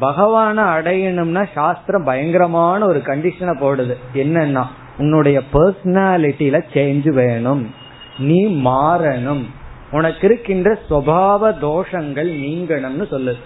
பகவான 0.00 0.56
அடையணும்னா 0.56 1.46
சாஸ்திரம் 1.54 2.04
பயங்கரமான 2.04 2.86
ஒரு 2.86 2.98
கண்டிஷனை 2.98 3.56
போடுது. 3.60 3.94
என்னன்னா 4.14 4.64
உன்னுடைய 4.98 5.42
பர்சனாலிட்டியில 5.52 6.62
சேஞ்ச் 6.72 7.08
வேணும். 7.08 7.74
நீ 8.18 8.46
மாறணும். 8.46 9.44
உனக்கு 9.90 10.26
இருக்கின்ற 10.26 10.78
சுவாவ 10.90 11.54
தோஷங்கள் 11.60 12.28
நீங்கணும்னு 12.28 13.06
சொல்லுது. 13.10 13.40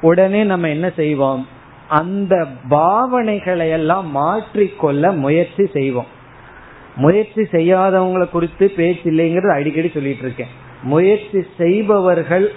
உடனே 0.00 0.44
நம்ம 0.44 0.68
என்ன 0.68 0.90
செய்வோம்? 0.96 1.46
அந்த 1.88 2.46
பாவனைகளை 2.70 3.70
எல்லாம் 3.70 4.16
மாற்றிக்கொள்ள 4.16 5.16
முயற்சி 5.16 5.66
செய்வோம். 5.66 6.06
முயற்சி 6.96 7.42
செய்யாதவங்களை 7.42 8.30
குறித்து 8.30 8.70
பேச்சு 8.70 9.10
இல்லைங்கிறது 9.10 9.52
அடிக்கடி 9.52 9.90
சொல்லிட்டு 9.94 10.22
இருக்கேன். 10.22 10.48
முயற்சி 10.82 11.46
செய்பவர்கள் 11.56 12.52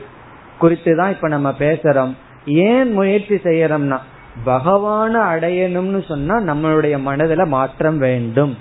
குறித்து 0.58 0.96
தான் 0.96 1.10
இப்ப 1.10 1.28
நம்ம 1.28 1.50
பேசுறோம். 1.60 2.16
ஏன் 2.46 2.94
முயற்சி 2.94 3.36
செய்யறோம்னா 3.36 3.98
பகவான 4.46 5.14
அடையணும்னு 5.14 6.08
சொன்னா 6.08 6.40
நம்மளுடைய 6.40 6.98
மனதுல 7.06 7.48
மாற்றம் 7.48 7.98
வேண்டும். 7.98 8.58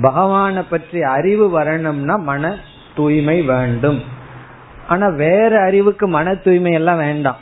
பகவானை 0.00 0.62
பற்றி 0.62 1.02
அறிவு 1.02 1.50
வரணும்னா 1.50 2.16
மன 2.16 2.56
தூய்மை 2.94 3.42
வேண்டும். 3.42 4.02
ஆனா 4.88 5.08
வேற 5.08 5.60
அறிவுக்கு 5.60 6.08
மன 6.08 6.34
தூய்மை 6.34 6.72
எல்லாம் 6.72 6.96
வேண்டாம். 6.96 7.36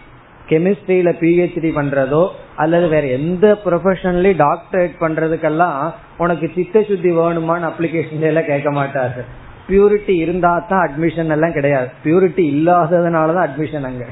கெமிஸ்ட்ரியில 0.48 1.10
பிஹெச்டி 1.20 1.70
பண்றதோ 1.76 2.28
அல்லது 2.56 2.88
வேற 2.88 3.06
எந்த 3.06 3.58
ப்ரொஃபஷன்லயும் 3.64 4.40
டாக்டரேட் 4.42 4.94
பண்றதுக்கெல்லாம் 5.00 5.94
உனக்கு 6.18 6.50
சித்த 6.54 6.82
சுத்தி 6.82 7.12
வேணுமான்னு 7.12 7.70
அப்ளிகேஷன் 7.70 8.20
எல்லாம் 8.20 8.44
கேட்க 8.44 8.70
மாட்டாரு. 8.70 9.24
பியூரிட்டி 9.68 10.14
இருந்தா 10.16 10.58
தான் 10.68 10.90
அட்மிஷன் 10.90 11.30
எல்லாம் 11.30 11.52
கிடையாது. 11.52 11.88
பியூரிட்டி 12.04 12.44
இல்லாததுனாலதான் 12.56 13.48
அட்மிஷன் 13.48 13.82
அங்க. 13.82 14.04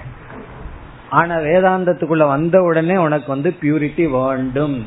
ஆனா 1.10 1.36
வேதாந்தத்துக்குள்ள 1.36 2.26
வந்த 2.26 2.62
உடனே 2.62 2.96
உனக்கு 2.96 3.26
வந்து 3.26 3.54
பியூரிட்டி 3.62 4.10
வேண்டும். 4.10 4.86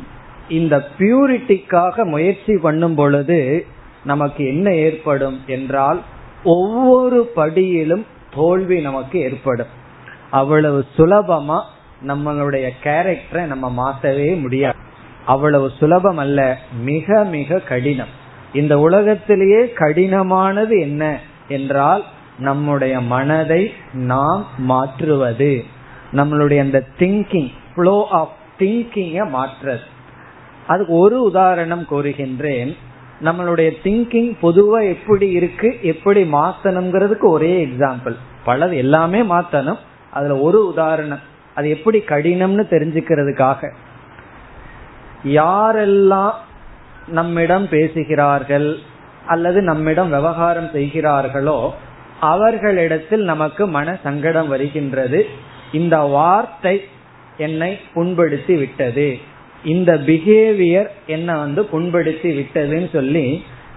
இந்த 0.49 0.87
பியூரிட்டிக்காக 0.99 2.03
முயற்சி 2.03 2.57
பண்ணும் 2.57 2.95
பொழுது 2.95 3.65
நமக்கு 4.03 4.47
என்ன 4.47 4.73
ஏற்படும் 4.73 5.41
என்றால் 5.45 6.01
ஒவ்வொரு 6.43 7.31
படியிலும் 7.35 8.05
தோல்வி 8.35 8.81
நமக்கு 8.81 9.19
ஏற்படும். 9.19 9.83
அவ்வளவு 10.31 10.85
சுலபமா 10.97 11.61
நம்மளுடைய 12.07 12.69
கேரக்டரை 12.83 13.45
நம்ம 13.45 13.71
மாத்தவே 13.77 14.41
முடியாது. 14.41 14.77
அவ்வளவு 15.25 15.71
சுலபம் 15.77 16.17
அல்ல 16.17 16.57
மிக 16.81 17.23
மிக 17.23 17.59
கடினம். 17.59 18.23
இந்த 18.53 18.79
உலகத்திலேயே 18.79 19.73
கடினமானது 19.75 20.81
என்ன 20.81 21.19
என்றால் 21.47 22.03
நம்முடைய 22.39 23.01
மனதை 23.01 23.73
நாம் 23.93 24.47
மாற்றுவது. 24.57 25.63
நம்மளுடைய 26.13 26.59
அந்த 26.59 26.83
திங்கிங் 26.99 27.51
ஃப்ளோ 27.75 28.07
ஆஃப் 28.11 28.33
திங்கிங்க 28.59 29.25
மாற்றுறது. 29.25 29.83
அதுக்கு 30.67 30.93
ஒரு 30.93 31.21
உதாரணம் 31.21 31.85
கூறுகின்றேன். 31.89 32.75
நம்மளுடைய 33.23 33.71
திங்கிங் 33.83 34.37
பொதுவா 34.41 34.87
எப்படி 34.87 35.29
இருக்கு 35.29 35.77
எப்படி 35.81 36.31
மாத்தணுங்கிறதுக்கு 36.31 37.21
ஒரே 37.21 37.65
எக்ஸாம்பிள் 37.65 38.15
பலது 38.45 38.75
எல்லாமே 38.75 39.21
மாத்தணும். 39.21 39.77
அதுல 40.15 40.35
ஒரு 40.47 40.59
உதாரணம். 40.67 41.23
அது 41.55 41.67
எப்படி 41.69 41.99
கடினம்னு 42.07 42.63
தெரிஞ்சுக்கிறதுக்காக. 42.73 43.61
யாரெல்லாம் 45.25 46.35
நம்மிடம் 47.07 47.67
பேசுகிறார்கள் 47.69 48.69
அல்லது 49.27 49.59
நம்மிடம் 49.61 50.09
விவகாரம் 50.09 50.69
செய்கிறார்களோ 50.73 51.59
அவர்களிடத்தில் 52.19 53.23
நமக்கு 53.23 53.63
மன 53.67 53.97
சங்கடம் 54.03 54.47
வருகின்றது. 54.47 55.21
இந்த 55.71 55.95
வார்த்தை 56.17 56.75
என்னை 57.37 57.71
புண்படுத்தி 57.93 58.55
விட்டது. 58.57 59.07
இந்த 59.63 59.91
பிஹேவியர் 60.07 60.89
என்ன 61.07 61.37
வந்து 61.37 61.61
புண்படுத்தி 61.65 62.29
விட்டதுன்னு 62.39 62.89
சொல்லி 62.91 63.25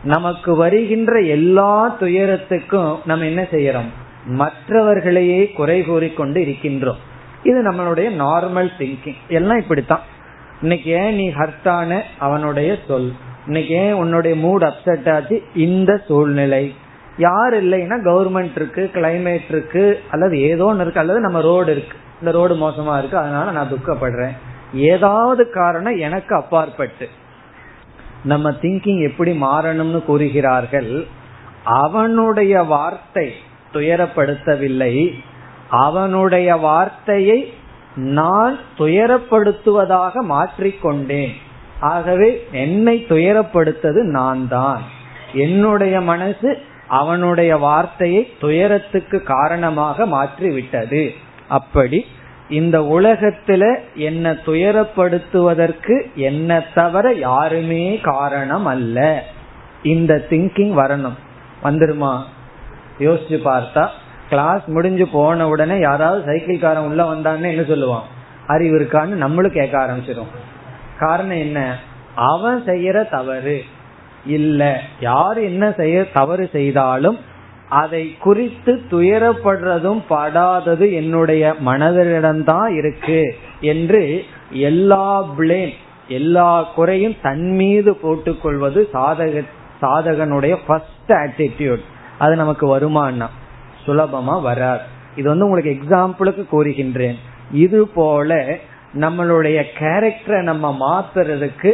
நமக்கு 0.05 0.51
வருகின்ற 0.57 1.20
எல்லா 1.36 1.72
துயரத்துக்கும் 2.01 2.93
நம்ம 3.05 3.24
என்ன 3.24 3.43
செய்யறோம்? 3.51 3.91
மற்றவர்களையே 4.29 5.51
குறை 5.51 5.85
கூறிக்கொண்டு 5.85 6.41
இருக்கின்றோம். 6.41 7.01
இது 7.43 7.70
நம்மளுடைய 7.70 8.11
நார்மல் 8.18 8.70
திங்கிங் 8.79 9.16
எல்லாம் 9.29 9.59
இப்படித்தான். 9.59 10.01
இன்னைக்கு 10.62 10.91
ஏன் 10.91 11.14
நீ 11.14 11.29
ஹர்த்தான 11.29 12.01
அவனுடைய 12.18 12.76
சொல்? 12.89 13.12
இன்னைக்கு 13.47 13.74
ஏன் 13.74 13.93
உன்னுடைய 13.93 14.37
மூட் 14.37 14.61
அப்செட் 14.61 15.12
ஆச்சு? 15.12 15.43
இந்த 15.55 16.01
சூழ்நிலை. 16.07 16.74
யார் 17.18 17.64
இல்லைன்னா 17.64 18.01
கவர்மெண்ட் 18.01 18.51
இருக்கு 18.55 18.91
கிளைமேட் 18.93 19.49
இருக்கு 19.49 20.01
அல்லது 20.11 20.41
ஏதோ 20.41 20.64
ஒன்று 20.64 20.81
இருக்கு 20.81 21.01
அல்லது 21.01 21.20
நம்ம 21.20 21.41
ரோடு 21.41 21.70
இருக்கு. 21.70 21.97
இந்த 22.18 22.31
ரோடு 22.31 22.55
மோசமா 22.55 22.99
இருக்கு 22.99 23.18
அதனால 23.18 23.51
நான் 23.51 23.70
துக்கப்படுறேன். 23.70 24.37
ஏதாவது 24.74 25.51
காரணம் 25.51 25.97
எனக்கு 25.97 26.37
அப்பாற்பட்டு. 26.37 27.09
நம்ம 28.24 28.51
திங்கிங் 28.51 29.09
எப்படி 29.09 29.33
மாறணும்னு 29.33 30.03
கூறுகிறார்கள்? 30.03 31.07
அவனுடைய 31.64 32.62
வார்த்தை 32.62 33.33
துயரப்படுத்தவில்லை. 33.73 35.12
அவனுடைய 35.69 36.57
வார்த்தையை 36.57 37.53
நான் 37.95 38.59
துயரப்படுத்துவதாக 38.79 40.12
மாற்றிக்கொண்டேன். 40.29 41.33
ஆகவே 41.81 42.47
என்னை 42.53 43.07
துயரப்படுத்தது 43.09 44.03
நான் 44.03 44.49
தான் 44.49 44.83
என்னுடைய 45.33 46.01
மனசு 46.01 46.59
அவனுடைய 46.87 47.57
வார்த்தையை 47.57 48.33
துயரத்துக்கு 48.41 49.23
காரணமாக 49.23 50.07
மாற்றி 50.07 50.51
விட்டது 50.51 51.14
அப்படி 51.49 52.05
இந்த 52.49 52.81
உலகத்துல 52.81 53.79
என்ன 53.95 54.33
துயரப்படுத்துவதற்கு 54.33 56.14
என்ன 56.14 56.61
தவிர 56.61 57.12
யாருமே 57.12 57.99
காரணம் 58.03 58.66
அல்ல. 58.66 59.25
இந்த 59.83 60.27
திங்கிங் 60.31 60.73
வரணும். 60.77 61.16
வந்துருமா? 61.62 62.23
யோசிச்சு 62.99 63.38
பார்த்தா 63.44 63.88
கிளாஸ் 64.28 64.64
முடிஞ்சு 64.66 65.09
போன 65.09 65.49
உடனே 65.49 65.78
யாராவது 65.78 66.32
சைக்கிள்காரன் 66.32 66.88
உள்ள 66.88 67.03
வந்தான்னு 67.05 67.51
என்ன 67.53 67.62
சொல்லுவான்? 67.62 68.07
அறிவு 68.46 68.78
இருக்கான்னு 68.78 69.22
நம்மளும் 69.24 69.53
கேட்க 69.53 69.78
ஆரம்பிச்சிடும் 69.78 70.30
காரணம் 70.99 71.36
என்ன? 71.36 71.76
அவன் 72.14 72.62
செய்யற 72.66 73.09
தவறு. 73.11 73.62
இல்ல 74.26 74.80
யார் 75.01 75.38
என்ன 75.38 75.72
செய்ய 75.76 76.05
தவறு 76.12 76.49
செய்தாலும் 76.53 77.18
அதை 77.68 78.16
குறித்து 78.18 78.82
துயரப்படுறதும் 78.90 80.03
படாதது 80.11 80.92
என்னுடைய 80.92 81.55
மனதிடம்தான் 81.66 82.68
இருக்கு 82.68 83.36
என்று 83.61 84.24
எல்லா 84.51 85.24
பிளேம் 85.38 85.74
எல்லா 86.09 86.62
குறையும் 86.62 87.16
தன் 87.22 87.51
மீது 87.51 87.99
போட்டுக்கொள்வது 88.03 88.88
சாதக 88.92 89.44
சாதகனுடைய 89.80 90.57
ஃபர்ஸ்ட் 90.66 91.12
ஆட்டிடியூட் 91.12 91.84
அது 92.19 92.37
நமக்கு 92.37 92.79
வருமானா? 92.79 93.27
சுலபமா 93.87 94.43
வராது. 94.43 94.83
இது 95.16 95.29
வந்து 95.29 95.49
உங்களுக்கு 95.49 95.79
எக்ஸாம்பிளுக்கு 95.79 96.47
கூறுகின்றேன். 96.53 97.14
இது 97.53 97.89
போல 97.89 98.57
நம்மளுடைய 98.95 99.64
கேரக்டரை 99.79 100.43
நம்ம 100.43 100.77
மாத்துறதுக்கு 100.81 101.73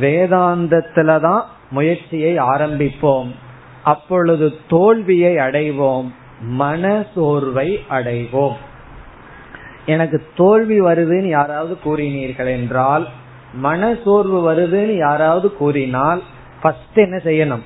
வேதாந்தத்துலதான் 0.00 1.42
முயற்சியை 1.70 2.38
ஆரம்பிப்போம். 2.38 3.30
அப்பொழுது 3.84 4.52
தோல்வியை 4.68 5.36
அடைவோம். 5.36 6.12
மன 6.40 7.04
சோர்வை 7.14 7.84
அடைவோம். 7.90 8.54
எனக்கு 9.86 10.26
தோல்வி 10.36 10.80
வருதுன்னு 10.80 11.28
யாராவது 11.28 11.78
கூறினீர்கள் 11.84 12.46
என்றால் 12.46 13.08
மன 13.54 13.96
சோர்வு 14.04 14.52
வருதுன்னு 14.52 14.96
யாராவது 14.96 15.56
கூறினால் 15.56 16.22
ஃபர்ஸ்ட் 16.62 16.98
என்ன 16.98 17.16
செய்யணும்? 17.24 17.62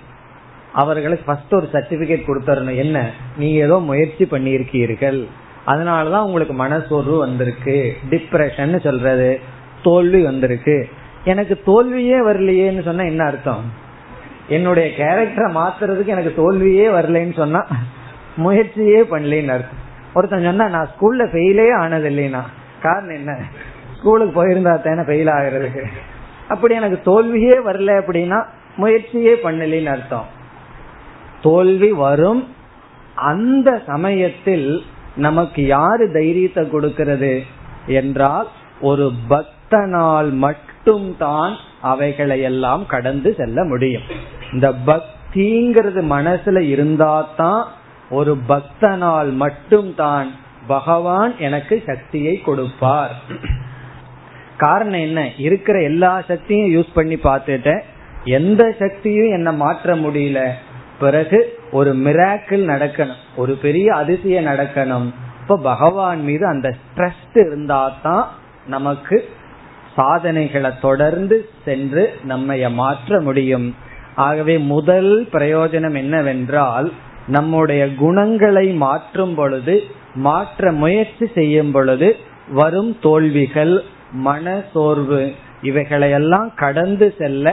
அவர்களுக்கு 0.72 1.24
ஃபர்ஸ்ட் 1.24 1.54
ஒரு 1.54 1.68
சர்டிபிகேட் 1.72 2.22
கொடுத்தரணும். 2.26 2.76
என்ன? 2.76 3.10
நீங்க 3.36 3.64
ஏதோ 3.64 3.78
முயற்சி 3.78 4.24
பண்ணியிருக்கீர்கள். 4.24 5.26
அதனாலதான் 5.66 6.24
உங்களுக்கு 6.24 6.64
மனசோர்வு 6.64 7.18
வந்திருக்கு. 7.18 7.96
டிப்ரெஷன் 8.10 8.80
சொல்றது. 8.80 9.40
தோல்வி 9.82 10.22
வந்திருக்கு. 10.22 10.88
எனக்கு 11.24 11.60
தோல்வியே 11.64 12.20
வரலையேன்னு 12.20 12.82
சொன்னா 12.82 13.04
என்ன 13.04 13.24
அர்த்தம்? 13.24 13.72
என்னுடைய 14.48 15.04
கேரக்டரை 15.04 15.52
மாத்துறதுக்கு 15.52 16.06
எனக்கு 16.06 16.32
தோல்வியே 16.36 16.88
வரலன்னு 16.88 17.36
சொன்னா 17.36 17.66
முயற்சியே 18.36 19.00
பண்ணலன்னு 19.00 19.48
அர்த்தம். 19.48 19.78
ஒருத்தன் 20.14 20.42
சொன்னா 20.42 20.68
நான் 20.68 20.88
ஸ்கூல்ல 20.88 21.22
ஃபெயிலே 21.22 21.74
ஆனது 21.74 22.10
இல்லைனா 22.10 22.40
காரணம் 22.82 23.14
என்ன? 23.14 23.38
ஸ்கூலுக்கு 23.98 24.46
போயிருந்தா 24.46 24.82
தானே 24.82 25.00
ஃபெயில் 25.00 25.34
ஆகுறதுக்கு. 25.34 25.84
அப்படி 26.48 26.74
எனக்கு 26.74 27.00
தோல்வியே 27.04 27.54
வரல 27.54 28.02
அப்படின்னா 28.02 28.44
முயற்சியே 28.76 29.34
பண்ணலன்னு 29.34 29.86
அர்த்தம். 29.86 30.38
தோல்வி 31.42 31.92
வரும் 31.92 32.48
அந்த 33.14 33.82
சமயத்தில் 33.86 34.84
நமக்கு 35.16 35.66
யாரு 35.66 36.12
தைரியத்தை 36.12 36.70
கொடுக்கிறது 36.70 37.42
என்றால் 37.86 38.48
ஒரு 38.80 39.12
பக்தனால் 39.28 40.30
மட்டும் 40.30 41.16
தான் 41.18 41.56
அவைகளை 41.80 42.40
எல்லாம் 42.40 42.86
கடந்து 42.86 43.34
செல்ல 43.34 43.64
முடியும். 43.64 44.02
இந்த 44.52 44.72
பக்திங்கிறது 44.86 46.00
மனசுல 46.16 46.58
இருந்தா 46.58 47.26
தான் 47.36 47.66
ஒரு 48.10 48.36
பக்தனால் 48.48 49.32
மட்டும் 49.32 49.94
தான் 49.94 50.30
பகவான் 50.66 51.36
எனக்கு 51.38 51.82
சக்தியை 51.86 52.40
கொடுப்பார். 52.40 53.14
காரணம் 54.56 55.00
என்ன? 55.00 55.20
இருக்கிற 55.36 55.82
எல்லா 55.82 56.20
சக்தியும் 56.20 56.72
யூஸ் 56.74 56.90
பண்ணி 56.94 57.14
பார்த்துட்டேன். 57.14 57.80
எந்த 58.24 58.74
சக்தியும் 58.78 59.30
என்ன 59.30 59.52
மாற்ற 59.52 59.94
முடியல. 59.94 60.40
பிறகு 61.00 61.38
ஒரு 61.72 61.92
மிராக்கிள் 61.96 62.62
நடக்கணும். 62.72 63.20
ஒரு 63.36 63.54
பெரிய 63.54 63.94
அதிசயம் 63.94 64.46
நடக்கணும். 64.46 65.08
இப்ப 65.42 65.56
பகவான் 65.56 66.22
மீது 66.22 66.46
அந்த 66.46 66.68
ட்ரஸ்ட் 66.96 67.36
இருந்தா 67.46 67.82
தான் 68.02 68.24
நமக்கு 68.66 69.16
சாதனைகளை 69.96 70.70
தொடர்ந்து 70.80 71.36
சென்று 71.64 72.04
நம்மைய 72.28 72.72
மாற்ற 72.72 73.20
முடியும். 73.20 73.68
ஆகவே 74.14 74.58
முதல் 74.58 75.10
பிரயோஜனம் 75.32 75.96
என்னவென்றால் 75.96 76.92
நம்முடைய 77.26 77.82
குணங்களை 77.94 78.66
மாற்றும் 78.84 79.34
பொழுது 79.34 79.74
மாற்ற 80.14 80.72
முயற்சி 80.72 81.26
செய்யும் 81.34 81.72
பொழுது 81.72 82.08
வரும் 82.52 82.92
தோல்விகள் 83.02 83.74
மன 84.12 84.62
சோர்வு 84.72 85.22
இவைகளையெல்லாம் 85.62 86.48
கடந்து 86.56 87.14
செல்ல 87.18 87.46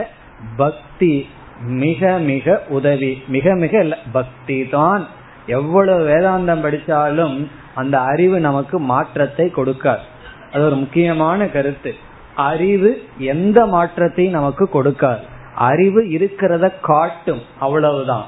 பக்தி 0.56 1.14
மிக 1.60 2.18
மிக 2.18 2.62
உதவி 2.68 3.22
மிக 3.28 3.54
மிக 3.54 3.84
பக்தி 4.12 4.68
தான் 4.68 5.06
எவ்வளவு 5.46 6.08
வேதாந்தம் 6.08 6.64
படிச்சாலும் 6.64 7.46
அந்த 7.74 8.00
அறிவு 8.00 8.40
நமக்கு 8.40 8.80
மாற்றத்தை 8.80 9.52
கொடுக்காது. 9.56 10.04
அது 10.52 10.64
ஒரு 10.64 10.76
முக்கியமான 10.76 11.46
கருத்து. 11.46 11.94
அறிவு 12.34 13.02
எந்த 13.18 13.66
மாற்றத்தையும் 13.66 14.32
நமக்கு 14.32 14.68
கொடுக்காது. 14.74 15.20
அறிவு 15.54 16.02
இருக்கிறத 16.02 16.72
காட்டும் 16.80 17.42
அவ்வளவுதான். 17.58 18.24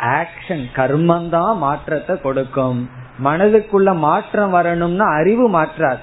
ஆக்ஷன் 0.00 0.64
கர்மம் 0.74 1.28
தான் 1.28 1.58
மாற்றத்தை 1.58 2.20
கொடுக்கும். 2.20 2.90
மனதுக்குள்ள 3.24 3.96
மாற்றம் 3.96 4.50
வரணும்னா 4.50 5.04
அறிவு 5.04 5.48
மாற்றாது. 5.48 6.00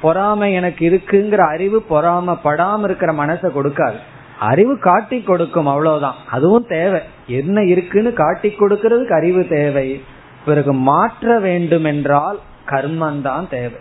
பொறாமை 0.00 0.52
எனக்கு 0.52 0.90
இருக்குங்கிற 0.90 1.36
அறிவு 1.36 1.84
பொறாம 1.90 2.38
படாம 2.44 2.84
இருக்கிற 2.84 3.12
மனசை 3.12 3.48
கொடுக்காது. 3.50 3.96
அறிவு 4.38 4.78
காட்டி 4.78 5.20
கொடுக்கும் 5.20 5.66
அவ்வளவுதான். 5.66 6.14
அதுவும் 6.30 6.66
தேவை. 6.66 7.00
என்ன 7.26 7.62
இருக்குன்னு 7.62 8.12
காட்டி 8.12 8.54
கொடுக்கறதுக்கு 8.58 9.12
அறிவு 9.12 9.46
தேவை. 9.48 10.02
பிறகு 10.44 10.72
மாற்ற 10.72 11.38
வேண்டும் 11.38 11.84
என்றால் 11.84 12.38
கர்மம் 12.66 13.22
தான் 13.22 13.48
தேவை. 13.50 13.78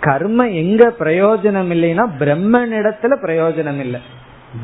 கர்ம 0.00 0.48
எங்க 0.48 0.92
பிரயோஜனம் 0.98 1.72
இல்லைன்னா 1.72 2.06
பிரம்மனிடத்துல 2.18 3.16
பிரயோஜனம் 3.22 3.78
இல்லை. 3.78 4.00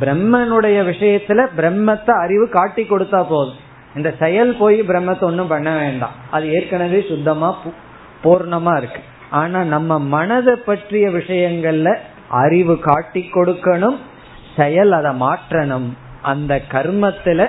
பிரம்மனுடைய 0.01 0.79
விஷயத்துல 0.85 1.47
பிரம்மத்தை 1.57 2.11
அறிவு 2.11 2.49
காட்டி 2.49 2.83
கொடுத்தா 2.83 3.25
போதும். 3.29 3.65
இந்த 3.97 4.15
செயல் 4.19 4.57
போய் 4.57 4.81
பிரம்மத்தை 4.81 5.23
ஒன்றும் 5.23 5.47
பண்ண 5.47 5.79
வேண்டாம். 5.79 6.11
அது 6.31 6.53
ஏற்கனவே 6.53 7.05
சுத்தமா 7.09 7.59
பூர்ணமா 8.25 8.77
இருக்கு. 8.77 9.01
ஆனா 9.31 9.63
நம்ம 9.63 9.99
மனதை 9.99 10.55
பற்றிய 10.55 11.09
விஷயங்கள்ல 11.09 11.97
அறிவு 12.29 12.79
காட்டி 12.79 13.31
கொடுக்கணும் 13.33 13.97
செயல் 14.57 14.93
அதை 14.93 15.21
மாற்றணும். 15.21 15.89
அந்த 16.23 16.61
கர்மத்துல 16.71 17.47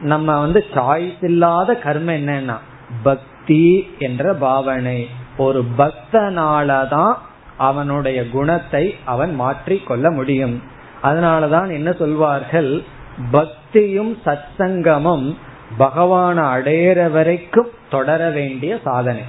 நம்ம 0.00 0.40
வந்து 0.40 0.64
சாய்ஸ் 0.74 1.24
இல்லாத 1.24 1.72
கர்மம் 1.72 2.18
என்னன்னா 2.18 2.56
பக்தி 3.02 3.94
என்ற 3.98 4.34
பாவனை. 4.34 5.10
ஒரு 5.36 5.64
பக்தனாலதான் 5.78 7.14
அவனுடைய 7.56 8.28
குணத்தை 8.28 8.96
அவன் 9.04 9.34
மாற்றி 9.34 9.76
கொள்ள 9.76 10.10
முடியும். 10.10 10.62
அதனாலதான் 11.02 11.72
என்ன 11.72 11.92
சொல்வார்கள்? 11.92 12.82
பக்தியும் 13.30 14.18
சத்சங்கமும் 14.26 15.36
பகவான 15.78 16.38
அடையிற 16.54 17.10
வரைக்கும் 17.10 17.68
தொடர 17.90 18.28
வேண்டிய 18.28 18.78
சாதனை. 18.84 19.22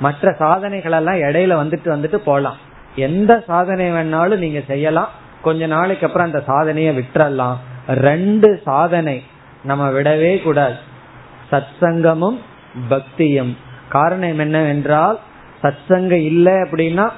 மற்ற 0.00 0.32
சாதனைகள் 0.32 0.92
எல்லாம் 0.92 1.14
இடையில 1.14 1.66
வந்துட்டு 1.66 1.84
வந்துட்டு 1.84 2.16
போலாம். 2.16 2.56
எந்த 2.96 3.44
சாதனை 3.46 3.90
வேணாலும் 3.90 4.38
நீங்க 4.38 4.60
செய்யலாம். 4.66 5.08
கொஞ்ச 5.42 5.66
நாளைக்கு 5.66 6.06
அப்புறம் 6.06 6.26
அந்த 6.26 6.42
சாதனையை 6.46 6.98
விட்டுறலாம். 6.98 7.56
ரெண்டு 7.88 8.60
சாதனை 8.64 9.22
நம்ம 9.64 9.90
விடவே 9.90 10.42
கூடாது. 10.42 10.74
சத்சங்கமும் 11.50 12.38
பக்தியும். 12.88 13.56
காரணம் 13.88 14.38
என்னவென்றால் 14.38 15.18
சத்சங்க 15.62 16.10
இல்லை 16.10 16.52
அப்படின்னா 16.52 17.10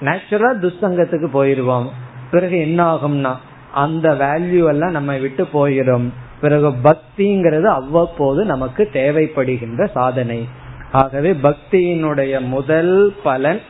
நேச்சுரலா 0.00 0.52
துஸ்சங்கத்துக்கு 0.60 1.28
போயிருவோம். 1.34 1.88
பிறகு 2.30 2.60
என்ன 2.60 2.94
ஆகும்னா 2.94 3.34
அந்த 3.74 4.08
வேல்யூ 4.08 4.66
எல்லாம் 4.66 4.90
நம்ம 4.90 5.16
விட்டு 5.16 5.48
போயிடும் 5.52 6.08
பிறகு 6.40 6.68
பக்திங்கிறது 6.68 7.64
அவ்வப்போது 7.64 8.44
நமக்கு 8.44 8.90
தேவைப்படுகின்ற 8.92 9.90
சாதனை. 9.90 10.48
ஆகவே 10.92 11.32
பக்தியினுடைய 11.32 12.40
முதல் 12.40 13.14
பலன் 13.22 13.60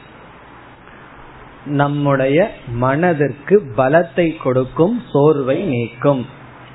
நம்முடைய 1.64 2.54
மனதிற்கு 2.68 3.62
பலத்தை 3.76 4.36
கொடுக்கும் 4.36 5.02
சோர்வை 5.12 5.62
நீக்கும். 5.62 6.26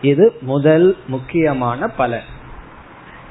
இது 0.02 0.34
முதல் 0.42 0.98
முக்கியமான 1.08 1.88
பலன். 1.88 2.34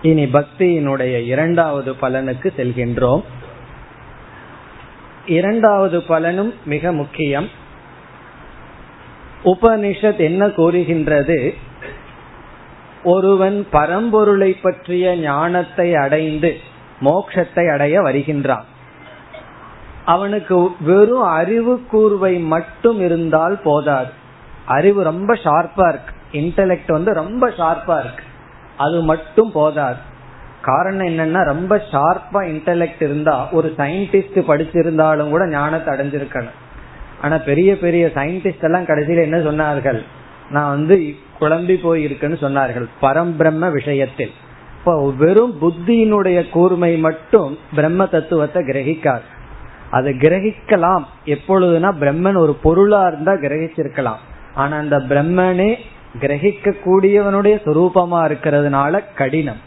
இனி 0.03 0.25
பக்தியினுடைய 0.25 1.25
இரண்டாவது 1.25 1.93
பலனுக்கு 1.93 2.53
செல்கின்றோம். 2.57 3.23
இரண்டாவது 5.27 6.03
பலனும் 6.03 6.55
மிக 6.65 6.93
முக்கியம். 6.93 7.49
உபனிஷத் 9.45 10.17
என்ன 10.17 10.49
கூறுகின்றது? 10.49 11.55
ஒருவன் 13.05 13.67
பரம்பொருளை 13.73 14.57
பற்றிய 14.63 15.17
ஞானத்தை 15.17 15.95
அடைந்து 15.95 16.61
மோட்சத்தை 17.01 17.73
அடைய 17.73 18.01
வருகின்றான். 18.01 18.65
அவனுக்கு 20.05 20.71
வெறும் 20.81 21.23
அறிவு 21.23 21.83
கூர்வை 21.93 22.41
மட்டும் 22.41 23.01
இருந்தால் 23.01 23.61
போதாது. 23.65 24.11
அறிவு 24.67 25.03
ரொம்ப 25.03 25.35
ஷார்ப்பா 25.35 25.89
இருக்கு. 25.89 26.13
இன்டலெக்ட் 26.33 26.93
வந்து 26.93 27.13
ரொம்ப 27.13 27.49
ஷார்ப்பா 27.49 27.99
இருக்கு. 27.99 28.25
அது 28.77 29.01
மட்டும் 29.01 29.53
போதாது. 29.53 29.97
காரணம் 30.63 31.07
என்னன்னா 31.07 31.45
ரொம்ப 31.45 31.83
ஷார்ப்பா 31.93 32.33
இன்டலெக்ட் 32.33 33.03
இருந்தா 33.03 33.51
ஒரு 33.51 33.75
சயின்டிஸ்ட் 33.77 34.43
படிச்சிருந்தாலும் 34.49 35.29
கூட 35.29 35.49
ஞானத்தை 35.49 35.95
அடைஞ்சிருக்கணும். 35.95 36.55
ஆனா 37.23 37.39
பெரிய 37.39 37.79
பெரிய 37.79 38.11
சயின்டிஸ்ட் 38.15 38.63
எல்லாம் 38.63 38.85
கடைசியில 38.85 39.23
என்ன 39.23 39.37
சொன்னார்கள்? 39.37 40.03
நான் 40.51 40.71
வந்து 40.71 41.15
குழம்பி 41.41 41.77
போயிருக்குன்னு 41.87 42.37
சொன்னார்கள். 42.41 42.87
பரம்பிரம்ம 43.03 43.71
விஷயத்தில். 43.71 44.33
இப்போ 44.79 45.13
வெறும் 45.19 45.61
புத்தியினுடைய 45.61 46.51
கூர்மை 46.51 46.97
மட்டும் 46.97 47.59
பிரம்ம 47.75 48.07
தத்துவத்தை 48.07 48.63
கிரகிக்காது. 48.63 49.33
அதை 49.95 50.13
கிரகிக்கலாம். 50.13 51.03
எப்பொழுதுனா 51.25 51.91
பிரம்மன் 52.01 52.39
ஒரு 52.39 52.55
பொருளா 52.55 53.07
இருந்தா 53.07 53.33
கிரகிச்சிருக்கலாம். 53.33 54.23
ஆனா 54.55 54.77
அந்த 54.77 54.99
பிரம்மனே 54.99 55.75
கிரகிக்க 56.21 56.75
கூடியவனுடைய 56.85 57.55
சுரூபமா 57.65 58.19
இருக்கிறதுனால 58.25 59.01
கடினம். 59.15 59.61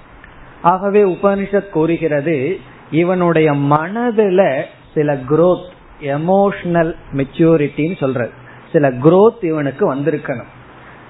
ஆகவே 0.62 1.02
உபனிஷத் 1.04 1.70
கூறுகிறது 1.70 2.60
இவனுடைய 2.92 3.52
மனதுல 3.52 4.64
சில 4.94 5.20
குரோத் 5.30 5.70
எமோஷனல் 6.02 6.96
மெச்சூரிட்டின்னு 7.14 7.98
சொல்றது. 7.98 8.32
சில 8.72 8.92
குரோத் 8.92 9.44
இவனுக்கு 9.46 9.96
வந்திருக்கணும். 9.96 10.52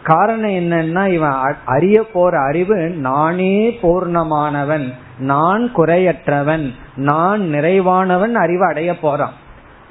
காரணம் 0.03 0.51
என்னன்னா 0.51 1.07
இவன் 1.07 1.33
அறிய 1.65 2.05
போற 2.13 2.39
அறிவு 2.39 2.75
நானே 3.09 3.79
பூர்ணமானவன். 3.81 4.93
நான் 5.19 5.71
குறையற்றவன் 5.75 6.73
நான் 6.95 7.41
நிறைவானவன் 7.41 8.33
அறிவு 8.33 8.65
அடைய 8.65 8.99
போறான். 8.99 9.33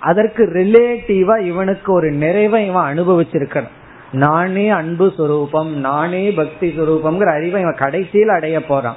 அதற்கு 0.00 0.44
ரிலேட்டிவா 0.44 1.38
இவனுக்கு 1.38 1.92
ஒரு 1.92 2.10
நிறைவை 2.10 2.66
இவன் 2.66 2.98
அனுபவிச்சிருக்கணும். 2.98 3.74
நானே 4.12 4.68
அன்பு 4.68 5.12
சுரூபம் 5.18 5.68
நானே 5.68 6.30
பக்தி 6.30 6.74
சுரூபம்ங்கிற 6.78 7.34
அறிவை 7.34 7.60
இவன் 7.60 7.74
கடைசியில் 7.74 8.28
அடைய 8.28 8.66
போறான். 8.66 8.96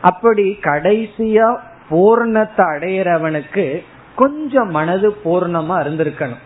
அப்படி 0.00 0.58
கடைசியா 0.62 1.56
பூர்ணத்தை 1.90 2.64
அடையிறவனுக்கு 2.74 3.82
கொஞ்சம் 4.16 4.70
மனது 4.70 5.16
பூர்ணமா 5.24 5.76
இருந்திருக்கணும். 5.84 6.44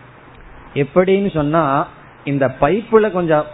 எப்படின்னு 0.73 1.33
சொன்னா 1.33 1.87
இந்த 2.23 2.51
பைப்புல 2.61 3.11
கொஞ்சம் 3.11 3.45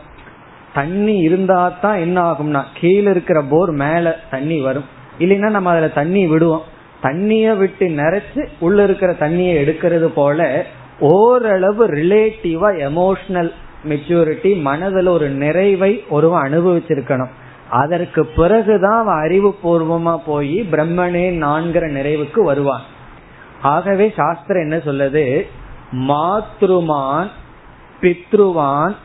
தண்ணி 0.74 1.18
இருந்தா 1.18 1.74
தான் 1.82 1.97
என்ன 1.97 2.32
ஆகும்னா 2.32 2.64
கீழே 2.74 3.10
இருக்கிற 3.10 3.41
போர் 3.41 3.72
மேல 3.72 4.20
தண்ணி 4.30 4.62
வரும். 4.62 4.97
இல்லைன்னா 5.20 5.49
நம்ம 5.49 5.70
அதுல 5.70 5.89
தண்ணி 5.89 6.28
விடுவோம். 6.28 6.63
தண்ணிய 7.01 7.53
விட்டு 7.53 7.88
நிறைச்சு 7.88 8.47
உள்ள 8.59 8.84
இருக்கிற 8.84 9.11
தண்ணியை 9.11 9.53
எடுக்கிறது 9.63 10.05
போல 10.05 10.65
ஓரளவு 10.99 11.88
ரிலேட்டிவா 11.88 12.70
எமோஷனல் 12.89 13.51
மெச்சூரிட்டி 13.88 14.61
மனதில் 14.61 15.07
ஒரு 15.07 15.30
நிறைவை 15.30 16.03
ஒருவன் 16.09 16.51
அனுபவிச்சிருக்கணும். 16.51 17.30
அதற்கு 17.70 18.26
பிறகுதான் 18.26 19.01
அவன் 19.01 19.15
அறிவு 19.15 19.55
பூர்வமா 19.63 20.17
போய் 20.26 20.67
பிரம்மனே 20.72 21.26
நான்கிற 21.38 21.91
நிறைவுக்கு 21.91 22.39
வருவான். 22.39 22.82
ஆகவே 23.61 24.13
சாஸ்திரம் 24.15 24.61
என்ன 24.61 24.76
சொல்லுது? 24.78 25.47
மாத்ருமான் 25.91 27.30
பித்ருவான் 28.01 28.95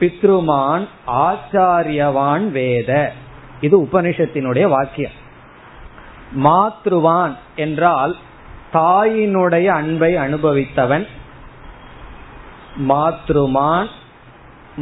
பித்ருமான் 0.00 0.86
ஆச்சாரியவான் 1.06 2.50
வேத. 2.50 3.12
இது 3.60 3.82
உபனிஷத்தினுடைய 3.82 4.68
வாக்கியம். 4.68 5.18
மாத்ருவான் 6.36 7.36
என்றால் 7.56 8.16
தாயினுடைய 8.72 9.66
அன்பை 9.66 10.14
அனுபவித்தவன். 10.14 11.06
மாத்ருமான் 12.88 13.88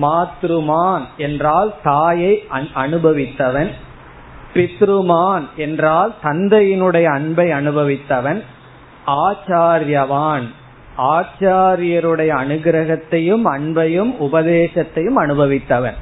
மாத்ருமான் 0.03 1.03
என்றால் 1.16 1.74
தாயை 1.82 2.46
அனுபவித்தவன். 2.74 3.70
பித்ருமான் 4.55 5.44
என்றால் 5.57 6.14
தந்தையினுடைய 6.22 7.05
அன்பை 7.05 7.51
அனுபவித்தவன். 7.51 8.42
ஆச்சாரியவான் 9.07 10.49
ஆச்சாரியருடைய 10.99 12.30
அனுகிரகத்தையும் 12.34 13.42
அன்பையும் 13.44 14.14
உபதேசத்தையும் 14.20 15.18
அனுபவித்தவன். 15.18 15.94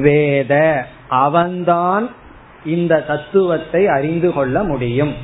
வேத 0.00 0.86
அவன்தான் 1.08 2.10
இந்த 2.64 3.00
தத்துவத்தை 3.00 3.86
அறிந்து 3.86 4.32
கொள்ள 4.32 4.62
முடியும். 4.62 5.14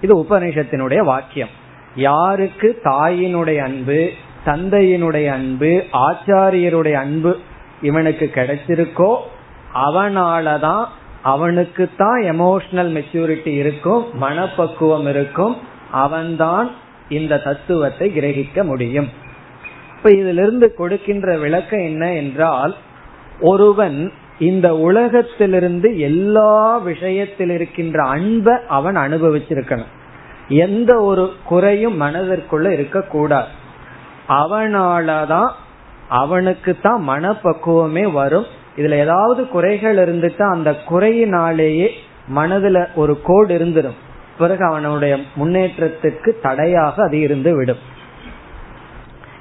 இது 0.00 0.20
உபநிஷத்தினுடைய 0.20 0.98
வாக்கியம். 0.98 1.48
யாருக்கு 1.94 2.80
தாயினுடைய 2.84 3.56
அன்பு 3.58 4.10
தந்தையினுடைய 4.46 5.26
அன்பு 5.26 5.84
ஆச்சாரியருடைய 5.92 6.92
அன்பு 6.92 7.38
இவனுக்கு 7.82 8.30
கிடைச்சிருக்கோ 8.34 9.16
அவனாலதான் 9.74 10.84
அவனுக்கு 11.22 11.90
தான் 11.96 12.22
எமோஷனல் 12.22 12.90
மெச்சூரிட்டி 12.96 13.46
இருக்கும் 13.46 14.06
மனப்பக்குவம் 14.12 15.06
இருக்கும் 15.06 15.56
அவன்தான் 15.90 16.70
இந்த 17.08 17.38
தத்துவத்தை 17.38 18.10
கிரகிக்க 18.16 18.64
முடியும். 18.64 19.08
இப்ப 19.96 20.10
இதிலிருந்து 20.10 20.74
கொடுக்கின்ற 20.74 21.38
விளக்கம் 21.38 21.80
என்ன 21.80 22.12
என்றால் 22.12 22.74
ஒருவன் 23.40 24.12
இந்த 24.38 24.76
உலகத்திலிருந்து 24.76 25.98
எல்லா 25.98 26.76
விஷயத்தில் 26.76 27.50
இருக்கின்ற 27.50 28.04
அன்பை 28.04 28.54
அவன் 28.68 28.96
அனுபவிச்சிருக்கணும். 28.96 29.92
எந்த 30.48 31.02
ஒரு 31.02 31.32
குறையும் 31.44 32.00
மனதிற்குள்ள 32.00 32.70
இருக்கக்கூடாது. 32.70 33.48
அவனாலதான் 34.28 35.50
அவனுக்கு 36.08 36.76
தான் 36.82 37.08
மனப்பக்குவமே 37.08 38.12
வரும். 38.12 38.46
இதுல 38.76 38.90
ஏதாவது 38.90 39.48
குறைகள் 39.48 39.96
இருந்துட்டா 39.96 40.50
அந்த 40.50 40.76
குறையினாலேயே 40.88 41.88
மனதுல 42.36 42.86
ஒரு 42.94 43.20
கோடு 43.22 43.58
இருந்துடும் 43.58 43.96
பிறகு 44.38 44.64
அவனுடைய 44.64 45.16
முன்னேற்றத்துக்கு 45.40 46.32
தடையாக 46.42 47.02
அது 47.02 47.20
இருந்து 47.20 47.56
விடும் 47.56 47.76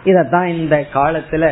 இதத்தான் 0.06 0.46
இந்த 0.46 0.86
காலத்துல 0.94 1.52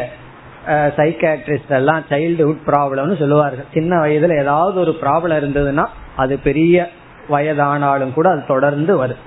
சைக்காட்ரிஸ்ட் 0.67 1.73
எல்லாம் 1.79 2.03
சைல்டுஹுட் 2.09 2.65
ப்ராப்ளம்னு 2.67 3.17
சொல்லுவார்கள். 3.17 3.65
சின்ன 3.73 3.97
வயதுல 3.97 4.39
ஏதாவது 4.39 4.79
ஒரு 4.79 4.97
ப்ராப்ளம் 5.01 5.39
இருந்ததுன்னா 5.41 5.85
அது 6.15 6.39
பெரிய 6.39 6.89
வயதானாலும் 7.29 8.13
கூட 8.13 8.29
அது 8.29 8.43
தொடர்ந்து 8.45 8.97
வரும். 8.97 9.23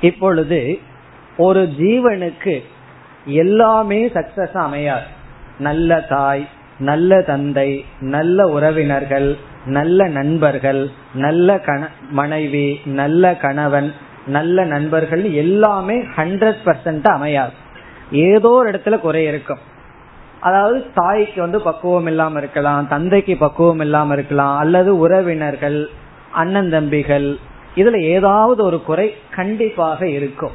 இப்பொழுது 0.00 0.78
ஒரு 1.36 1.62
ஜீவனுக்கு 1.78 2.62
எல்லாமே 3.24 4.06
சக்சஸ் 4.06 4.56
அமையாது. 4.66 5.06
நல்ல 5.58 6.00
தாய் 6.00 6.48
நல்ல 6.78 7.20
தந்தை 7.22 7.84
நல்ல 8.00 8.46
உறவினர்கள் 8.46 9.38
நல்ல 9.66 10.08
நண்பர்கள் 10.08 10.90
நல்ல 11.14 11.56
கண 11.56 11.88
மனைவி 12.10 12.80
நல்ல 12.84 13.34
கணவன் 13.36 13.92
நல்ல 14.26 14.64
நண்பர்கள் 14.64 15.24
எல்லாமே 15.32 15.96
ஹண்ட்ரட் 16.16 16.62
பர்சன்ட் 16.64 17.08
அமையாது. 17.08 17.52
ஏதோ 18.10 18.48
ஒரு 18.48 18.70
இடத்துல 18.70 18.98
குறை 18.98 19.24
இருக்கும். 19.24 19.58
அதாவது 20.40 20.86
தாய்க்கு 20.94 21.40
வந்து 21.40 21.60
பக்குவம் 21.60 22.06
இல்லாம 22.06 22.38
இருக்கலாம் 22.38 22.88
தந்தைக்கு 22.88 23.36
பக்குவம் 23.36 23.80
இல்லாம 23.80 24.12
இருக்கலாம் 24.12 24.56
அல்லது 24.58 24.98
உறவினர்கள் 24.98 25.88
அண்ணன் 26.32 26.70
தம்பிகள் 26.70 27.38
இதுல 27.76 28.02
ஏதாவது 28.02 28.64
ஒரு 28.64 28.82
குறை 28.82 29.14
கண்டிப்பாக 29.30 30.08
இருக்கும். 30.08 30.52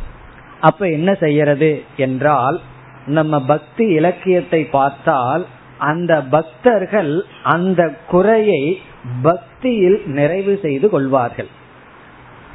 அப்ப 0.59 0.89
என்ன 0.89 1.13
செய்யறது 1.13 1.83
என்றால் 1.97 2.59
நம்ம 3.05 3.41
பக்தி 3.41 3.85
இலக்கியத்தை 3.87 4.65
பார்த்தால் 4.65 5.45
அந்த 5.77 6.21
பக்தர்கள் 6.21 7.25
அந்த 7.43 7.81
குறையை 8.07 8.81
பக்தியில் 9.21 10.01
நிறைவு 10.05 10.59
செய்து 10.61 10.89
கொள்வார்கள். 10.89 11.47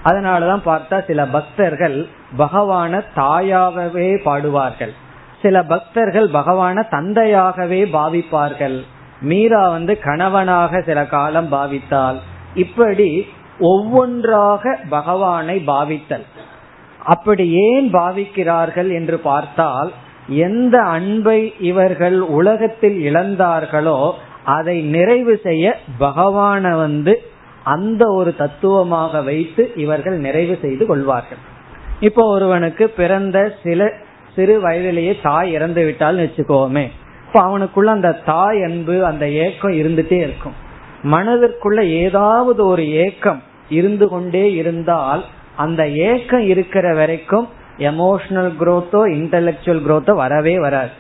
அதனாலதான் 0.05 0.63
பார்த்தா 0.65 1.07
சில 1.07 1.27
பக்தர்கள் 1.27 2.07
பகவான 2.39 3.05
தாயாகவே 3.15 4.15
பாடுவார்கள். 4.25 4.95
சில 5.43 5.57
பக்தர்கள் 5.73 6.29
பகவான 6.39 6.85
தந்தையாகவே 6.91 7.81
பாவிப்பார்கள். 7.97 8.79
மீரா 9.21 9.63
வந்து 9.69 9.93
கணவனாக 9.99 10.81
சில 10.89 10.99
காலம் 11.07 11.51
பாவித்தால் 11.53 12.19
இப்படி 12.65 13.09
ஒவ்வொன்றாக 13.73 14.75
பகவானை 14.89 15.57
பாவித்தல். 15.71 16.27
அப்படி 17.13 17.45
ஏன் 17.69 17.89
பாவிக்கிறார்கள் 17.93 18.91
என்று 18.99 19.17
பார்த்தால் 19.29 19.91
எந்த 20.47 20.77
அன்பை 20.97 21.41
இவர்கள் 21.71 22.19
உலகத்தில் 22.39 22.99
இழந்தார்களோ 23.09 23.99
அதை 24.57 24.77
நிறைவு 24.95 25.35
செய்ய 25.47 25.65
பகவான 26.01 26.63
வந்து 26.77 27.15
அந்த 27.75 28.03
ஒரு 28.19 28.31
தத்துவமாக 28.37 29.21
வைத்து 29.23 29.63
இவர்கள் 29.85 30.19
நிறைவு 30.27 30.55
செய்து 30.61 30.85
கொள்வார்கள். 30.87 31.41
இப்போ 32.01 32.23
ஒருவனுக்கு 32.35 32.85
பிறந்த 33.01 33.39
சில 33.63 33.91
சிறு 34.39 34.61
வயதிலேயே 34.61 35.13
தாய் 35.23 35.53
இறந்து 35.53 35.83
விட்டால்னு 35.85 36.25
வச்சுக்கோமே. 36.25 36.85
இப்ப 37.27 37.39
அவனுக்குள்ள 37.47 37.85
அந்த 37.85 38.11
தாய் 38.13 38.59
அன்பு 38.63 38.97
அந்த 39.05 39.25
ஏக்கம் 39.29 39.73
இருந்துட்டே 39.73 40.19
இருக்கும். 40.27 40.57
மனதிற்குள்ள 41.05 41.81
ஏதாவது 42.03 42.67
ஒரு 42.67 42.85
ஏக்கம் 42.91 43.41
இருந்து 43.69 44.09
கொண்டே 44.09 44.53
இருந்தால் 44.53 45.25
அந்த 45.57 45.89
ஏக்கம் 45.89 46.45
இருக்கிற 46.53 46.95
வரைக்கும் 46.95 47.49
எமோஷனல் 47.79 48.53
குரோத்தோ 48.61 49.01
இன்டலெக்சுவல் 49.17 49.83
குரோத்தோ 49.89 50.15
வரவே 50.15 50.55
வராது. 50.59 50.95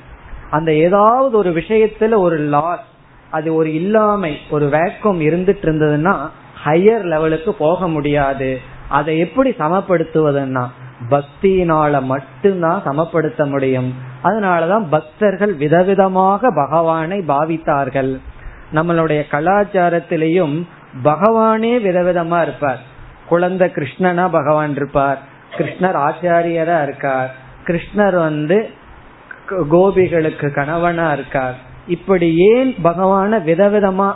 அந்த 0.50 0.70
ஏதாவது 0.74 1.36
ஒரு 1.36 1.50
விஷயத்துல 1.50 2.16
ஒரு 2.16 2.38
லாஸ் 2.54 2.86
அது 3.30 3.54
ஒரு 3.54 3.74
இல்லாமை 3.74 4.32
ஒரு 4.50 4.66
வேக்கம் 4.66 5.22
இருந்துட்டு 5.28 5.64
இருந்ததுன்னா 5.68 6.16
ஹையர் 6.64 7.06
லெவலுக்கு 7.14 7.54
போக 7.54 7.88
முடியாது. 7.88 8.50
அதை 8.88 9.18
எப்படி 9.18 9.50
சமப்படுத்துவதுன்னா 9.58 10.66
பக்தியினால 11.10 12.02
மட்டும்தான் 12.02 12.82
சமப்படுத்த 12.84 13.48
முடியும். 13.48 13.94
அதனாலதான் 14.24 14.86
பக்தர்கள் 14.90 15.56
விதவிதமாக 15.56 16.50
பகவானை 16.54 17.18
பாவித்தார்கள். 17.18 18.20
நம்மளுடைய 18.74 19.22
கலாச்சாரத்திலையும் 19.30 20.66
பகவானே 21.04 21.78
விதவிதமா 21.78 22.42
இருப்பார். 22.42 22.78
குழந்தை 23.28 23.72
கிருஷ்ணனா 23.74 24.28
பகவான் 24.28 24.70
இருப்பார். 24.70 25.18
கிருஷ்ணர் 25.56 26.10
ஆச்சாரியரா 26.10 26.82
இருக்கார். 26.82 27.34
கிருஷ்ணர் 27.64 28.18
வந்து 28.18 28.70
கோபிகளுக்கு 29.48 30.54
கணவனா 30.54 31.12
இருக்கார். 31.12 31.54
இப்படி 31.86 32.36
ஏன் 32.36 32.74
பகவான 32.84 33.38
விதவிதமா 33.38 34.12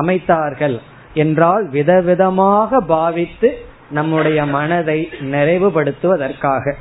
அமைத்தார்கள்? 0.00 0.80
என்றால் 1.14 1.68
விதவிதமாக 1.70 2.76
பாவித்து 2.76 3.65
நம்முடைய 3.90 4.46
மனதை 4.46 5.08
நிறைவுபடுத்துவதற்காக. 5.20 6.74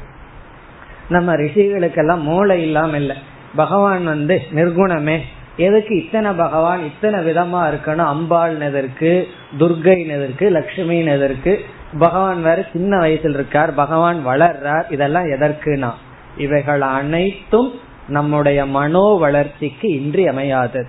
நம்ம 1.09 1.35
ரிஷிகளுக்கெல்லாம் 1.35 2.21
மூளை 2.21 2.61
இல்லாம 2.61 2.97
இல்லை. 2.97 3.15
பகவான் 3.55 4.03
வந்து 4.03 4.41
நிர்குணமே. 4.55 5.19
எதுக்கு 5.57 5.95
இத்தனை 5.95 6.31
பகவான் 6.31 6.83
இத்தனை 6.83 7.19
விதமா 7.19 7.73
இருக்கணும்? 7.73 8.05
அம்பாள் 8.05 8.59
எதற்கு 8.59 9.27
துர்கை 9.57 10.07
எதற்கு 10.07 10.49
லட்சுமி 10.49 11.05
எதற்கு 11.05 11.65
பகவான் 11.99 12.41
வேற 12.41 12.65
சின்ன 12.73 12.99
வயசில் 12.99 13.33
இருக்கார். 13.33 13.73
பகவான் 13.73 14.27
வளர்றார். 14.27 14.91
இதெல்லாம் 14.91 15.25
எதற்குனா? 15.25 15.91
இவைகள் 16.37 16.81
அனைத்தும் 16.81 17.71
நம்முடைய 18.07 18.65
மனோ 18.65 19.17
வளர்ச்சிக்கு 19.19 19.89
இன்றி 19.89 20.27
அமையாதது 20.27 20.87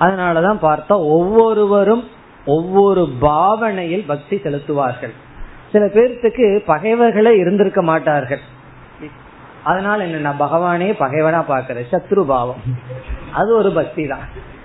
அதனாலதான் 0.00 0.58
பார்த்தா 0.62 0.88
ஒவ்வொருவரும் 0.88 2.08
ஒவ்வொரு 2.46 3.12
பாவனையில் 3.20 4.04
பக்தி 4.06 4.36
செலுத்துவார்கள். 4.36 5.12
சில 5.72 5.84
பேர்த்துக்கு 5.86 6.46
பகைவர்களே 6.66 7.32
இருந்திருக்க 7.38 7.82
மாட்டார்கள். 7.82 8.42
அதனால 9.62 10.04
என்ன 10.04 10.32
பகவானே 10.38 10.88
பகைவனா 10.98 11.40
பாக்குறேன் 11.48 11.88
சத்ரு 11.92 12.24
பாவம். 12.24 12.60
அது 13.32 13.56
ஒரு 13.56 13.72
பக்தி 13.72 14.06
தான் 14.06 14.24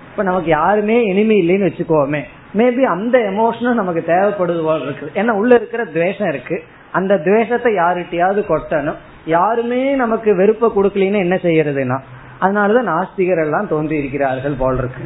இப்ப 0.09 0.23
நமக்கு 0.23 0.49
யாருமே 0.49 1.03
இனிமே 1.03 1.35
இல்லைன்னு 1.43 1.69
வச்சுக்கோமே. 1.69 2.21
மேபி 2.57 2.81
அந்த 2.81 3.17
எமோஷனும் 3.17 3.79
நமக்கு 3.81 4.03
தேவைப்படுது 4.07 4.63
போல 4.63 4.83
இருக்கு. 4.83 5.11
ஏன்னா 5.15 5.29
உள்ள 5.29 5.55
இருக்கிற 5.55 5.85
துவேஷம் 5.85 6.27
இருக்கு. 6.27 6.63
அந்த 6.91 7.17
துவேஷத்தை 7.17 7.71
யாருகிட்டயாவது 7.73 8.41
கொட்டணும். 8.51 8.99
யாருமே 9.25 9.81
நமக்கு 9.95 10.35
வெறுப்ப 10.35 10.71
கொடுக்கலன்னு 10.75 11.25
என்ன 11.25 11.35
செய்யறதுன்னா 11.35 11.99
அதனாலதான் 12.41 12.89
நாஸ்திகர் 12.93 13.41
எல்லாம் 13.43 13.67
தோன்றி 13.67 13.95
இருக்கிறார்கள் 13.97 14.53
போல் 14.53 14.77
இருக்கு. 14.77 15.03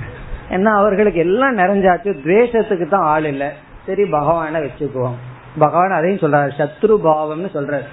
ஏன்னா 0.50 0.72
அவர்களுக்கு 0.82 1.20
எல்லாம் 1.20 1.58
நிறைஞ்சாச்சு. 1.58 2.10
துவேஷத்துக்கு 2.26 2.88
தான் 2.88 3.08
ஆள் 3.14 3.26
இல்லை. 3.26 3.48
சரி 3.86 4.04
பகவான 4.04 4.60
வச்சுக்குவோம். 4.66 5.18
பகவான் 5.60 5.92
அதையும் 5.92 6.20
சொல்றாரு 6.20 6.52
சத்ரு 6.58 6.94
பாவம்னு 7.04 7.50
சொல்றாரு. 7.54 7.88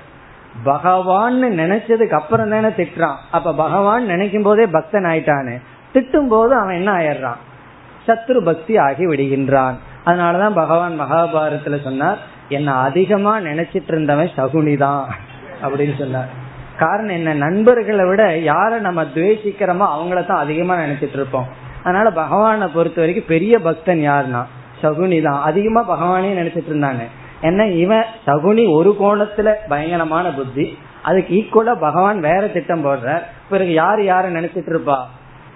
பகவான் 0.64 1.44
நினைச்சதுக்கு 1.44 2.10
அப்புறம் 2.10 2.50
தானே 2.50 2.66
திட்டுறான். 2.66 3.16
அப்ப 3.30 3.54
பகவான் 3.54 4.04
நினைக்கும் 4.04 4.42
போதே 4.42 4.66
பக்தன் 4.66 5.04
ஆயிட்டானு. 5.04 5.60
திட்டும் 5.94 6.28
போது 6.28 6.54
அவன் 6.54 6.74
என்ன 6.74 6.92
ஆயிடுறான்? 6.92 7.40
சத்ரு 8.06 8.44
பக்தி 8.44 8.78
ஆகி 8.78 9.06
விடுகின்றான். 9.06 9.74
அதனாலதான் 10.04 10.54
பகவான் 10.54 11.00
மகாபாரதத்துல 11.00 11.82
சொன்னார் 11.82 12.18
என்ன 12.48 12.74
அதிகமா 12.74 13.38
நினைச்சிட்டு 13.38 13.88
இருந்தவன் 13.88 14.30
சகுனிதான் 14.36 15.04
அப்படின்னு 15.62 15.98
சொன்னார். 15.98 16.38
காரணம் 16.78 17.14
என்ன? 17.14 17.34
நண்பர்களை 17.34 18.04
விட 18.06 18.34
யார 18.34 18.78
நம்ம 18.78 19.02
துவேஷிக்கிறோமோ 19.02 19.86
அவங்கள 19.96 20.26
தான் 20.26 20.38
அதிகமா 20.38 20.76
நினைச்சிட்டு 20.76 21.12
இருப்போம் 21.12 21.46
அதனால 21.82 22.10
பகவானை 22.10 22.66
பொறுத்த 22.66 23.00
வரைக்கும் 23.00 23.28
பெரிய 23.28 23.58
பக்தன் 23.58 23.98
யாருன்னா 23.98 24.42
சகுனி 24.82 25.22
தான் 25.22 25.40
அதிகமா 25.42 25.80
பகவானே 25.88 26.30
நினைச்சிட்டு 26.40 26.70
இருந்தாங்க 26.72 27.04
ஏன்னா 27.42 27.64
இவன் 27.76 28.06
சகுனி 28.26 28.64
ஒரு 28.72 28.90
கோணத்துல 29.00 29.54
பயங்கரமான 29.68 30.28
புத்தி. 30.30 30.78
அதுக்கு 31.02 31.30
ஈக்குவலா 31.36 31.74
பகவான் 31.80 32.18
வேற 32.20 32.42
திட்டம் 32.46 32.84
போடுற 32.84 33.22
பிறகு 33.50 33.72
யாரு 33.72 34.02
யார 34.02 34.24
நினைச்சிட்டு 34.38 34.72
இருப்பா? 34.74 34.98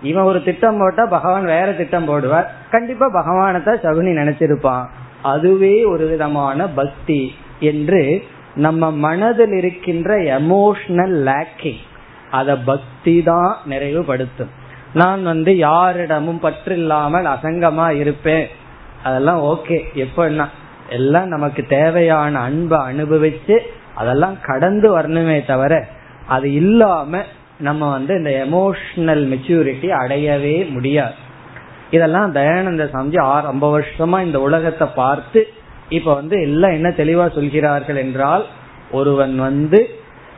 இவன் 0.02 0.24
ஒரு 0.24 0.42
திட்டம் 0.42 0.78
போட்டா 0.78 1.04
பகவான் 1.06 1.44
வேற 1.44 1.68
திட்டம் 1.72 2.08
போடுவார். 2.08 2.46
கண்டிப்பா 2.70 3.06
பகவானத்தை 3.14 3.74
சகுனி 3.84 4.12
நினைச்சிருப்பான். 4.20 4.86
அதுவே 5.22 5.84
ஒரு 5.84 6.06
விதமான 6.06 6.66
பக்தி 6.68 7.34
என்று 7.60 8.02
நம்ம 8.54 8.90
மனதில் 8.90 9.52
இருக்கின்ற 9.52 10.16
எமோஷனல் 10.38 11.14
லேக்கிங் 11.28 11.82
அத 12.30 12.56
பக்தி 12.70 13.22
தான் 13.22 13.56
நிறைவுபடுத்தும். 13.68 14.52
நான் 14.94 15.22
வந்து 15.22 15.52
யாரிடமும் 15.56 16.42
பற்றில்லாமல் 16.42 17.26
அசங்கமா 17.34 17.86
இருப்பேன். 18.02 18.46
அதெல்லாம் 19.02 19.40
ஓகே 19.42 19.78
எப்படின்னா 19.94 20.46
எல்லாம் 20.90 21.28
நமக்கு 21.28 21.64
தேவையான 21.68 22.38
அன்பை 22.38 22.78
அனுபவிச்சு 22.78 23.58
அதெல்லாம் 23.94 24.36
கடந்து 24.42 24.98
வரணுமே 24.98 25.46
தவிர 25.46 25.86
அது 26.26 26.52
இல்லாம 26.52 27.22
நம்ம 27.58 27.90
வந்து 27.90 28.14
இந்த 28.14 28.30
எமோஷனல் 28.30 29.22
மெச்சூரிட்டி 29.24 29.88
அடையவே 29.88 30.70
முடியாது. 30.70 31.14
இதெல்லாம் 31.90 32.34
தயானந்த 32.34 32.84
சாமிஜி 32.92 33.20
ஆறு 33.20 33.52
வருஷமா 33.52 34.22
இந்த 34.22 34.40
உலகத்தை 34.40 34.88
பார்த்து 34.94 35.48
இப்ப 35.88 36.14
வந்து 36.14 36.40
எல்லாம் 36.40 36.70
என்ன 36.70 36.88
தெளிவா 36.88 37.34
சொல்கிறார்கள் 37.34 37.96
என்றால் 37.96 38.46
ஒருவன் 38.90 39.38
வந்து 39.38 39.88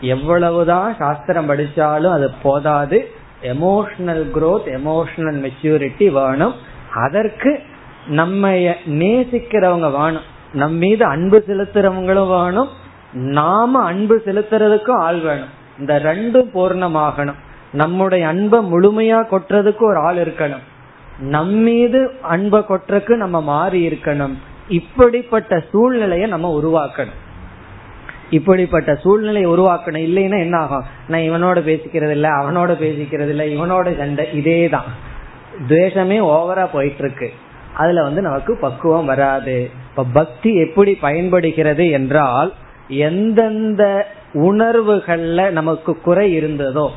எவ்வளவுதான் 0.00 0.96
சாஸ்திரம் 0.98 1.50
படிச்சாலும் 1.50 2.12
அது 2.12 2.30
போதாது. 2.42 3.10
எமோஷனல் 3.42 4.26
குரோத் 4.34 4.66
எமோஷனல் 4.66 5.46
மெச்சூரிட்டி 5.46 6.10
வேணும். 6.10 6.54
அதற்கு 6.94 7.62
நம்ம 8.06 8.50
நேசிக்கிறவங்க 8.86 9.92
வேணும். 9.92 10.34
நம் 10.52 10.74
மீது 10.74 11.04
அன்பு 11.04 11.44
செலுத்துறவங்களும் 11.48 12.44
வேணும். 12.44 12.68
நாம 13.12 13.82
அன்பு 13.82 14.22
செலுத்துறதுக்கும் 14.24 14.98
ஆள் 14.98 15.18
வேணும். 15.18 15.64
இந்த 15.78 15.98
ரெண்டும் 15.98 16.48
பூர்ணமாகணும். 16.54 17.34
நம்முடைய 17.72 18.28
அன்பை 18.28 18.60
முழுமையா 18.60 19.24
கொட்டுறதுக்கு 19.30 19.82
ஒரு 19.82 19.96
ஆள் 19.96 20.16
இருக்கணும். 20.16 20.62
நம்மீது 21.18 22.10
அன்பை 22.22 22.60
கொட்டுறதுக்கு 22.60 23.16
நம்ம 23.16 23.40
மாறி 23.40 23.86
இருக்கணும். 23.86 24.34
இப்படிப்பட்ட 24.68 25.64
சூழ்நிலையை 25.70 26.28
நம்ம 26.28 26.60
உருவாக்கணும். 26.60 27.24
இப்படிப்பட்ட 28.30 28.94
சூழ்நிலையை 28.94 29.50
உருவாக்கணும். 29.50 30.08
இல்லைன்னா 30.08 30.38
என்ன 30.38 30.58
ஆகும்? 30.58 30.84
நான் 31.08 31.20
இவனோட 31.20 31.56
பேசிக்கிறது 31.56 32.10
இல்ல 32.10 32.28
அவனோட 32.28 32.68
பேசிக்கிறது 32.68 33.28
இல்ல 33.28 33.44
இவனோட 33.44 33.96
சண்டை 33.96 34.32
இதே 34.32 34.68
தான். 34.68 34.84
துவேஷமே 35.68 36.18
ஓவரா 36.20 36.68
போயிட்டு 36.72 37.04
இருக்கு. 37.04 37.32
அதுல 37.74 38.02
வந்து 38.02 38.22
நமக்கு 38.22 38.56
பக்குவம் 38.56 39.04
வராது. 39.04 39.70
இப்ப 39.96 40.08
பக்தி 40.12 40.54
எப்படி 40.54 40.94
பயன்படுகிறது 40.94 41.90
என்றால் 41.90 42.52
எந்தெந்த 42.88 44.06
உணர்வுகள்ல 44.34 45.50
நமக்கு 45.50 46.00
குறை 46.00 46.40
இருந்ததோ 46.40 46.88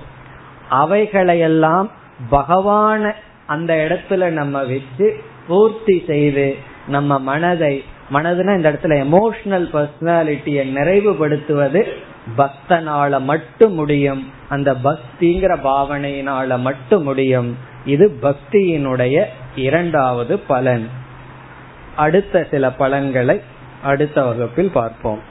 அவைகளையெல்லாம் 0.71 1.89
பகவான 2.31 3.11
அந்த 3.45 3.73
இடத்துல 3.73 4.29
நம்ம 4.29 4.63
வச்சு 4.63 5.15
பூர்த்தி 5.47 6.03
செய்து 6.07 6.55
நம்ம 6.87 7.19
மனதை 7.19 7.83
மனதுனா 8.13 8.55
இந்த 8.55 8.71
இடத்துல 8.71 8.93
எமோஷனல் 9.05 9.67
பர்சனாலிட்டியை 9.73 10.65
நிறைவுபடுத்துவது 10.75 11.83
பக்தனால 12.37 13.21
மட்டும் 13.21 13.73
முடியும் 13.73 14.27
அந்த 14.49 14.73
பக்திங்கிற 14.83 15.53
பாவனையினால 15.63 16.59
மட்டும் 16.59 17.03
முடியும். 17.03 17.57
இது 17.85 18.19
பக்தியினுடைய 18.21 19.23
இரண்டாவது 19.55 20.39
பலன். 20.39 20.89
அடுத்த 22.04 22.46
சில 22.50 22.70
பலன்களை 22.80 23.38
அடுத்த 23.82 24.24
வகுப்பில் 24.24 24.74
பார்ப்போம் 24.80 25.22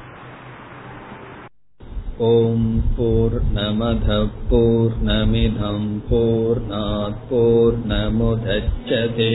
ॐ 2.22 2.58
पूर्णमधपूर्णमिधं 2.96 5.86
पूर्णात् 6.10 7.24
पूर्णमुदच्छते 7.30 9.30